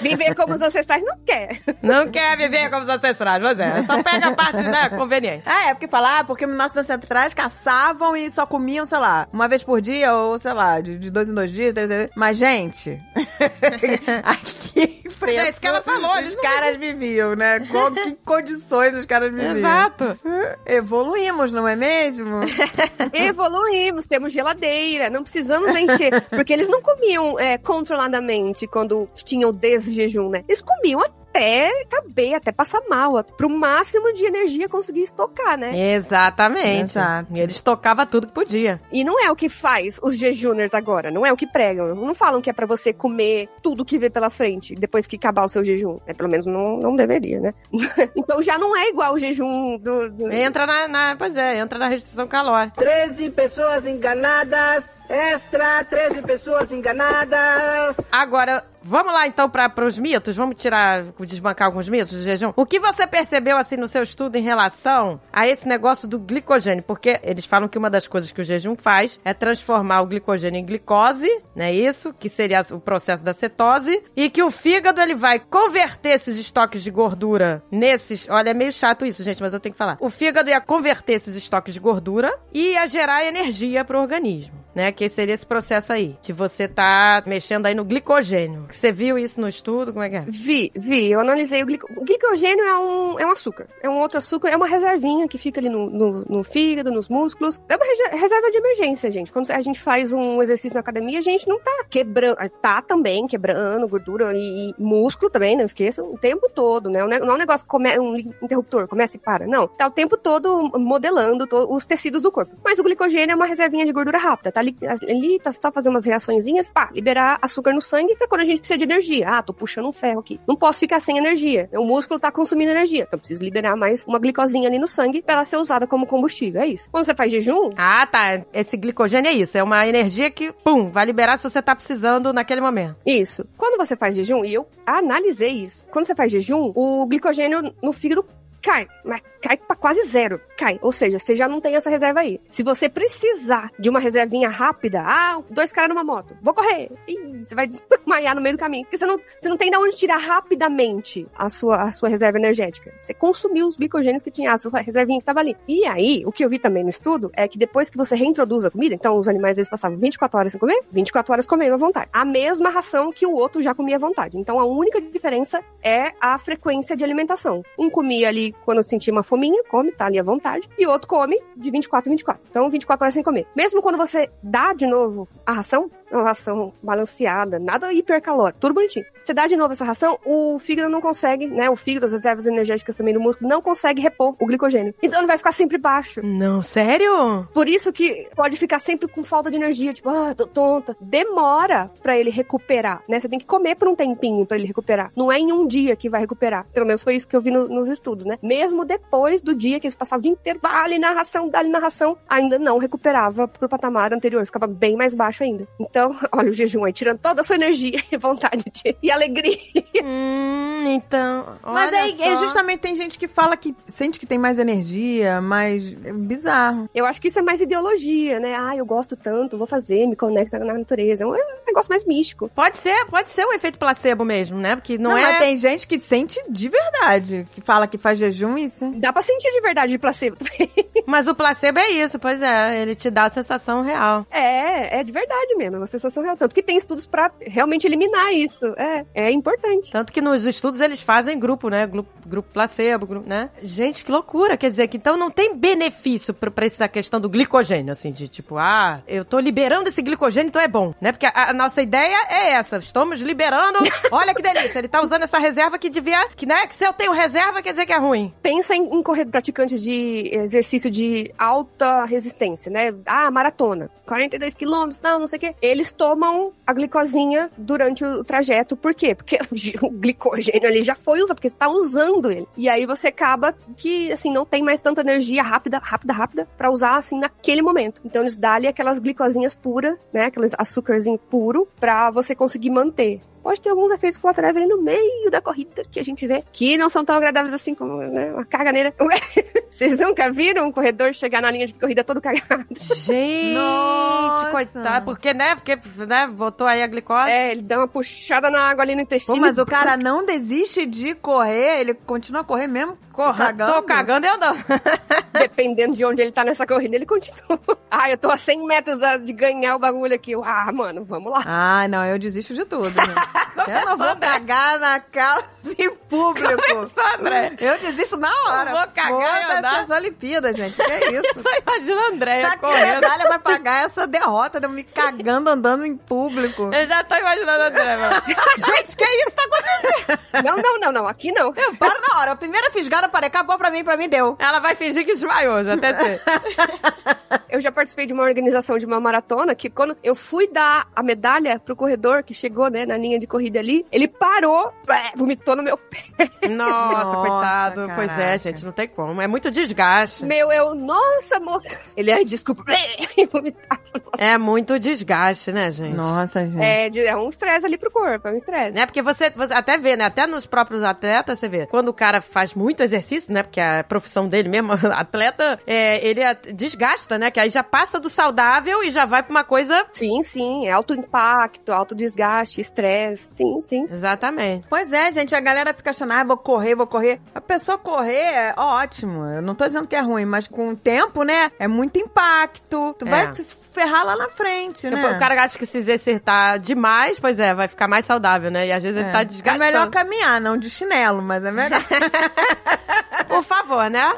[0.00, 1.60] Viver como os ancestrais não quer.
[1.82, 3.82] Não quer viver como os ancestrais, mas é.
[3.84, 5.42] Só pega a parte, né, conveniente.
[5.46, 9.48] Ah, é porque falar, ah, porque nossos ancestrais caçavam e só comiam, sei lá, uma
[9.48, 11.74] vez por dia ou, sei lá, de, de dois em dois dias.
[11.74, 12.10] três, três.
[12.16, 13.00] Mas, gente,
[14.22, 17.60] aqui preço É isso que ela falou, eles os caras viviam, né?
[17.60, 19.56] Com que condições os caras viviam.
[19.56, 20.18] Exato.
[20.66, 22.40] Evoluímos, não é mesmo?
[23.12, 26.20] Evoluímos, temos geladeira, não precisamos encher.
[26.30, 30.44] Porque eles não comiam é, controladamente quando tinham desjejum, né?
[30.48, 31.00] Eles comiam
[31.34, 35.72] até caber, até passar mal, pro máximo de energia conseguir estocar, né?
[35.94, 36.92] Exatamente.
[36.92, 37.28] Exato.
[37.34, 38.80] E ele estocava tudo que podia.
[38.92, 41.94] E não é o que faz os jejuners agora, não é o que pregam.
[41.94, 45.44] Não falam que é pra você comer tudo que vê pela frente depois que acabar
[45.44, 45.98] o seu jejum.
[46.06, 47.52] É, pelo menos não, não deveria, né?
[48.16, 50.10] então já não é igual o jejum do.
[50.10, 50.32] do...
[50.32, 52.76] Entra na, na- Pois é, entra na restrição calórica.
[52.76, 54.84] 13 pessoas enganadas.
[55.08, 57.96] Extra, 13 pessoas enganadas.
[58.10, 60.36] Agora, vamos lá então para os mitos?
[60.36, 62.52] Vamos tirar, desbancar alguns mitos do jejum?
[62.56, 66.82] O que você percebeu assim no seu estudo em relação a esse negócio do glicogênio?
[66.82, 70.60] Porque eles falam que uma das coisas que o jejum faz é transformar o glicogênio
[70.60, 72.12] em glicose, não é isso?
[72.12, 74.02] Que seria o processo da cetose.
[74.16, 78.28] E que o fígado ele vai converter esses estoques de gordura nesses.
[78.28, 79.96] Olha, é meio chato isso, gente, mas eu tenho que falar.
[80.00, 84.54] O fígado ia converter esses estoques de gordura e ia gerar energia para o organismo,
[84.74, 84.92] né?
[84.92, 88.66] Que seria esse processo aí, de você tá mexendo aí no glicogênio.
[88.74, 89.92] Você viu isso no estudo?
[89.92, 90.24] Como é que é?
[90.26, 91.10] Vi, vi.
[91.10, 93.66] Eu analisei o, o glicogênio é um, é um açúcar.
[93.82, 97.08] É um outro açúcar, é uma reservinha que fica ali no, no, no fígado, nos
[97.08, 97.60] músculos.
[97.68, 99.30] É uma reser- reserva de emergência, gente.
[99.32, 102.36] Quando a gente faz um exercício na academia, a gente não tá quebrando.
[102.60, 107.04] Tá também quebrando gordura e, músculo também, não esqueçam, o tempo todo, né?
[107.04, 109.46] Não é um negócio, come, um interruptor, começa e para.
[109.46, 109.68] Não.
[109.68, 112.56] Tá o tempo todo modelando os tecidos do corpo.
[112.64, 114.50] Mas o glicogênio é uma reservinha de gordura rápida.
[114.50, 114.76] Tá ali,
[115.08, 118.63] ali tá só fazer umas reaçõezinhas, pá, liberar açúcar no sangue pra quando a gente
[118.64, 119.28] precisa de energia.
[119.28, 120.40] Ah, tô puxando um ferro aqui.
[120.48, 121.68] Não posso ficar sem energia.
[121.74, 123.02] O músculo tá consumindo energia.
[123.02, 126.06] Então eu preciso liberar mais uma glicosinha ali no sangue pra ela ser usada como
[126.06, 126.60] combustível.
[126.62, 126.88] É isso.
[126.90, 128.42] Quando você faz jejum, Ah, tá.
[128.52, 129.56] Esse glicogênio é isso.
[129.58, 132.96] É uma energia que, pum, vai liberar se você tá precisando naquele momento.
[133.06, 133.46] Isso.
[133.56, 137.92] Quando você faz jejum, e eu analisei isso, quando você faz jejum, o glicogênio no
[137.92, 138.24] fígado
[138.62, 140.40] cai, mas cai pra quase zero.
[140.56, 140.78] Cai.
[140.80, 142.40] Ou seja, você já não tem essa reserva aí.
[142.50, 146.90] Se você precisar de uma reservinha rápida, ah, dois caras numa moto, vou correr.
[147.06, 148.84] Ih, você vai desmaiar no meio do caminho.
[148.84, 152.38] Porque você não, você não tem de onde tirar rapidamente a sua, a sua reserva
[152.38, 152.90] energética.
[152.98, 155.54] Você consumiu os glicogênios que tinha, a sua reservinha que tava ali.
[155.68, 158.64] E aí, o que eu vi também no estudo é que depois que você reintroduz
[158.64, 161.76] a comida, então os animais eles passavam 24 horas sem comer, 24 horas comendo à
[161.76, 162.08] vontade.
[162.12, 164.38] A mesma ração que o outro já comia à vontade.
[164.38, 167.62] Então a única diferença é a frequência de alimentação.
[167.78, 171.08] Um comia ali quando sentia uma fominha, come, tá ali à vontade, e o outro
[171.08, 172.42] come de 24 em 24.
[172.48, 173.46] Então 24 horas sem comer.
[173.56, 178.74] Mesmo quando você dá de novo a ração, é uma ração balanceada, nada hipercalórico, tudo
[178.74, 179.04] bonitinho.
[179.20, 181.68] Você dá de novo essa ração, o fígado não consegue, né?
[181.68, 184.94] O fígado, as reservas energéticas também do músculo, não consegue repor o glicogênio.
[185.02, 186.20] Então ele vai ficar sempre baixo.
[186.24, 187.48] Não, sério?
[187.52, 190.96] Por isso que pode ficar sempre com falta de energia, tipo, ah, tô tonta.
[191.00, 193.18] Demora pra ele recuperar, né?
[193.18, 195.10] Você tem que comer por um tempinho pra ele recuperar.
[195.16, 196.66] Não é em um dia que vai recuperar.
[196.72, 198.38] Pelo menos foi isso que eu vi no- nos estudos, né?
[198.42, 201.78] Mesmo depois do dia que eles passavam o dia inteiro, dá-lhe na ração, dá-lhe na
[201.78, 205.66] ração, ainda não recuperava pro patamar anterior, ficava bem mais baixo ainda.
[205.78, 209.58] Então, olha o jejum aí, tirando toda a sua energia e vontade de, e alegria.
[210.02, 211.56] Hum, então.
[211.62, 212.38] Mas aí, é só.
[212.38, 215.94] justamente tem gente que fala que sente que tem mais energia, mais.
[216.04, 216.88] É bizarro.
[216.94, 218.54] Eu acho que isso é mais ideologia, né?
[218.54, 221.24] Ah, eu gosto tanto, vou fazer, me conecta na natureza.
[221.24, 221.34] É um
[221.66, 222.50] negócio mais místico.
[222.54, 224.76] Pode ser, pode ser um efeito placebo mesmo, né?
[224.76, 225.22] Porque não, Não, é.
[225.22, 228.92] mas tem gente que sente de verdade, que fala que faz jejum e isso.
[228.96, 230.70] Dá pra sentir de verdade de placebo também.
[231.06, 232.80] Mas o placebo é isso, pois é.
[232.80, 234.26] Ele te dá a sensação real.
[234.30, 236.36] É, é de verdade mesmo, é uma sensação real.
[236.36, 238.66] Tanto que tem estudos pra realmente eliminar isso.
[238.76, 239.90] É, é importante.
[239.90, 241.86] Tanto que nos estudos eles fazem grupo, né?
[241.86, 243.50] Grupo, grupo placebo, grupo, né?
[243.62, 244.56] Gente, que loucura.
[244.56, 248.28] Quer dizer que então não tem benefício pra, pra essa questão do glicogênio, assim, de
[248.28, 251.12] tipo, ah, eu tô liberando esse glicogênio, então é bom, né?
[251.12, 252.78] Porque a, a nossa ideia é essa.
[252.78, 253.78] Estamos liberando.
[254.10, 254.78] Olha que delícia.
[254.78, 256.28] Ele tá usando essa reserva que devia.
[256.30, 256.66] Que, né?
[256.66, 258.32] Que se eu tenho reserva, quer dizer que é ruim.
[258.42, 262.94] Pensa em, em praticantes de exercício de alta resistência, né?
[263.06, 263.90] Ah, maratona.
[264.06, 265.54] 42 quilômetros, não, não sei o quê.
[265.60, 268.76] Eles tomam a glicosinha durante o trajeto.
[268.76, 269.14] Por quê?
[269.14, 269.38] Porque
[269.82, 272.46] o glicogênio ali já foi usado, porque você tá usando ele.
[272.56, 276.70] E aí você acaba que, assim, não tem mais tanta energia rápida, rápida, rápida, pra
[276.70, 278.00] usar, assim, naquele momento.
[278.04, 280.26] Então eles dão ali aquelas glicosinhas puras, né?
[280.26, 283.20] Aqueles açúcarzinho puro, pra você conseguir manter.
[283.44, 286.78] Pode ter alguns efeitos colaterais ali no meio da corrida que a gente vê, que
[286.78, 288.90] não são tão agradáveis assim como né, uma caganeira.
[289.68, 292.64] Vocês nunca viram um corredor chegar na linha de corrida todo cagado?
[292.80, 294.50] Gente, Nossa.
[294.50, 295.04] coitado.
[295.04, 295.56] Porque, né?
[295.56, 296.26] Porque, né?
[296.26, 297.30] Botou aí a glicose.
[297.30, 299.36] É, ele dá uma puxada na água ali no intestino.
[299.36, 302.96] Pô, mas o cara não desiste de correr, ele continua a correr mesmo?
[303.14, 303.72] Corra, cagando?
[303.72, 304.64] tô cagando e andando.
[305.32, 307.58] Dependendo de onde ele tá nessa corrida, ele continua.
[307.90, 310.32] Ah, eu tô a 100 metros de ganhar o bagulho aqui.
[310.32, 311.42] Eu, Ah, mano, vamos lá.
[311.46, 312.90] Ah, não, eu desisto de tudo.
[312.90, 313.00] gente.
[313.70, 316.62] eu não vou cagar na calça em público.
[316.62, 317.52] Começou, André.
[317.60, 318.70] Eu desisto na hora.
[318.70, 319.80] Eu vou cagar e Foda-se andar.
[319.82, 320.76] as Olimpíadas, gente.
[320.76, 321.42] Que é isso?
[321.42, 322.94] Só imagina a Andréia Tá que correndo.
[323.00, 326.70] medalha vai pagar essa derrota de eu me cagando andando em público.
[326.72, 328.22] Eu já tô imaginando a Andréia.
[328.56, 330.44] Gente, que isso tá acontecendo?
[330.44, 331.06] Não, não, não, não.
[331.08, 331.52] Aqui não.
[331.56, 332.32] Eu paro na hora.
[332.32, 333.28] A primeira fisgada, parei.
[333.28, 334.36] Acabou pra mim, pra mim deu.
[334.38, 336.20] Ela vai fingir que desmaiou, já até ter.
[337.48, 341.02] Eu já participei de uma organização de uma maratona que quando eu fui dar a
[341.02, 345.54] medalha pro corredor que chegou, né, na linha de corrida ali, ele parou, blé, vomitou
[345.54, 346.04] no meu pé.
[346.48, 347.92] Nossa, Nossa, coitado.
[347.94, 348.38] Pois é, caraca.
[348.38, 349.20] gente, não tem como.
[349.20, 350.24] É muito desgaste.
[350.24, 351.70] Meu, eu, nossa, moça.
[351.96, 352.64] Ele, ai, desculpa,
[353.16, 353.80] e vomitar.
[354.18, 355.94] É muito desgaste, né, gente?
[355.94, 356.60] Nossa, gente.
[356.60, 358.72] É, é um estresse ali pro corpo, é um estresse.
[358.72, 358.86] Né?
[358.86, 360.06] Porque você, você até vê, né?
[360.06, 361.66] Até nos próprios atletas, você vê.
[361.66, 363.42] Quando o cara faz muito exercício, né?
[363.42, 367.30] Porque a profissão dele mesmo, atleta, é, ele é- desgasta, né?
[367.30, 369.84] Que aí já passa do saudável e já vai pra uma coisa.
[369.92, 373.30] Sim, sim, é alto impacto, alto desgaste, estresse.
[373.34, 373.86] Sim, sim.
[373.90, 374.66] Exatamente.
[374.68, 377.20] Pois é, gente, a galera fica achando, ah, vou correr, vou correr.
[377.34, 379.24] A pessoa correr é ótimo.
[379.24, 381.50] Eu não tô dizendo que é ruim, mas com o tempo, né?
[381.58, 382.94] É muito impacto.
[382.98, 383.10] Tu É.
[383.10, 385.10] vai se ferrar lá na frente, Porque né?
[385.16, 388.68] O cara acha que se exercitar demais, pois é, vai ficar mais saudável, né?
[388.68, 389.64] E às vezes ele tá É desgastando.
[389.64, 391.82] melhor caminhar, não de chinelo, mas é melhor.
[393.28, 394.12] Por favor, né?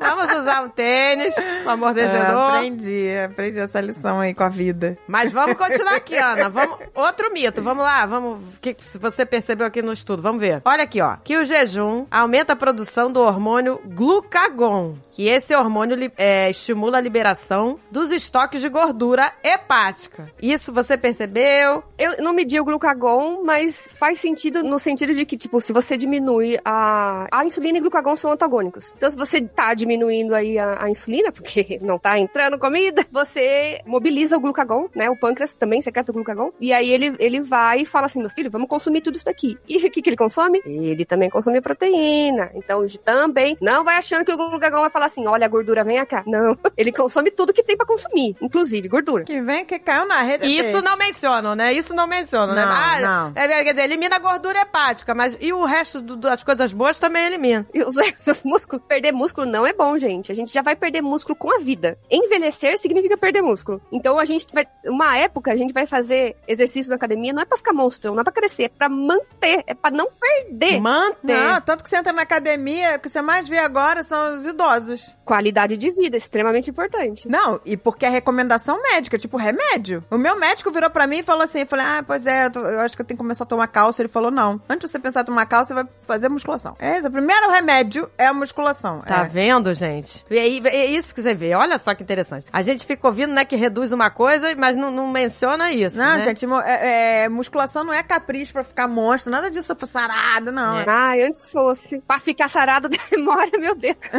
[0.00, 2.54] Vamos usar um tênis, um É, amortecedor.
[2.56, 4.98] aprendi, aprendi essa lição aí com a vida.
[5.06, 6.48] Mas vamos continuar aqui, Ana.
[6.48, 7.62] Vamos, outro mito.
[7.62, 8.38] Vamos lá, vamos.
[8.56, 10.20] O que que você percebeu aqui no estudo?
[10.22, 10.60] Vamos ver.
[10.64, 11.16] Olha aqui, ó.
[11.22, 14.96] Que o jejum aumenta a produção do hormônio glucagon.
[15.12, 20.32] Que esse hormônio é, estimula a liberação dos estoques de gordura hepática.
[20.40, 21.84] Isso você percebeu?
[21.98, 25.98] Eu não medi o glucagon, mas faz sentido no sentido de que, tipo, se você
[25.98, 27.26] diminui a...
[27.30, 28.94] A insulina e o glucagon são antagônicos.
[28.96, 33.80] Então, se você tá diminuindo aí a, a insulina, porque não tá entrando comida, você
[33.84, 35.10] mobiliza o glucagon, né?
[35.10, 36.52] O pâncreas também secreta o glucagon.
[36.58, 39.58] E aí ele, ele vai e fala assim, meu filho, vamos consumir tudo isso daqui.
[39.68, 40.62] E o que, que ele consome?
[40.64, 42.50] Ele também consome proteína.
[42.54, 46.04] Então, também não vai achando que o glucagon vai falar assim, olha, a gordura vem
[46.06, 46.22] cá.
[46.26, 46.56] Não.
[46.76, 49.24] Ele consome tudo que tem pra consumir, inclusive gordura.
[49.24, 50.44] Que vem, que caiu na rede.
[50.46, 50.80] é Isso peixe.
[50.82, 51.72] não mencionam, né?
[51.72, 52.64] Isso não mencionam, né?
[52.64, 53.32] Não, Ah, não.
[53.34, 56.98] é, quer dizer, elimina a gordura hepática, mas e o resto do- das coisas boas
[56.98, 57.66] também elimina.
[57.72, 57.94] E os,
[58.26, 60.32] os músculos, perder músculo não é bom, gente.
[60.32, 61.98] A gente já vai perder músculo com a vida.
[62.10, 63.80] Envelhecer significa perder músculo.
[63.92, 67.44] Então a gente vai, uma época a gente vai fazer exercício na academia, não é
[67.44, 70.80] pra ficar monstrão, não é pra crescer, é pra manter, é pra não perder.
[70.80, 71.36] Manter.
[71.36, 74.46] Não, tanto que você entra na academia, o que você mais vê agora são os
[74.46, 74.91] idosos.
[75.24, 77.28] Qualidade de vida, extremamente importante.
[77.28, 80.04] Não, e porque é recomendação médica, tipo remédio.
[80.10, 82.50] O meu médico virou pra mim e falou assim, eu falei, ah, pois é, eu,
[82.50, 84.02] tô- eu acho que eu tenho que começar a tomar cálcio.
[84.02, 86.76] Ele falou, não, antes de você pensar em tomar cálcio, você vai fazer musculação.
[86.78, 89.00] É isso, o primeiro remédio é a musculação.
[89.00, 89.28] Tá é.
[89.28, 90.24] vendo, gente?
[90.30, 91.54] E aí, é isso que você vê.
[91.54, 92.46] Olha só que interessante.
[92.52, 95.96] A gente fica ouvindo, né, que reduz uma coisa, mas não, não menciona isso.
[95.96, 96.24] Não, né?
[96.24, 100.80] gente, é- é, musculação não é capricho pra ficar monstro, nada disso pra sarado, não.
[100.80, 100.84] É.
[100.86, 102.00] Ai, antes fosse.
[102.06, 103.96] Pra ficar sarado demora, meu Deus.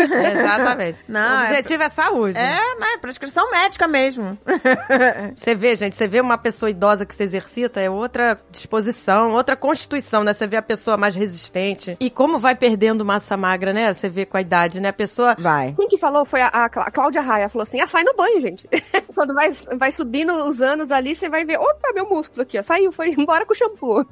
[0.63, 0.99] Exatamente.
[1.07, 2.37] Não, o é- objetivo é, saúde.
[2.37, 2.97] É, né?
[3.01, 4.37] Prescrição médica mesmo.
[5.35, 9.55] Você vê, gente, você vê uma pessoa idosa que se exercita, é outra disposição, outra
[9.55, 10.33] constituição, né?
[10.33, 11.97] Você vê a pessoa mais resistente.
[11.99, 13.93] E como vai perdendo massa magra, né?
[13.93, 14.89] Você vê com a idade, né?
[14.89, 15.35] A pessoa.
[15.37, 15.73] Vai.
[15.77, 17.49] Quem que falou foi a, a Clá- a Cláudia Raia.
[17.49, 18.67] Falou assim: ah, sai no banho, gente.
[19.13, 22.63] Quando vai, vai subindo os anos ali, você vai ver: opa, meu músculo aqui, ó.
[22.63, 24.05] Saiu, foi embora com o shampoo.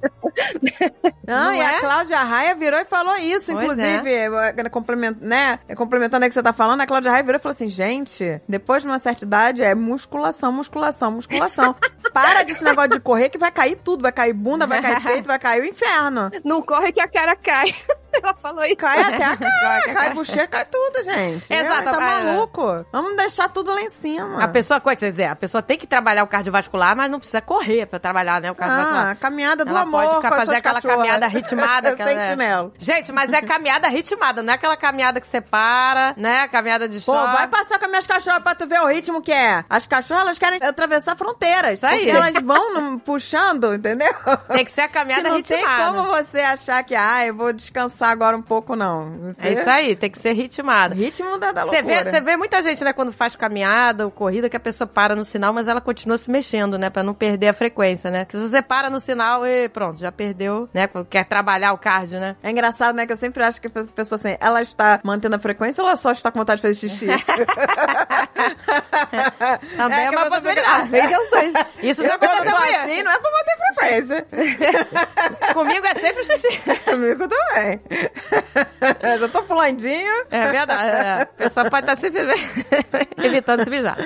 [1.28, 1.78] Não, Não e é?
[1.78, 4.70] a Cláudia Raia virou e falou isso, Pois inclusive, é.
[4.70, 5.60] complement, né?
[5.76, 8.42] Complementando aí o que você tá falando, a Cláudia Raia virou e falou assim: gente,
[8.48, 11.76] depois de uma certa idade é musculação, musculação, musculação.
[12.14, 15.28] Para desse negócio de correr que vai cair tudo, vai cair bunda, vai cair peito,
[15.28, 16.30] vai cair o inferno.
[16.44, 17.74] Não corre que a cara cai.
[18.24, 18.76] Ela falou isso.
[18.78, 21.52] Cai até a cara, Cai, cai bochecha, cai tudo, gente.
[21.54, 22.24] Exato, Tá é.
[22.24, 22.86] maluco.
[22.92, 24.44] Vamos deixar tudo lá em cima.
[24.44, 25.26] A pessoa, como que você dizer?
[25.26, 28.52] A pessoa tem que trabalhar o cardiovascular, mas não precisa correr pra trabalhar, né?
[28.52, 29.06] O cardiovascular.
[29.08, 30.98] Ah, a caminhada do Ela amor pode ficar fazer aquela cachorras.
[30.98, 31.90] caminhada ritmada.
[31.92, 32.74] aquela- Sem chinelo.
[32.78, 36.48] Gente, mas é caminhada ritmada, não é aquela caminhada que você para, né?
[36.50, 37.34] Caminhada de Pô, choque.
[37.36, 39.64] vai passar com as minhas cachorras pra tu ver o ritmo que é.
[39.70, 41.74] As cachorras, elas querem atravessar fronteiras.
[41.74, 42.10] Isso aí.
[42.10, 44.14] Elas vão puxando, entendeu?
[44.52, 45.64] Tem que ser a Que caminhada não ritmada.
[45.66, 49.12] tem como você achar que, ah, eu vou descansar agora um pouco, não.
[49.36, 50.96] Você- É isso aí, tem que ser ritmada.
[50.96, 52.04] Ritmo da, da Você loucura.
[52.04, 55.16] vê, você vê muita gente, né, quando faz caminhada ou corrida, que a pessoa para
[55.16, 58.26] no sinal, mas ela continua se mexendo, né, pra não perder a frequência, né?
[58.26, 60.90] Porque se você para no sinal e pronto, já perdeu, né?
[61.10, 62.36] Quer trabalhar o cardio, né?
[62.44, 63.06] É engraçado, né?
[63.06, 65.98] Que eu sempre acho que a pessoa assim, ela está mantendo a frequência ou ela
[65.98, 67.08] só está com vontade de fazer xixi?
[69.78, 70.70] Também é, que uma possibilidade.
[70.82, 71.54] Às vezes é os dois.
[71.82, 72.78] Isso já Eu, quando aconteceu comigo.
[72.80, 74.26] assim, não é pra manter frequência.
[75.54, 76.62] Comigo é sempre xixi.
[76.86, 77.82] Comigo também.
[79.22, 80.26] eu tô pulandinho.
[80.30, 80.92] É verdade.
[80.92, 81.22] É.
[81.22, 82.22] A pessoa pode estar sempre
[83.24, 83.98] evitando se mijar.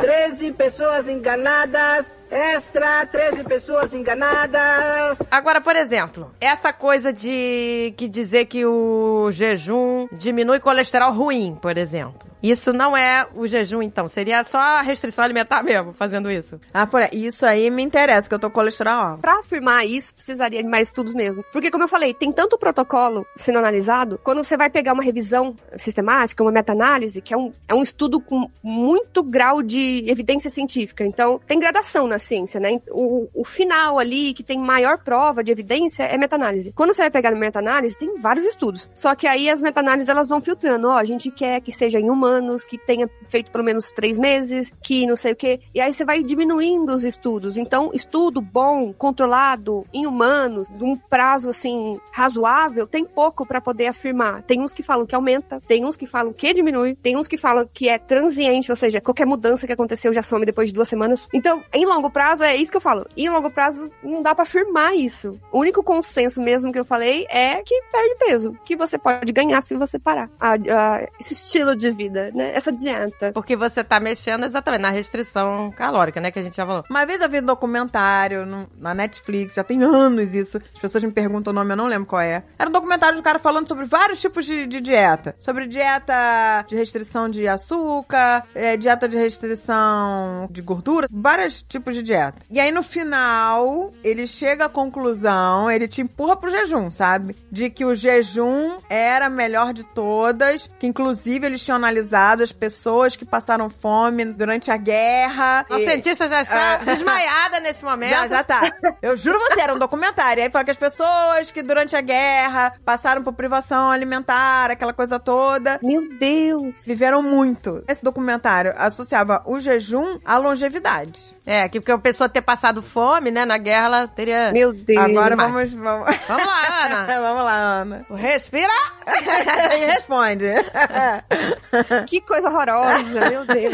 [0.00, 2.06] 13 pessoas enganadas.
[2.30, 5.18] Extra, 13 pessoas enganadas.
[5.30, 11.76] Agora, por exemplo, essa coisa de que dizer que o jejum diminui colesterol ruim, por
[11.76, 12.31] exemplo.
[12.42, 14.08] Isso não é o jejum, então.
[14.08, 16.60] Seria só a restrição alimentar mesmo, fazendo isso.
[16.72, 17.10] Ah, por aí.
[17.12, 19.18] Isso aí me interessa, que eu tô com colesterol.
[19.18, 21.44] Pra afirmar isso, precisaria de mais estudos mesmo.
[21.52, 25.54] Porque, como eu falei, tem tanto protocolo sendo analisado, quando você vai pegar uma revisão
[25.76, 31.04] sistemática, uma meta-análise, que é um, é um estudo com muito grau de evidência científica.
[31.04, 32.80] Então, tem gradação na ciência, né?
[32.90, 36.72] O, o final ali, que tem maior prova de evidência, é meta-análise.
[36.72, 38.88] Quando você vai pegar uma meta-análise, tem vários estudos.
[38.94, 40.88] Só que aí as meta-análises, elas vão filtrando.
[40.88, 44.72] Ó, a gente quer que seja em humanos, que tenha feito pelo menos três meses,
[44.82, 45.60] que não sei o quê.
[45.74, 47.56] E aí você vai diminuindo os estudos.
[47.56, 53.86] Então, estudo bom, controlado, em humanos, de um prazo assim razoável, tem pouco para poder
[53.86, 54.42] afirmar.
[54.42, 57.36] Tem uns que falam que aumenta, tem uns que falam que diminui, tem uns que
[57.36, 60.88] falam que é transiente, ou seja, qualquer mudança que aconteceu já some depois de duas
[60.88, 61.28] semanas.
[61.32, 63.06] Então, em longo prazo é isso que eu falo.
[63.16, 65.38] Em longo prazo não dá para afirmar isso.
[65.52, 69.62] O único consenso mesmo que eu falei é que perde peso, que você pode ganhar
[69.62, 70.30] se você parar.
[70.40, 72.52] A- a- esse estilo de vida, né?
[72.54, 73.32] Essa dieta.
[73.32, 76.30] Porque você tá mexendo exatamente na restrição calórica, né?
[76.30, 76.84] Que a gente já falou.
[76.90, 80.58] Uma vez eu vi um documentário no- na Netflix, já tem anos isso.
[80.74, 82.42] As pessoas me perguntam o nome, eu não lembro qual é.
[82.58, 85.34] Era um documentário do cara falando sobre vários tipos de, de dieta.
[85.38, 92.02] Sobre dieta de restrição de açúcar, é, dieta de restrição de gordura, vários tipos de
[92.02, 92.38] dieta.
[92.50, 97.36] E aí no final, ele chega à conclusão, ele te empurra pro jejum, sabe?
[97.50, 102.52] De que o jejum era a melhor de todas, que inclusive eles tinham analisado as
[102.52, 105.64] pessoas que passaram fome durante a guerra.
[105.70, 106.76] A E- cientista já está Ah.
[106.84, 108.10] desmaiada nesse momento.
[108.10, 108.60] já, já tá.
[109.00, 110.40] Eu juro você, era um documentário.
[110.40, 114.92] E aí fala que as pessoas que durante a guerra passaram por privação alimentar, aquela
[114.92, 116.74] coisa toda, Meu Deus.
[116.84, 117.82] viveram muito.
[117.88, 121.20] Esse documentário associava o jejum à longevidade.
[121.44, 123.44] É, que porque a pessoa ter passado fome, né?
[123.44, 124.52] Na guerra, ela teria.
[124.52, 125.04] Meu Deus.
[125.04, 125.72] Agora vamos.
[125.72, 127.06] Vamos, Vamos lá, Ana.
[127.20, 128.06] vamos lá, Ana.
[128.10, 128.72] Respira!
[129.76, 130.46] e responde.
[132.06, 133.72] Que coisa horrorosa, meu Deus.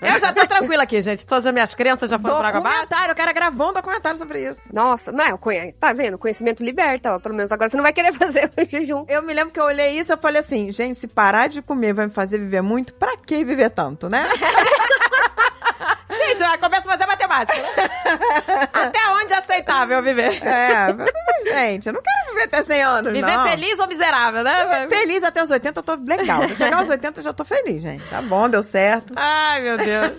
[0.00, 1.26] Eu já tô tranquila aqui, gente.
[1.26, 2.80] Todas as minhas crenças já foram pra água abaixo.
[2.82, 4.60] documentário, o cara gravou um documentário sobre isso.
[4.72, 5.72] Nossa, não, conhe...
[5.72, 6.16] tá vendo?
[6.16, 7.18] Conhecimento liberta, ó.
[7.18, 9.04] Pelo menos agora você não vai querer fazer o jejum.
[9.08, 11.60] Eu me lembro que eu olhei isso e eu falei assim, gente, se parar de
[11.60, 14.28] comer vai me fazer viver muito, pra que viver tanto, né?
[16.10, 17.60] Gente, já começa a fazer matemática.
[17.62, 18.68] né?
[18.72, 20.40] Até onde é aceitável viver?
[20.44, 23.48] É, mas, gente, eu não quero viver até 100 anos, Viver não.
[23.48, 24.86] feliz ou miserável, né?
[24.88, 26.44] Feliz até os 80, eu tô legal.
[26.46, 28.04] Se eu chegar aos 80, eu já tô feliz, gente.
[28.08, 29.12] Tá bom, deu certo.
[29.16, 30.12] Ai, meu Deus.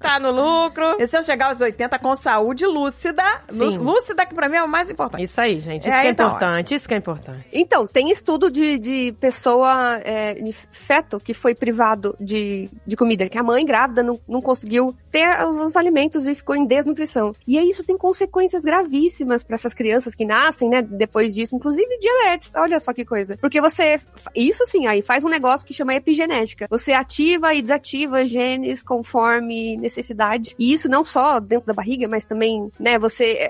[0.00, 0.96] tá no lucro.
[0.98, 3.22] E se eu chegar aos 80 com saúde lúcida,
[3.52, 3.78] lú- Sim.
[3.78, 5.22] lúcida que pra mim é o mais importante.
[5.24, 5.82] Isso aí, gente.
[5.82, 6.74] Isso É, que é então, importante.
[6.74, 7.46] Isso que é importante.
[7.52, 13.28] Então, tem estudo de, de pessoa, é, de feto, que foi privado de, de comida,
[13.28, 17.34] que a mãe grávida não, não conseguiu ter os, os alimentos e ficou em desnutrição.
[17.46, 21.98] E aí isso tem consequências gravíssimas para essas crianças que nascem, né, depois disso, inclusive
[21.98, 22.52] diabetes.
[22.54, 23.36] Olha só que coisa.
[23.38, 24.00] Porque você,
[24.34, 26.66] isso sim, aí faz um negócio que chama epigenética.
[26.70, 30.54] Você ativa e desativa genes conforme necessidade.
[30.58, 33.48] E isso não só dentro da barriga, mas também, né, você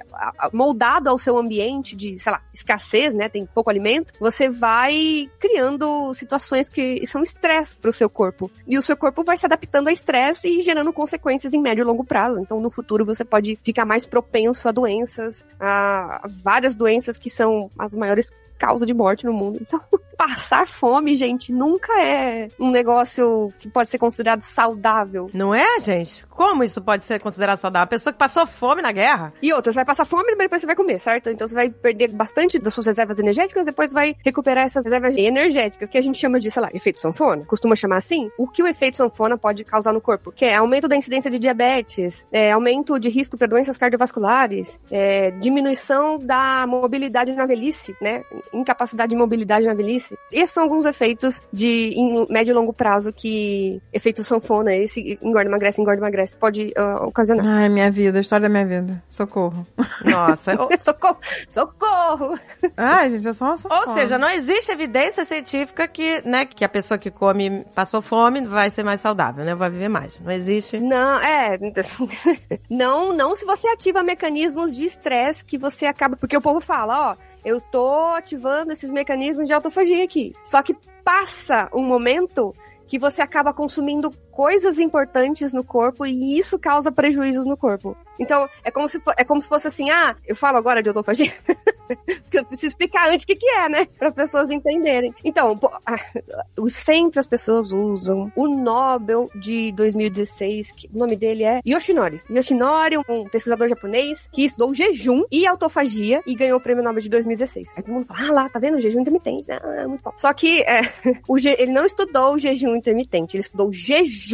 [0.53, 6.13] moldado ao seu ambiente de, sei lá, escassez, né, tem pouco alimento, você vai criando
[6.15, 8.51] situações que são estresse pro seu corpo.
[8.67, 11.85] E o seu corpo vai se adaptando a estresse e gerando consequências em médio e
[11.85, 12.41] longo prazo.
[12.41, 17.71] Então, no futuro, você pode ficar mais propenso a doenças, a várias doenças que são
[17.79, 19.59] as maiores causas de morte no mundo.
[19.61, 19.81] Então,
[20.19, 25.31] passar fome, gente, nunca é um negócio que pode ser considerado saudável.
[25.33, 26.27] Não é, gente?
[26.27, 27.85] Como isso pode ser considerado saudável?
[27.85, 29.33] A pessoa que passou fome na guerra.
[29.41, 31.31] E outra, você vai passar fome e depois você vai comer, certo?
[31.31, 35.89] Então você vai perder bastante das suas reservas energéticas, depois vai recuperar essas reservas energéticas,
[35.89, 37.45] que a gente chama de, sei lá, efeito sanfona.
[37.47, 38.29] Costuma chamar assim.
[38.37, 40.33] O que o efeito sanfona pode causar no corpo?
[40.33, 45.31] Que é aumento da incidência de diabetes, é, aumento de risco para doenças cardiovasculares, é,
[45.31, 48.25] diminuição da mobilidade na velhice, né?
[48.53, 53.13] Incapacidade de mobilidade na velhice esses são alguns efeitos de em médio e longo prazo
[53.13, 57.47] que efeito sanfona, esse engorda, emagrece, engorda, emagrece, pode uh, ocasionar.
[57.47, 59.03] Ai, minha vida, a história da minha vida.
[59.09, 59.67] Socorro.
[60.05, 60.53] Nossa.
[60.81, 61.19] socorro!
[61.51, 62.39] Socorro!
[62.77, 66.69] Ai, gente, é só uma Ou seja, não existe evidência científica que, né, que a
[66.69, 69.55] pessoa que come, passou fome, vai ser mais saudável, né?
[69.55, 70.19] Vai viver mais.
[70.21, 70.79] Não existe.
[70.79, 71.59] Não, é.
[72.71, 76.17] não, não se você ativa mecanismos de estresse que você acaba.
[76.17, 80.35] Porque o povo fala, ó eu tô ativando esses mecanismos de autofagia aqui.
[80.45, 80.75] Só que
[81.05, 82.53] passa um momento
[82.87, 87.97] que você acaba consumindo coisas importantes no corpo e isso causa prejuízos no corpo.
[88.21, 91.33] Então, é como se, é como se fosse assim, ah, eu falo agora de autofagia.
[92.33, 93.87] eu preciso explicar antes o que, que é, né?
[93.99, 95.13] Para as pessoas entenderem.
[95.25, 95.99] Então, pô, ah,
[96.69, 102.21] sempre as pessoas usam o Nobel de 2016, que o nome dele é Yoshinori.
[102.31, 107.09] Yoshinori, um pesquisador japonês que estudou jejum e autofagia e ganhou o prêmio Nobel de
[107.09, 107.73] 2016.
[107.77, 108.77] Aí todo mundo fala, ah lá, tá vendo?
[108.77, 109.51] O jejum intermitente.
[109.51, 110.13] Ah, é muito bom.
[110.17, 110.83] Só que é,
[111.29, 114.28] o, ele não estudou o jejum intermitente, ele estudou jejum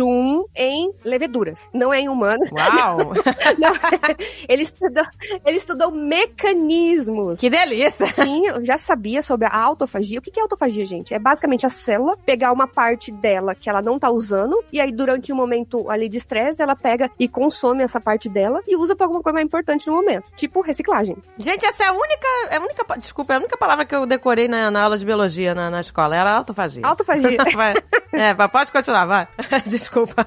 [0.54, 2.50] em leveduras, não é em humanos.
[2.52, 2.98] Uau!
[3.58, 3.72] não,
[4.48, 5.04] ele, estudou,
[5.44, 7.38] ele estudou mecanismos.
[7.38, 8.06] Que delícia!
[8.14, 10.18] Sim, eu já sabia sobre a autofagia.
[10.18, 11.14] O que é autofagia, gente?
[11.14, 14.92] É basicamente a célula pegar uma parte dela que ela não tá usando, e aí
[14.92, 18.96] durante um momento ali de estresse, ela pega e consome essa parte dela e usa
[18.96, 20.30] pra alguma coisa mais importante no momento.
[20.36, 21.16] Tipo reciclagem.
[21.38, 22.26] Gente, essa é a única.
[22.50, 25.04] É a única desculpa, é a única palavra que eu decorei na, na aula de
[25.04, 26.16] biologia na, na escola.
[26.16, 26.82] Era autofagia.
[26.84, 27.38] Autofagia.
[28.12, 29.28] é, pode continuar, vai.
[29.78, 30.26] Desculpa.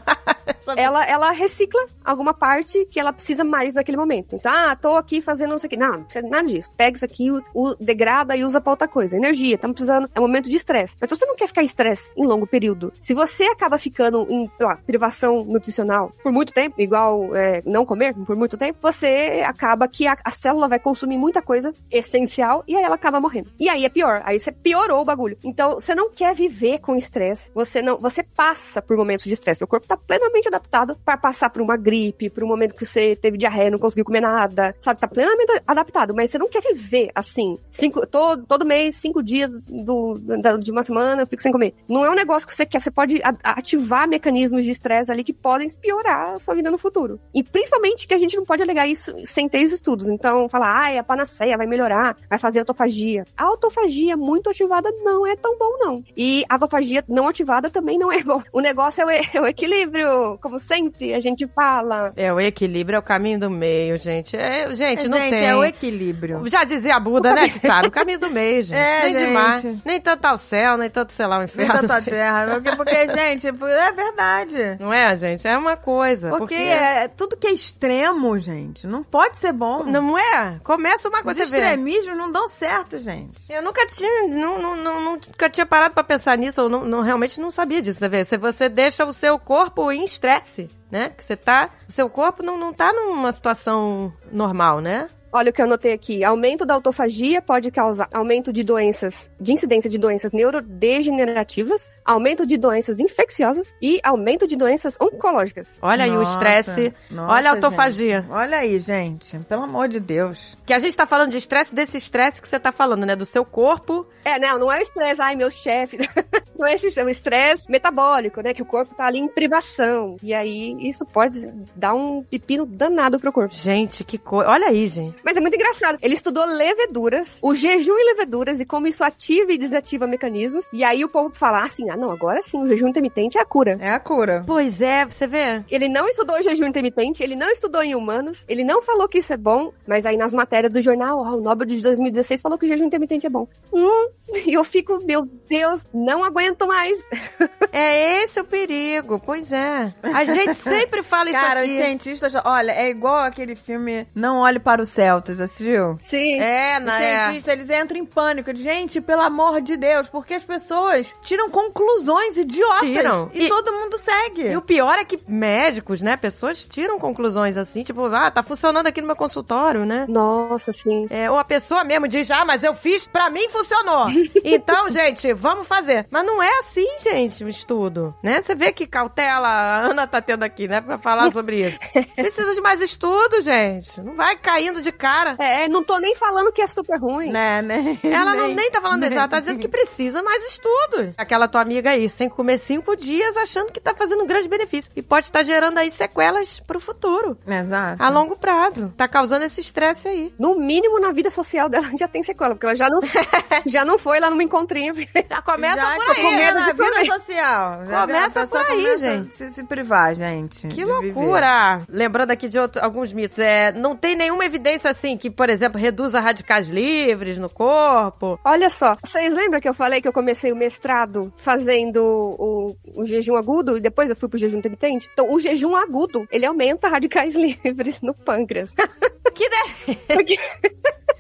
[0.76, 4.36] ela, ela recicla alguma parte que ela precisa mais naquele momento.
[4.36, 5.78] Então, ah, tô aqui fazendo isso aqui.
[5.78, 6.70] Não, nada disso.
[6.76, 9.16] Pega isso aqui, o, o degrada e usa pra outra coisa.
[9.16, 10.10] Energia, estamos precisando.
[10.14, 10.96] É um momento de estresse.
[11.00, 12.92] Mas você não quer ficar em estresse em longo período.
[13.02, 17.86] Se você acaba ficando em, sei lá, privação nutricional por muito tempo, igual é, não
[17.86, 22.64] comer por muito tempo, você acaba que a, a célula vai consumir muita coisa essencial
[22.68, 23.52] e aí ela acaba morrendo.
[23.60, 24.22] E aí é pior.
[24.26, 25.38] Aí você piorou o bagulho.
[25.44, 27.52] Então, você não quer viver com estresse.
[27.54, 29.60] Você não, você passa por momentos de estresse.
[29.60, 33.16] Seu corpo tá plenamente adaptado para passar por uma gripe, por um momento que você
[33.16, 35.00] teve diarreia, não conseguiu comer nada, sabe?
[35.00, 37.58] Tá plenamente adaptado, mas você não quer viver assim.
[37.70, 41.74] Cinco, todo, todo mês, cinco dias do, da, de uma semana, eu fico sem comer.
[41.88, 42.82] Não é um negócio que você quer.
[42.82, 47.20] Você pode ativar mecanismos de estresse ali que podem piorar a sua vida no futuro.
[47.34, 50.08] E principalmente que a gente não pode alegar isso sem ter estudos.
[50.08, 53.26] Então, falar, ah, é a panaceia, vai melhorar, vai fazer autofagia.
[53.36, 56.04] A autofagia muito ativada não é tão bom, não.
[56.16, 58.42] E a autofagia não ativada também não é bom.
[58.52, 62.12] O negócio é é o equilíbrio, como sempre a gente fala.
[62.16, 64.36] É, o equilíbrio é o caminho do meio, gente.
[64.36, 65.46] É, gente, é, não gente, tem.
[65.46, 66.48] é o equilíbrio.
[66.50, 67.88] Já dizia a Buda, né, que sabe?
[67.88, 68.78] O caminho do meio, gente.
[68.88, 69.26] É, nem gente.
[69.28, 69.64] demais.
[69.84, 71.74] Nem tanto ao céu, nem tanto, sei lá, o inferno.
[71.74, 72.48] Nem tanto a terra.
[72.54, 74.78] Porque, porque, gente, é verdade.
[74.80, 75.48] Não é, gente?
[75.48, 76.30] É uma coisa.
[76.30, 76.56] Porque, porque...
[76.56, 79.84] É, tudo que é extremo, gente, não pode ser bom.
[79.84, 80.60] Não é?
[80.64, 83.40] Começa uma coisa Os extremismos não dão certo, gente.
[83.50, 87.02] Eu nunca tinha, não, não, não, nunca tinha parado pra pensar nisso, eu não, não,
[87.02, 88.24] realmente não sabia disso, você vê.
[88.24, 91.10] Se você deixa o seu corpo em estresse, né?
[91.10, 91.70] Que você tá.
[91.88, 95.08] O seu corpo não, não tá numa situação normal, né?
[95.32, 96.24] Olha o que eu anotei aqui.
[96.24, 102.58] Aumento da autofagia pode causar aumento de doenças, de incidência de doenças neurodegenerativas, aumento de
[102.58, 105.78] doenças infecciosas e aumento de doenças oncológicas.
[105.82, 106.94] Olha aí o estresse.
[107.12, 108.22] Olha a autofagia.
[108.22, 108.32] Gente.
[108.32, 109.38] Olha aí, gente.
[109.40, 110.58] Pelo amor de Deus.
[110.66, 113.16] Que a gente tá falando de estresse, desse estresse que você tá falando, né?
[113.16, 114.08] Do seu corpo.
[114.24, 115.98] É, não, não é o estresse, ai, meu chefe.
[116.58, 118.54] não é esse, é o estresse metabólico, né?
[118.54, 120.16] Que o corpo tá ali em privação.
[120.24, 121.46] E aí, isso pode
[121.76, 123.54] dar um pepino danado pro corpo.
[123.54, 124.50] Gente, que coisa.
[124.50, 125.17] Olha aí, gente.
[125.24, 125.98] Mas é muito engraçado.
[126.02, 130.68] Ele estudou leveduras, o jejum e leveduras e como isso ativa e desativa mecanismos.
[130.74, 133.46] E aí o povo fala assim: ah, não, agora sim, o jejum intermitente é a
[133.46, 133.78] cura.
[133.80, 134.44] É a cura.
[134.46, 135.64] Pois é, você vê.
[135.70, 139.20] Ele não estudou o jejum intermitente, ele não estudou em humanos, ele não falou que
[139.20, 142.58] isso é bom, mas aí nas matérias do jornal, ó, o Nobel de 2016 falou
[142.58, 143.48] que o jejum intermitente é bom.
[143.74, 144.10] Hum,
[144.46, 146.98] e eu fico, meu Deus, não aguento mais.
[147.70, 149.94] É esse o perigo, pois é.
[150.02, 151.76] A gente sempre fala isso Cara, os aqui.
[151.76, 155.98] cientistas, olha, é igual aquele filme Não Olhe para o Céu, já assistiu?
[156.02, 156.40] Sim.
[156.40, 157.24] É, Os na é.
[157.26, 158.56] cientistas, eles entram em pânico.
[158.56, 162.80] Gente, pelo amor de Deus, porque as pessoas tiram conclusões idiotas.
[162.82, 163.30] Tiram.
[163.34, 164.48] E, E- todo mundo segue.
[164.52, 168.88] E o pior é que médicos, né, pessoas tiram conclusões assim, tipo, ah, tá funcionando
[168.88, 170.06] aqui no meu consultório, né?
[170.08, 171.08] Nossa, sim.
[171.10, 174.08] É, ou a pessoa mesmo diz, ah, mas eu fiz, pra mim funcionou.
[174.44, 176.08] Então, gente, vamos fazer.
[176.10, 178.42] Mas não é assim, gente, o estudo, né?
[178.42, 181.78] Você vê que cautela a Ana tá tendo aqui, né, pra falar sobre isso.
[182.16, 184.00] Precisa de mais estudo, gente.
[184.02, 185.36] Não vai caindo de cara.
[185.40, 187.32] É, não tô nem falando que é super ruim.
[187.32, 188.00] Né, né?
[188.04, 191.14] Ela não nem tá falando isso, ela tá dizendo que precisa mais estudos.
[191.18, 194.92] Aquela tua amiga aí, sem comer cinco dias, achando que tá fazendo um grande benefício.
[194.96, 197.38] E pode estar gerando aí sequelas pro futuro.
[197.48, 198.02] Exato.
[198.02, 198.94] A longo prazo.
[198.98, 200.34] Tá causando esse estresse aí.
[200.40, 203.00] No mínimo, na vida social dela já tem sequela, porque ela já não,
[203.66, 204.94] já não foi lá numa encontrinha.
[205.30, 206.22] Já começa Já por tô aí.
[206.22, 207.86] com medo na vida social.
[207.86, 209.34] Já Começa por aí, começa gente.
[209.34, 210.68] Se, se privar, gente.
[210.68, 211.14] Que de viver.
[211.14, 211.82] loucura!
[211.90, 215.80] Lembrando aqui de outro- alguns mitos, é, não tem nenhuma evidência assim que, por exemplo,
[215.80, 218.40] reduza radicais livres no corpo.
[218.44, 223.06] Olha só, vocês lembram que eu falei que eu comecei o mestrado fazendo o, o
[223.06, 225.10] jejum agudo e depois eu fui pro jejum intermitente?
[225.12, 228.72] Então, o jejum agudo, ele aumenta radicais livres no pâncreas.
[229.38, 229.96] Que de...
[230.08, 230.40] Porque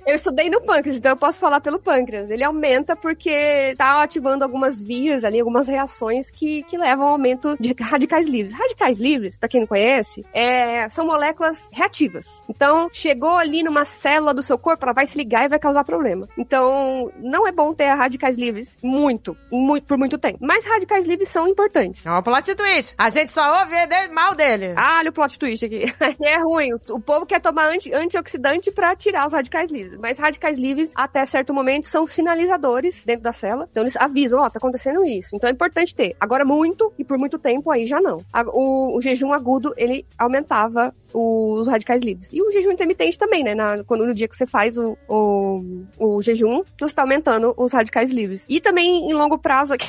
[0.07, 2.30] eu estudei no pâncreas, então eu posso falar pelo pâncreas.
[2.30, 7.57] Ele aumenta porque tá ativando algumas vias ali, algumas reações que, que levam ao aumento
[7.60, 8.53] de radicais livres.
[8.53, 12.26] Radicais livres, pra quem não conhece, é, são moléculas reativas.
[12.48, 15.84] Então, chegou ali numa célula do seu corpo, ela vai se ligar e vai causar
[15.84, 16.28] problema.
[16.38, 20.38] Então, não é bom ter radicais livres muito, muito por muito tempo.
[20.42, 22.06] Mas radicais livres são importantes.
[22.06, 22.94] É um plot twist.
[22.98, 24.74] A gente só ouve de- mal dele.
[24.76, 25.86] Ah, olha o plot twist aqui.
[26.24, 26.70] é ruim.
[26.90, 29.98] O, povo quer tomar anti, antioxidante pra tirar os radicais livres.
[30.00, 33.68] Mas radicais livres, até certo momento, são sinalizadores dentro da célula.
[33.72, 35.36] Então eles avisam, ó, tá acontecendo isso.
[35.36, 36.16] Então é importante ter.
[36.20, 38.24] Agora, muito e por muito tempo, aí já não.
[38.54, 42.30] O, o jejum agudo, ele aumentava os radicais livres.
[42.32, 43.56] E o jejum intermitente também, né?
[43.56, 47.72] Na- quando, no dia que você faz o, o, o jejum, você tá aumentando os
[47.72, 48.46] radicais livres.
[48.50, 49.88] E também, em longo prazo, aqui,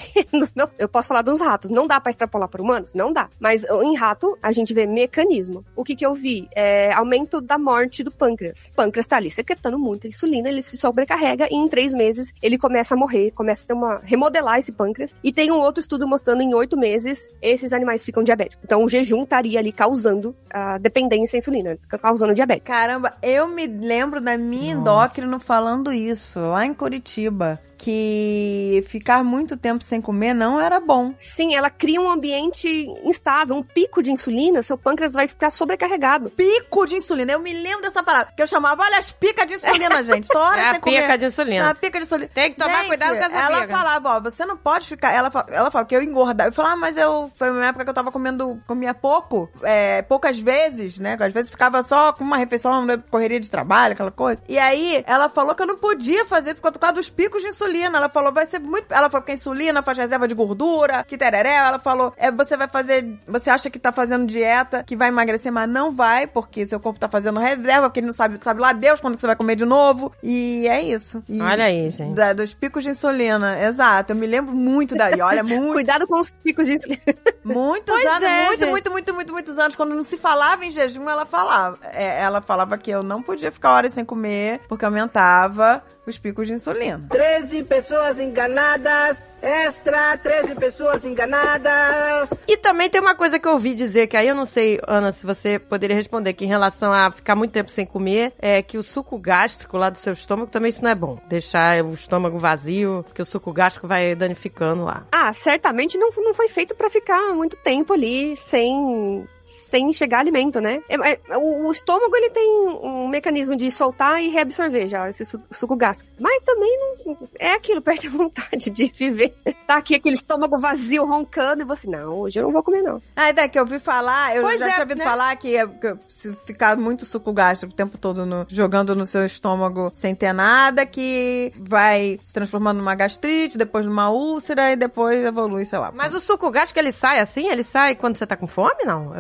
[0.78, 1.70] eu posso falar dos ratos.
[1.70, 2.94] Não dá pra extrapolar para humanos?
[2.94, 3.28] Não dá.
[3.40, 5.64] Mas em rato, a gente vê mecanismo.
[5.76, 6.48] O que que eu vi?
[6.54, 8.68] É aumento da morte do pâncreas.
[8.72, 12.56] O pâncreas tá ali secretando muita insulina, ele se sobrecarrega e em três meses ele
[12.58, 15.14] começa a morrer, começa a ter uma remodelar esse pâncreas.
[15.22, 18.62] E tem um outro estudo mostrando em oito meses esses animais ficam diabéticos.
[18.64, 22.64] Então o jejum estaria ali causando a dependência à insulina, causando diabetes.
[22.64, 27.60] Caramba, eu me lembro da minha endócrino falando isso, lá em Curitiba.
[27.78, 31.14] Que ficar muito tempo sem comer não era bom.
[31.16, 32.68] Sim, ela cria um ambiente
[33.04, 36.28] instável, um pico de insulina, seu pâncreas vai ficar sobrecarregado.
[36.30, 37.32] Pico de insulina.
[37.32, 38.32] Eu me lembro dessa palavra.
[38.36, 40.28] Que eu chamava, olha as picas de insulina, gente.
[40.28, 41.00] Tô hora É a sem comer.
[41.02, 41.70] pica de insulina.
[41.70, 42.30] Ah, pica de insulina.
[42.34, 43.76] Tem que tomar Gente, cuidado com essa Ela pica.
[43.76, 45.12] falava, ó, você não pode ficar.
[45.12, 46.48] Ela, ela falava que eu engordava.
[46.48, 47.30] Eu falava, ah, mas eu.
[47.36, 48.60] Foi uma época que eu tava comendo.
[48.66, 49.48] Comia pouco.
[49.62, 51.16] É, poucas vezes, né?
[51.20, 54.42] Às vezes ficava só com uma refeição, correria de trabalho, aquela coisa.
[54.48, 57.67] E aí, ela falou que eu não podia fazer por causa dos picos de insulina.
[57.68, 58.92] Ela falou, vai ser muito.
[58.92, 61.54] Ela falou que a insulina faz reserva de gordura, que tereré.
[61.54, 63.18] Ela falou, é, você vai fazer.
[63.26, 66.98] Você acha que tá fazendo dieta, que vai emagrecer, mas não vai, porque seu corpo
[66.98, 69.64] tá fazendo reserva, porque ele não sabe, sabe lá Deus quando você vai comer de
[69.64, 70.12] novo.
[70.22, 71.22] E é isso.
[71.28, 72.14] E- Olha aí, gente.
[72.14, 74.12] da- dos picos de insulina, exato.
[74.12, 75.20] Eu me lembro muito daí.
[75.20, 77.02] Olha, muito, Cuidado com os picos de insulina.
[77.44, 78.70] muitos Pois anos, é, muito, gente.
[78.70, 79.76] muito, muito, muito, muitos anos.
[79.76, 81.78] Quando não se falava em jejum, ela falava.
[81.92, 86.46] É, ela falava que eu não podia ficar horas sem comer, porque aumentava os picos
[86.46, 87.06] de insulina.
[87.10, 89.18] 13 pessoas enganadas.
[89.40, 92.30] Extra, 13 pessoas enganadas.
[92.46, 95.12] E também tem uma coisa que eu ouvi dizer, que aí eu não sei, Ana,
[95.12, 98.76] se você poderia responder, que em relação a ficar muito tempo sem comer, é que
[98.76, 101.20] o suco gástrico lá do seu estômago também isso não é bom.
[101.28, 105.06] Deixar o estômago vazio, porque o suco gástrico vai danificando lá.
[105.12, 109.24] Ah, certamente não, não foi feito pra ficar muito tempo ali sem
[109.70, 110.80] sem chegar alimento, né?
[110.88, 115.24] É- é- o, o estômago ele tem um mecanismo de soltar e reabsorver já esse
[115.24, 116.10] su- suco gástrico.
[116.18, 119.34] Mas também não é aquilo, perde a vontade de viver.
[119.66, 123.00] Tá aqui aquele estômago vazio roncando e você, não, hoje eu não vou comer não.
[123.16, 125.04] Ah, é que eu ouvi falar, eu Pois já é, tinha ouvido né?
[125.04, 129.04] falar que, é- que se ficar muito suco gástrico o tempo todo no- jogando no
[129.06, 134.76] seu estômago sem ter nada, que vai se transformando numa gastrite, depois numa úlcera e
[134.76, 135.92] depois evolui, sei lá.
[135.94, 137.48] Mas o suco gástrico, ele sai assim?
[137.48, 139.12] Ele sai quando você tá com fome, não?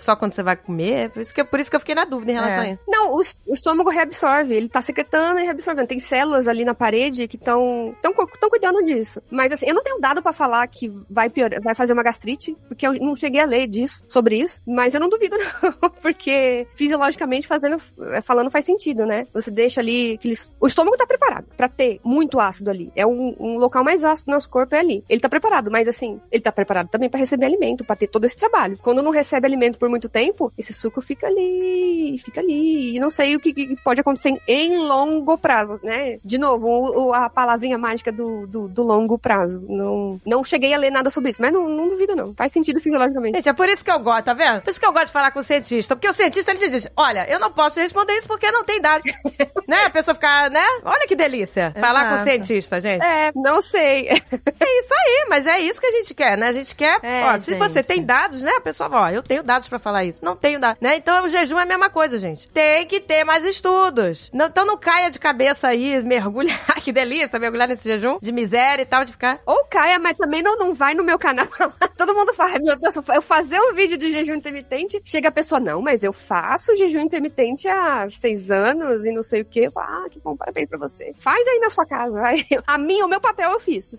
[0.00, 1.10] É é só, quando você vai comer?
[1.10, 2.66] Por isso que, por isso que eu fiquei na dúvida em relação É.
[2.66, 2.82] a isso.
[2.86, 5.88] Não, o, o estômago reabsorve, ele tá secretando e reabsorvendo.
[5.88, 8.14] Tem células ali na parede que estão tão
[8.50, 9.20] cuidando disso.
[9.30, 12.56] Mas assim, eu não tenho dado pra falar que vai piorar, vai fazer uma gastrite,
[12.68, 16.66] porque eu não cheguei a ler disso, sobre isso, mas eu não duvido não, porque
[16.74, 17.78] fisiologicamente fazendo,
[18.22, 19.26] falando faz sentido, né?
[19.32, 20.50] Você deixa ali aqueles...
[20.60, 22.92] O estômago tá preparado pra ter muito ácido ali.
[22.94, 25.04] É um, um local mais ácido do nosso corpo é ali.
[25.08, 28.24] Ele tá preparado, mas assim, ele tá preparado também pra receber alimento, pra ter todo
[28.24, 28.78] esse trabalho.
[28.82, 32.96] Quando não recebe alimento por muito tempo, esse suco fica ali, fica ali.
[32.96, 36.18] E não sei o que, que pode acontecer em longo prazo, né?
[36.24, 39.64] De novo, o- o- a palavrinha mágica do, do, do longo prazo.
[39.68, 42.34] Não, não cheguei a ler nada sobre isso, mas não, não duvido não.
[42.34, 43.36] Faz sentido fisiologicamente.
[43.36, 44.60] Gente, é por isso que eu gosto, tá vendo?
[44.62, 45.94] Por isso que eu gosto de falar com o cientista.
[45.96, 48.80] Porque o cientista, ele te diz, olha, eu não posso responder isso porque não tem
[48.80, 49.10] dados.
[49.68, 49.84] né?
[49.84, 50.64] A pessoa ficar, né?
[50.84, 51.72] Olha que delícia.
[51.78, 52.30] Falar com o Exato.
[52.30, 53.02] cientista, gente.
[53.04, 54.08] É, não sei.
[54.58, 56.48] É isso aí, mas é isso que a gente quer, né?
[56.48, 57.58] A gente quer, É, ó, se gente.
[57.58, 58.50] você tem dados, né?
[58.56, 60.18] A pessoa ó, eu tenho dados pra falar isso.
[60.22, 60.96] Não tenho dados, né?
[60.96, 62.48] Então o jejum é a mesma coisa, gente.
[62.48, 64.30] Tem que ter mais estudos.
[64.32, 68.82] Não- então não caia de cabeça aí, mergulhar, que delícia, mergulhar nesse jejum de miséria
[68.82, 69.38] e tal, de ficar...
[69.46, 71.46] Ou caia, mas também não, não vai no meu canal.
[71.96, 75.32] Todo mundo fala, "Ai, meu Deus, eu fazer um vídeo de jejum intermitente, chega a
[75.32, 79.68] pessoa, não, mas eu faço jejum intermitente há seis anos e não sei o quê.
[79.76, 81.12] Ah, que bom, parabéns pra você.
[81.18, 82.44] Faz aí na sua casa, vai.
[82.66, 83.92] A mim, o meu papel eu fiz.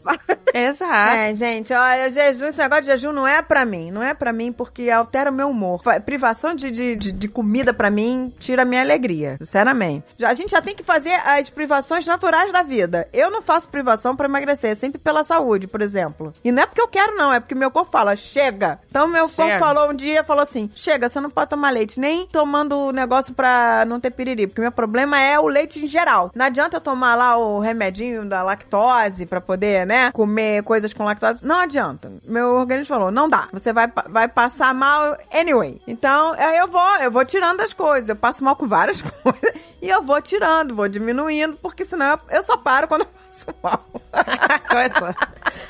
[0.53, 1.15] Exato.
[1.15, 3.91] É, gente, olha, jejum, esse negócio de jejum não é pra mim.
[3.91, 5.66] Não é pra mim porque altera o meu humor.
[5.83, 10.05] Fa- Privação de, de, de, de comida pra mim tira minha alegria, sinceramente.
[10.17, 13.07] Já- A gente já tem que fazer as privações naturais da vida.
[13.11, 16.33] Eu não faço privação pra emagrecer, é sempre pela saúde, por exemplo.
[16.43, 18.79] E não é porque eu quero, não, é porque meu corpo fala, chega.
[18.89, 19.59] Então meu corpo Chega.
[19.59, 23.33] falou um dia, falou assim, chega, você não pode tomar leite, nem tomando o negócio
[23.33, 26.31] pra não ter piriri, porque meu problema é o leite em geral.
[26.35, 31.03] Não adianta eu tomar lá o remedinho da lactose pra poder, né, comer coisas com
[31.05, 31.39] lactose.
[31.41, 32.11] Não adianta.
[32.25, 33.47] Meu organismo falou, não dá.
[33.53, 35.56] Você vai, vai passar mal anyway.
[35.87, 38.09] Então, aí eu vou, eu vou tirando as coisas.
[38.09, 42.19] Eu passo mal com várias coisas e eu vou tirando, vou diminuindo, porque senão eu,
[42.37, 43.07] eu só paro quando
[43.45, 43.85] passo mal.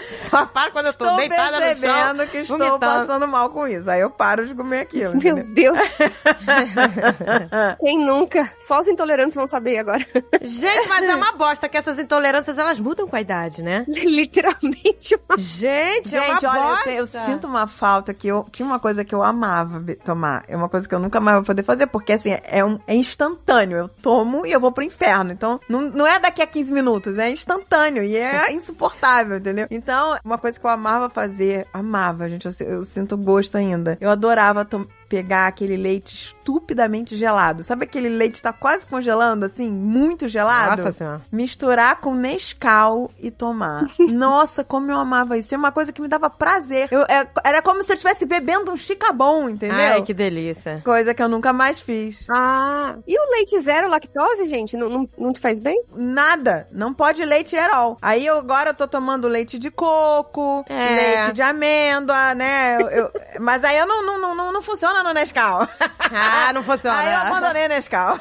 [0.10, 1.68] Só para quando eu tô Estou deitada no chão.
[1.70, 2.80] percebendo que estou vomitando.
[2.80, 3.90] passando mal com isso.
[3.90, 5.16] Aí eu paro de comer aquilo.
[5.16, 5.74] Meu entendeu?
[5.74, 5.80] Deus.
[7.80, 8.52] Quem nunca?
[8.60, 10.06] Só os intolerantes vão saber agora.
[10.42, 13.86] Gente, mas é uma bosta que essas intolerâncias, elas mudam com a idade, né?
[13.88, 16.84] Literalmente uma Gente, é uma Gente, olha, eu, bosta.
[16.90, 20.44] te- eu sinto uma falta que eu tinha uma coisa que eu amava tomar.
[20.48, 22.96] É uma coisa que eu nunca mais vou poder fazer, porque assim, é, um, é
[22.96, 23.78] instantâneo.
[23.78, 25.32] Eu tomo e eu vou pro inferno.
[25.32, 27.57] Então, não, não é daqui a 15 minutos, é instantâneo
[28.04, 29.68] e é insuportável, entendeu?
[29.70, 33.98] Então, uma coisa que eu amava fazer, amava, gente, eu, eu sinto gosto ainda.
[34.00, 37.64] Eu adorava tom- pegar aquele leite estupidamente gelado.
[37.64, 40.82] Sabe aquele leite que tá quase congelando, assim, muito gelado?
[40.82, 41.22] Nossa senhora.
[41.32, 43.86] misturar com Nescau e tomar.
[44.00, 45.54] Nossa, como eu amava isso.
[45.54, 46.88] É uma coisa que me dava prazer.
[46.92, 49.78] Eu- é- era como se eu estivesse bebendo um chicabom, entendeu?
[49.78, 50.82] Ai, que delícia.
[50.84, 52.26] Coisa que eu nunca mais fiz.
[52.30, 54.76] Ah, e o leite zero lactose, gente?
[54.78, 55.82] Não, não, não te faz bem?
[55.96, 56.68] Nada.
[56.72, 57.98] Não pode leite all.
[58.02, 60.96] Aí eu agora eu tô tomando leite de coco, É.
[61.24, 62.82] leite de amêndoa, né?
[62.82, 64.62] Eu- eu- mas aí eu não, não, não, não, não
[64.98, 65.68] funciona no Nescau.
[66.10, 66.98] Ah, não funciona.
[66.98, 68.20] Aí eu abandonei o Nescau.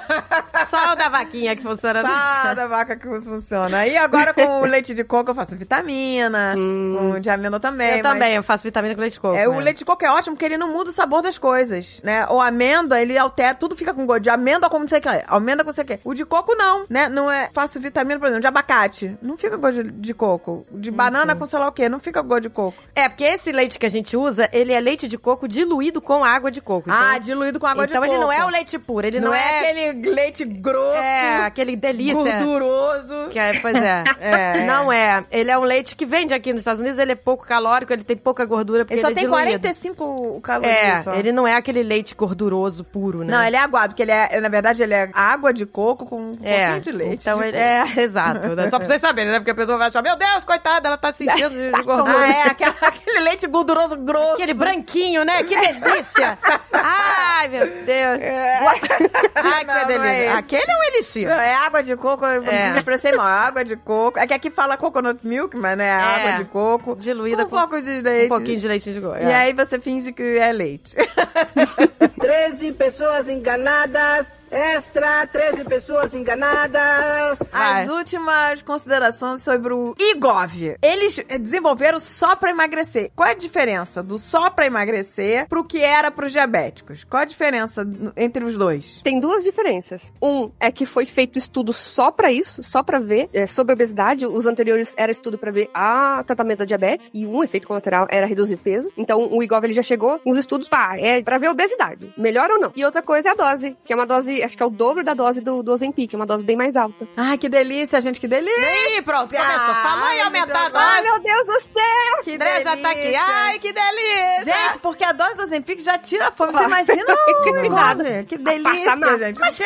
[0.69, 2.03] Só o da vaquinha que funciona.
[2.03, 3.79] Tá, da vaca que funciona.
[3.79, 7.99] Aí agora com o leite de coco eu faço vitamina, com o de amêndoa também.
[7.99, 9.37] Eu também, eu faço vitamina com leite de coco.
[9.37, 9.61] É, o né?
[9.61, 12.27] leite de coco é ótimo porque ele não muda o sabor das coisas, né?
[12.29, 15.09] O amêndoa, ele altera, tudo fica com gosto de amêndoa como não sei o que,
[15.29, 16.01] amêndoa com não sei o que.
[16.03, 17.09] O de coco não, né?
[17.09, 20.67] Não é, faço vitamina, por exemplo, de abacate, não fica com gosto de, de coco.
[20.73, 22.83] De banana com sei lá o que, não fica com gosto de coco.
[22.97, 26.25] É, porque esse leite que a gente usa, ele é leite de coco diluído com
[26.25, 26.91] água de coco.
[26.91, 28.13] Então, ah, diluído com água então de coco.
[28.13, 31.77] ele não é o leite puro, ele não, não, é, aquele leite grosso, É, aquele
[31.77, 32.15] delícia.
[32.15, 33.29] gorduroso.
[33.31, 34.05] Que é, pois é.
[34.21, 34.65] É.
[34.67, 35.23] Não é.
[35.31, 38.03] Ele é um leite que vende aqui nos Estados Unidos, ele é pouco calórico, ele
[38.03, 39.61] tem pouca gordura, porque Ele só ele é tem diluído.
[39.61, 41.15] 45 calorias É, só.
[41.15, 43.33] ele não é aquele leite gorduroso puro, né?
[43.33, 46.17] Não, ele é aguado, porque ele é, na verdade, ele é água de coco com
[46.21, 46.59] um é.
[46.65, 47.15] pouquinho de leite.
[47.29, 48.49] Então de ele é, exato.
[48.57, 48.71] né?
[48.71, 49.39] Só pra vocês saberem, né?
[49.39, 52.17] Porque a pessoa vai achar, meu Deus, coitada, ela tá sentindo de de gordura.
[52.19, 54.33] Ah, é, aquela- aquele leite gorduroso grosso.
[54.35, 55.43] Aquele branquinho, né?
[55.45, 56.39] Que delícia!
[56.73, 58.21] Ai, meu Deus.
[58.23, 58.59] É.
[59.35, 60.09] Ai, Não, que não delícia.
[60.09, 60.37] é esse.
[60.39, 61.29] Aquele é um elixir.
[61.29, 62.71] Não, é água de coco, eu É.
[62.73, 63.27] me expressei mal.
[63.27, 64.19] É água de coco.
[64.19, 66.97] É que aqui fala coconut milk, mas né, é água de coco.
[66.97, 68.27] Diluída com com um pouco de leite.
[68.27, 69.17] um pouquinho de leite de coco.
[69.17, 69.35] E é.
[69.35, 70.95] aí você finge que é leite.
[72.21, 77.39] 13 pessoas enganadas, Extra, 13 pessoas enganadas.
[77.53, 80.77] As últimas considerações sobre o IGOV.
[80.83, 83.11] Eles desenvolveram só pra emagrecer.
[83.15, 87.05] Qual é a diferença do só pra emagrecer pro que era pros diabéticos?
[87.05, 87.87] Qual a diferença
[88.17, 89.01] entre os dois?
[89.03, 90.13] Tem duas diferenças.
[90.23, 94.27] Um é que foi feito estudo só pra isso, só pra ver é, sobre obesidade.
[94.27, 98.27] Os anteriores era estudo pra ver a tratamento da diabetes e um efeito colateral era
[98.27, 98.91] reduzir peso.
[98.97, 102.13] Então o IGOV ele já chegou com os estudos pá, é pra ver a obesidade,
[102.17, 102.73] melhor ou não.
[102.77, 105.05] E outra coisa é a dose, que é uma dose, acho que é o dobro
[105.05, 107.07] da dose do, do Ozempic, é uma dose bem mais alta.
[107.17, 108.99] Ai, que delícia, gente, que delícia!
[108.99, 109.75] Ih, pronto, começou.
[109.75, 110.85] Falou em Ai, aumentar a dose.
[110.85, 112.23] Ai, meu Deus do céu!
[112.23, 113.01] Que André já tá aqui.
[113.01, 113.23] delícia.
[113.27, 114.45] Ai, que delícia.
[114.45, 116.53] Gente, porque a dose do Ozempic já tira a fome.
[116.53, 118.25] Você imagina o Nada.
[118.25, 119.41] Que delícia, gente.
[119.41, 119.59] Mas.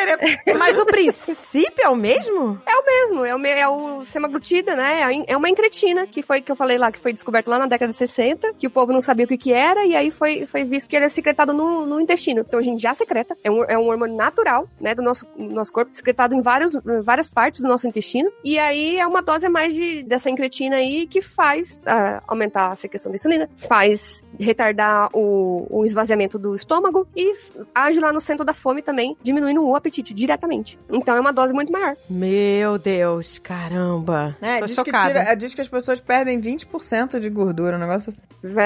[0.58, 2.60] Mas o princípio é o mesmo?
[2.66, 5.00] É o mesmo, é o, é o semaglutida, né?
[5.02, 7.66] É É uma incretina, que foi que eu falei lá, que foi descoberto lá na
[7.66, 10.46] década de 60, que o povo não sabia o que que era, e aí foi,
[10.46, 12.40] foi visto que ele é secretado no, no intestino.
[12.40, 15.72] Então a gente já secreta, é um, é um hormônio natural, né, do nosso, nosso
[15.72, 19.46] corpo, secretado em vários, em várias partes do nosso intestino, e aí é uma dose
[19.46, 24.22] a mais de, dessa incretina aí que faz ah, aumentar a secreção da insulina, faz
[24.38, 27.34] retardar o, o esvaziamento do estômago e
[27.74, 30.78] age lá no centro da fome também, diminuindo o apetite diretamente.
[30.88, 31.96] Então é uma dose muito maior.
[32.08, 34.36] Meu Deus, caramba.
[34.40, 35.20] É, Tô diz, que chocada.
[35.20, 38.22] tira- diz que as pessoas perdem 20% de gordura, um negócio assim.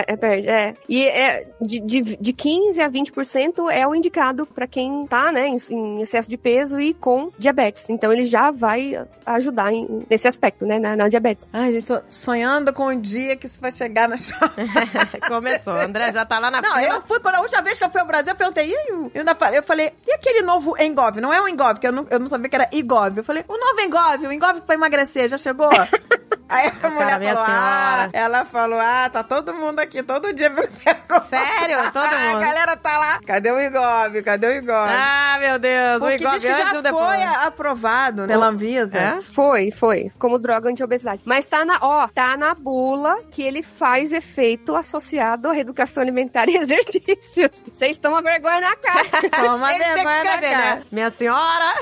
[0.07, 0.75] É, perde, é.
[0.89, 5.49] E é, de, de, de 15 a 20% é o indicado pra quem tá, né,
[5.49, 7.89] em, em excesso de peso e com diabetes.
[7.89, 11.49] Então ele já vai ajudar em- nesse aspecto, né, na, na diabetes.
[11.53, 14.17] Ai, gente, tô sonhando com o dia que isso vai chegar na
[15.29, 15.75] Começou.
[15.75, 16.95] André já tá lá na Não, fila.
[16.95, 19.11] eu fui, quando a última vez que eu fui ao Brasil, eu perguntei, e eu,
[19.15, 21.17] ainda falei, eu falei, e aquele novo Engov?
[21.21, 23.17] Não é o Engov, que eu não, eu não sabia que era Igov.
[23.19, 25.71] Eu falei, o novo Engov, o Engov pra emagrecer, já chegou?
[26.49, 28.11] aí a mulher minha falou, ah, senhora.
[28.13, 31.21] ela falou, ah, tá todo mundo aqui, todo dia me pergunta.
[31.21, 31.91] Sério?
[31.93, 32.41] Todo A mundo?
[32.41, 34.23] galera tá lá, cadê o Igov?
[34.23, 34.89] Cadê o Igov?
[34.91, 35.74] Ah, meu Deus.
[35.97, 37.05] O Porque Igor diz que antes já ou depois?
[37.17, 38.99] foi aprovado pela Anvisa.
[38.99, 39.21] É?
[39.21, 41.23] Foi, foi, como droga anti-obesidade.
[41.27, 46.49] Mas tá na, ó, tá na bula que ele faz efeito associado à reeducação alimentar
[46.49, 47.51] e exercícios.
[47.73, 49.29] Vocês tomam vergonha na cara.
[49.31, 50.41] Toma vergonha na cara.
[50.77, 50.83] né?
[50.91, 51.75] Minha senhora.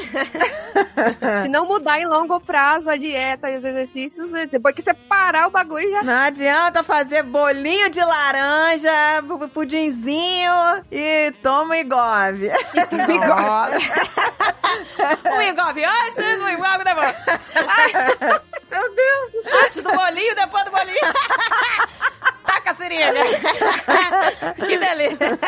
[1.43, 5.47] Se não mudar em longo prazo a dieta e os exercícios, depois que você parar
[5.48, 8.90] o bagulho já Não adianta fazer bolinho de laranja,
[9.27, 10.52] pu- pudinzinho
[10.90, 12.39] e toma Igov.
[15.37, 17.17] O Igor antes, o Igor depois.
[18.71, 19.47] Meu Deus!
[19.65, 20.99] Antes do bolinho, depois do bolinho.
[22.62, 23.12] Taca a seringa.
[24.66, 25.39] que delícia.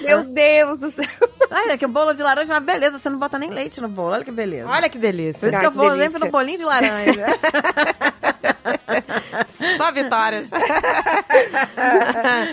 [0.00, 1.04] Meu Deus do céu!
[1.50, 3.88] Olha, que o bolo de laranja é uma beleza, você não bota nem leite no
[3.88, 4.68] bolo, olha que beleza.
[4.68, 5.46] Olha que Por delícia.
[5.46, 7.26] isso Ai, que eu que vou sempre no bolinho de laranja.
[9.76, 10.48] Só vitórias.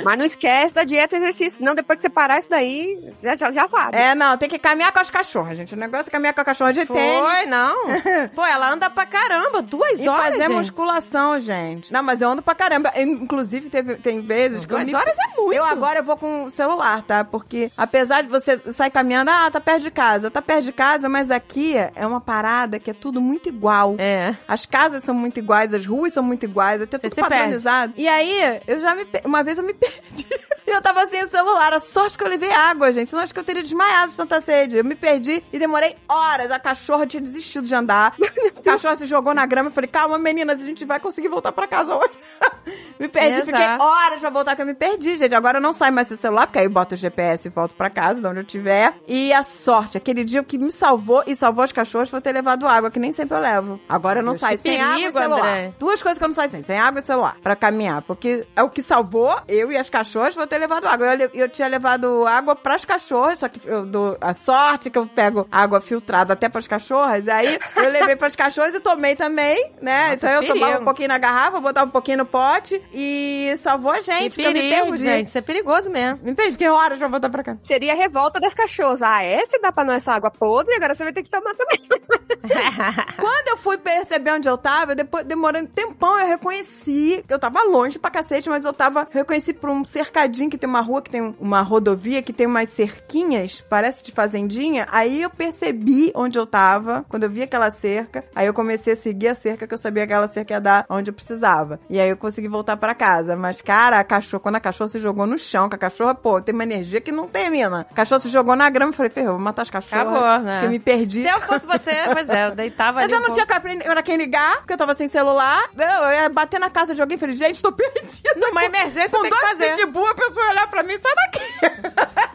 [0.04, 1.64] Mas não esquece da dieta e exercício.
[1.64, 3.96] Não, depois que você parar isso daí, já, já, já sabe.
[3.98, 5.74] é, não, tem que caminhar com as cachorras, gente.
[5.74, 7.20] O negócio é caminhar com a cachorra de tênis.
[7.20, 7.76] Foi, não.
[8.36, 9.62] Pô, ela anda pra caramba.
[9.62, 10.52] Duas E horas, fazer gente.
[10.54, 11.92] musculação, gente.
[11.94, 12.92] Não, mas eu ando pra caramba.
[12.98, 14.96] Inclusive, teve, tem vezes que eu me...
[14.96, 15.54] horas é muito.
[15.54, 17.24] Eu agora eu vou com o celular, tá?
[17.24, 21.10] Porque apesar de você sair caminhando, ah, tá perto de casa, tá perto de casa,
[21.10, 23.96] mas aqui é uma parada que é tudo muito igual.
[23.98, 24.36] É.
[24.48, 27.94] As casas são muito iguais, as ruas são muito iguais, é tudo se padronizado.
[27.98, 29.06] E aí, eu já me.
[29.26, 30.28] Uma vez eu me perdi.
[30.72, 31.74] E eu tava sem o celular.
[31.74, 33.10] A sorte que eu levei água, gente.
[33.10, 34.78] Senão acho que eu teria desmaiado de tanta sede.
[34.78, 36.50] Eu me perdi e demorei horas.
[36.50, 38.16] A cachorra tinha desistido de andar.
[38.56, 39.68] A cachorra se jogou na grama.
[39.68, 42.14] Eu falei, calma, meninas, a gente vai conseguir voltar pra casa hoje.
[42.98, 43.46] me perdi, Exato.
[43.48, 45.36] fiquei horas pra voltar que eu me perdi, gente.
[45.36, 47.74] Agora eu não saio mais sem celular, porque aí eu boto o GPS e volto
[47.76, 48.94] pra casa, de onde eu estiver.
[49.08, 52.66] E a sorte, aquele dia que me salvou e salvou os cachorros foi ter levado
[52.68, 53.80] água, que nem sempre eu levo.
[53.90, 55.40] Agora eu não Deus, saio sem água e perigo, celular.
[55.40, 55.74] André.
[55.80, 58.04] Duas coisas que eu não saio sem, sem água e celular, pra caminhar.
[58.04, 61.16] Porque é o que salvou eu e as cachorras foi ter levado água.
[61.16, 65.06] Eu, eu tinha levado água pras cachorras, só que eu dou a sorte que eu
[65.08, 67.28] pego água filtrada até pras cachorras.
[67.28, 70.14] Aí eu levei pras cachorras e tomei também, né?
[70.14, 70.60] então eu perigo.
[70.60, 74.44] tomava um pouquinho na garrafa, botava um pouquinho no pote e salvou a gente, Que
[74.44, 75.04] porque eu me perigo, perdi.
[75.04, 75.28] gente.
[75.28, 76.20] Isso é perigoso mesmo.
[76.24, 77.58] Me perdi, fiquei horas pra voltar pra cá.
[77.62, 79.02] Seria a revolta das cachorras.
[79.02, 79.44] Ah, é?
[79.46, 81.80] Se dá pra nós essa água podre, agora você vai ter que tomar também.
[83.18, 87.24] Quando eu fui perceber onde eu tava, depois demorando um tempão, eu reconheci.
[87.28, 89.08] Eu tava longe pra cacete, mas eu tava.
[89.12, 92.70] Reconheci por um cercadinho que tem uma rua, que tem uma rodovia, que tem umas
[92.70, 94.88] cerquinhas, parece de fazendinha.
[94.92, 98.24] Aí eu percebi onde eu tava, quando eu vi aquela cerca.
[98.36, 100.86] Aí eu comecei a seguir a cerca, que eu sabia que aquela cerca ia dar
[100.90, 101.80] onde eu precisava.
[101.90, 103.36] E aí eu consegui voltar pra casa.
[103.36, 106.42] Mas, cara, a cachorra, quando a cachorra se jogou no chão, que a cachorra, pô,
[106.42, 107.88] tem uma energia que não termina.
[107.90, 110.08] A cachorra se jogou na grama, eu falei, ferrou, vou matar as cachorras.
[110.08, 110.60] Acabou, né?
[110.60, 111.22] Que eu me perdi.
[111.24, 113.14] Se eu fosse você, pois é, eu deitava Mas ali.
[113.14, 113.62] eu um não tinha pra
[114.02, 115.70] pra quem ligar, porque eu tava sem celular.
[115.78, 118.34] Eu, ia bater na casa de alguém e falei, gente, tô perdida.
[118.36, 119.76] Numa emergência Com tem que dois fazer.
[119.76, 121.42] pitbull, a pessoa ia olhar pra mim, sai daqui.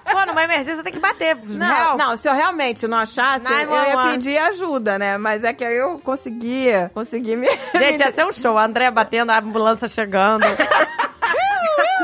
[0.04, 1.36] Pô, Não, numa emergência tem que bater.
[1.44, 1.96] Não, Real.
[1.96, 4.10] não, se eu realmente não achasse, eu ia 911.
[4.12, 5.18] pedir ajuda, né?
[5.18, 7.46] Mas é que aí eu conseguia, consegui me...
[7.74, 8.56] Gente, ia ser um show.
[8.56, 10.44] A André batendo, a ambulância chegando.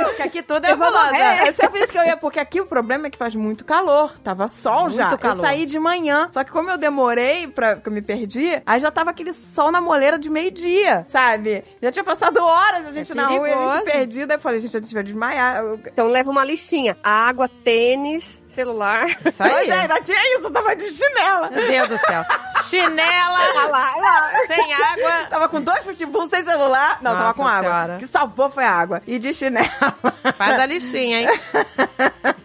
[0.05, 1.16] Porque aqui tudo é ambulância.
[1.16, 4.12] É, essa vez que eu ia, porque aqui o problema é que faz muito calor.
[4.23, 5.16] Tava sol Muito já.
[5.16, 5.36] calor.
[5.36, 6.28] Eu saí de manhã.
[6.32, 9.70] Só que como eu demorei pra que eu me perdi, aí já tava aquele sol
[9.70, 11.64] na moleira de meio-dia, sabe?
[11.81, 14.35] Já tinha passado horas a gente É na rua e a gente perdida.
[14.35, 15.62] Eu falei, gente, a gente vai desmaiar.
[15.86, 16.97] Então leva uma listinha.
[17.02, 19.06] Água, tênis, celular.
[19.24, 19.51] Isso aí.
[19.51, 21.51] Pois é, ainda tinha isso, eu tava de chinela.
[21.51, 22.24] Meu Deus do céu.
[22.69, 24.31] Chinela, Olha lá, olha lá.
[24.47, 25.27] sem água.
[25.31, 26.98] Tava com dois pitbull sem celular.
[27.02, 27.94] Não, tava Nossa com água.
[27.97, 29.02] O que salvou foi a água.
[29.06, 29.69] E de chinela.
[30.36, 31.28] Faz a listinha, hein?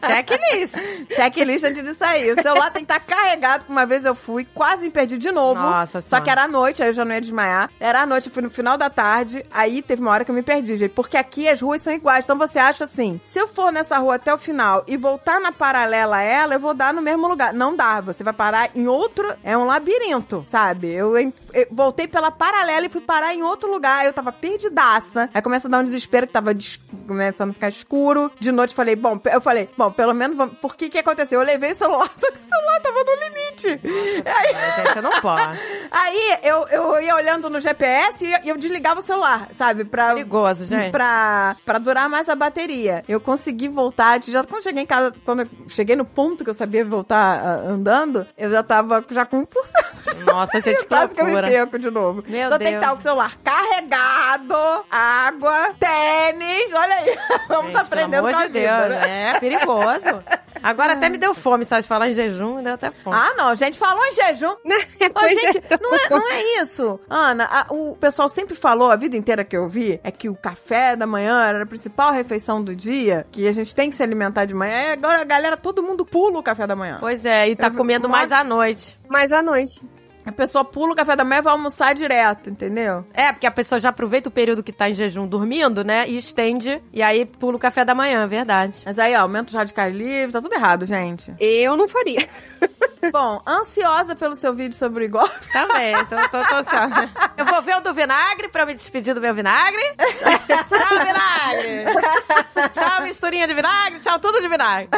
[0.06, 0.76] Checklist.
[1.16, 2.32] Checklist antes de sair.
[2.38, 5.32] O celular tem que estar carregado, que uma vez eu fui, quase me perdi de
[5.32, 5.60] novo.
[5.62, 6.24] Nossa Só Senhora.
[6.24, 7.70] que era à noite, aí eu já não ia desmaiar.
[7.80, 10.36] Era à noite, eu fui no final da tarde, aí teve uma hora que eu
[10.36, 10.92] me perdi, gente.
[10.92, 12.24] Porque aqui as ruas são iguais.
[12.24, 15.52] Então você acha assim, se eu for nessa rua até o final e voltar na
[15.52, 17.54] paralela a ela, eu vou dar no mesmo lugar.
[17.54, 19.28] Não dá, você vai parar em outro...
[19.44, 20.92] É um labirinto, sabe?
[20.92, 24.06] Eu, en- eu voltei pela paralela e fui parar em outro lugar.
[24.06, 25.30] Eu tava perdidaça.
[25.34, 26.80] Aí começa a dar um desespero que tava des-
[27.32, 28.32] começando a ficar escuro.
[28.40, 31.40] De noite falei, bom, eu falei, bom, pelo menos, vamos- por que que aconteceu?
[31.42, 33.82] Eu levei o celular, só que o celular tava no limite.
[34.26, 35.60] Aí, gente, eu não posso.
[35.92, 39.86] Aí eu, eu ia olhando no GPS e eu- desligava o celular, sabe?
[39.86, 40.92] Pra, Perigoso, gente.
[40.92, 43.04] Pra, pra durar mais a bateria.
[43.08, 46.54] Eu consegui voltar, já quando cheguei em casa, quando eu cheguei no ponto que eu
[46.54, 49.48] sabia voltar ah, andando, eu já tava já com 1%.
[50.26, 52.24] Nossa, gente, que Quase que eu me perco de novo.
[52.28, 52.82] Meu então tem que Deus.
[52.84, 54.56] estar com o celular carregado,
[54.90, 57.18] água, tênis, olha aí.
[57.48, 59.32] Vamos Gente, aprendendo pelo amor com a de vida, Deus, né?
[59.36, 60.24] é perigoso.
[60.64, 61.84] Agora até me deu fome, sabe?
[61.84, 63.16] Falar em jejum, deu até fome.
[63.16, 64.50] Ah, não, gente, falou em jejum.
[64.58, 64.58] Ô,
[65.14, 65.40] Pois é.
[65.40, 67.00] gente, não, é, não é isso.
[67.10, 70.36] Ana, a- o pessoal sempre falou, a vida inteira que eu vi, é que o
[70.36, 74.04] café da manhã era a principal refeição do dia, que a gente tem que se
[74.04, 74.90] alimentar de manhã.
[74.90, 76.98] E agora a galera, todo mundo pula o café da manhã.
[77.00, 78.98] Pois é, e tá Eu- comendo uma- mais à noite.
[79.10, 79.82] Mas à noite.
[80.28, 83.06] A pessoa pula o café da manhã e vai almoçar direto, entendeu?
[83.14, 86.08] É, porque a pessoa já aproveita o período que tá em jejum dormindo, né?
[86.08, 88.82] E estende, e aí pula o café da manhã, é verdade.
[88.86, 91.34] Mas aí, ó, aumenta os radicais livres, tá tudo errado, gente.
[91.40, 92.28] Eu não faria.
[93.12, 95.30] Bom, ansiosa pelo seu vídeo sobre o Igor.
[95.54, 96.88] Também, tô, tô, tô só.
[97.38, 99.82] Eu vou ver o do vinagre pra me despedir do meu vinagre.
[99.96, 101.86] tchau, vinagre!
[102.74, 104.90] Tchau, misturinha de vinagre, tchau, tudo de vinagre.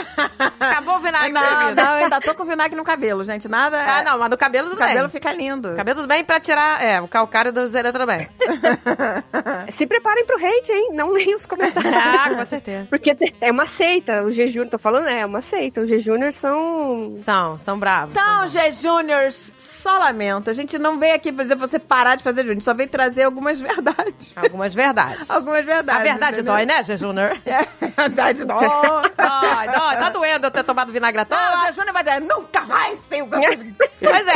[0.60, 3.48] Acabou o vinagre Não, não, eu ainda tô com vinagre no cabelo, gente.
[3.48, 3.80] Nada.
[3.80, 5.19] Ah, não, mas do cabelo O tudo cabelo bem.
[5.20, 5.76] Fica lindo.
[5.76, 8.28] Cabelo tudo bem pra tirar, é, o calcário do Zé também.
[9.70, 10.90] Se preparem pro hate, hein?
[10.94, 11.90] Não leiam os comentários.
[12.00, 12.88] Ah, com certeza.
[12.90, 14.24] Porque é uma seita.
[14.24, 15.82] O G Júnior, tô falando, é uma seita.
[15.82, 17.14] Os G Júnior são.
[17.18, 18.16] São, são bravos.
[18.16, 20.50] Então, G Juniors, só lamento.
[20.50, 22.62] A gente não veio aqui, por exemplo, você parar de fazer Júnior.
[22.62, 24.32] Só veio trazer algumas verdades.
[24.36, 25.30] Algumas verdades.
[25.30, 26.02] Algumas verdades.
[26.02, 26.54] A verdade entendeu?
[26.54, 27.32] dói, né, G Júnior?
[27.46, 28.68] É, a verdade dói.
[28.68, 29.98] Dói, dói.
[29.98, 31.66] Tá doendo eu ter tomado vinagre à Não, o toa.
[31.68, 34.34] G Júnior vai dizer, nunca mais sei o que Pois é.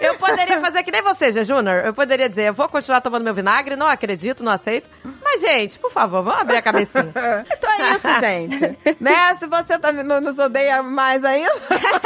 [0.00, 1.84] Eu poderia fazer que nem você, G Júnior.
[1.84, 4.88] Eu poderia dizer, eu vou continuar tomando meu vinagre, não acredito, não aceito.
[5.22, 7.08] Mas, gente, por favor, vamos abrir a cabecinha.
[7.58, 8.78] Então é isso, gente.
[9.00, 9.34] né?
[9.36, 11.52] Se você tá, não nos odeia mais ainda,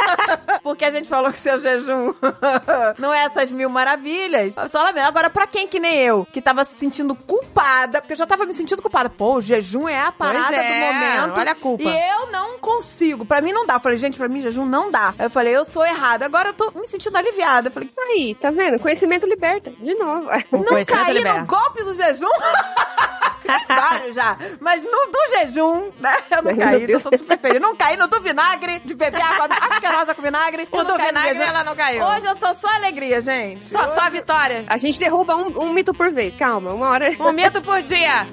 [0.63, 2.13] porque a gente falou que seu jejum
[2.97, 4.55] não é essas mil maravilhas.
[4.55, 5.07] eu Só lamento.
[5.07, 8.45] Agora, pra quem que nem eu, que tava se sentindo culpada, porque eu já tava
[8.45, 9.09] me sentindo culpada.
[9.09, 11.39] Pô, o jejum é a parada é, do momento.
[11.39, 11.83] olha a culpa.
[11.83, 13.25] E eu não consigo.
[13.25, 13.75] Pra mim não dá.
[13.75, 15.13] Eu falei, gente, pra mim jejum não dá.
[15.17, 16.25] Eu falei, eu sou errada.
[16.25, 17.71] Agora eu tô me sentindo aliviada.
[17.81, 18.79] Eu falei, Aí, tá vendo?
[18.79, 19.71] Conhecimento liberta.
[19.79, 20.27] De novo.
[20.51, 21.39] O não caí liberta.
[21.41, 22.27] no golpe do jejum?
[23.67, 24.37] Vários já.
[24.59, 26.15] Mas no do jejum, né?
[26.31, 27.03] Eu não Meu caí, Deus.
[27.03, 27.61] eu sou super feliz.
[27.61, 30.67] Não caí no do vinagre, de beber água asquerosa com vinagre.
[30.71, 32.03] O do vinagre, ela não caiu.
[32.05, 33.65] Hoje eu tô só alegria, gente.
[33.65, 34.63] Só, só a vitória.
[34.67, 36.35] A gente derruba um, um mito por vez.
[36.35, 38.25] Calma, uma hora Um mito por dia.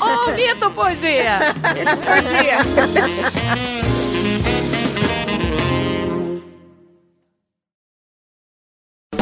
[0.00, 1.38] Um mito por dia.
[2.04, 3.91] por dia.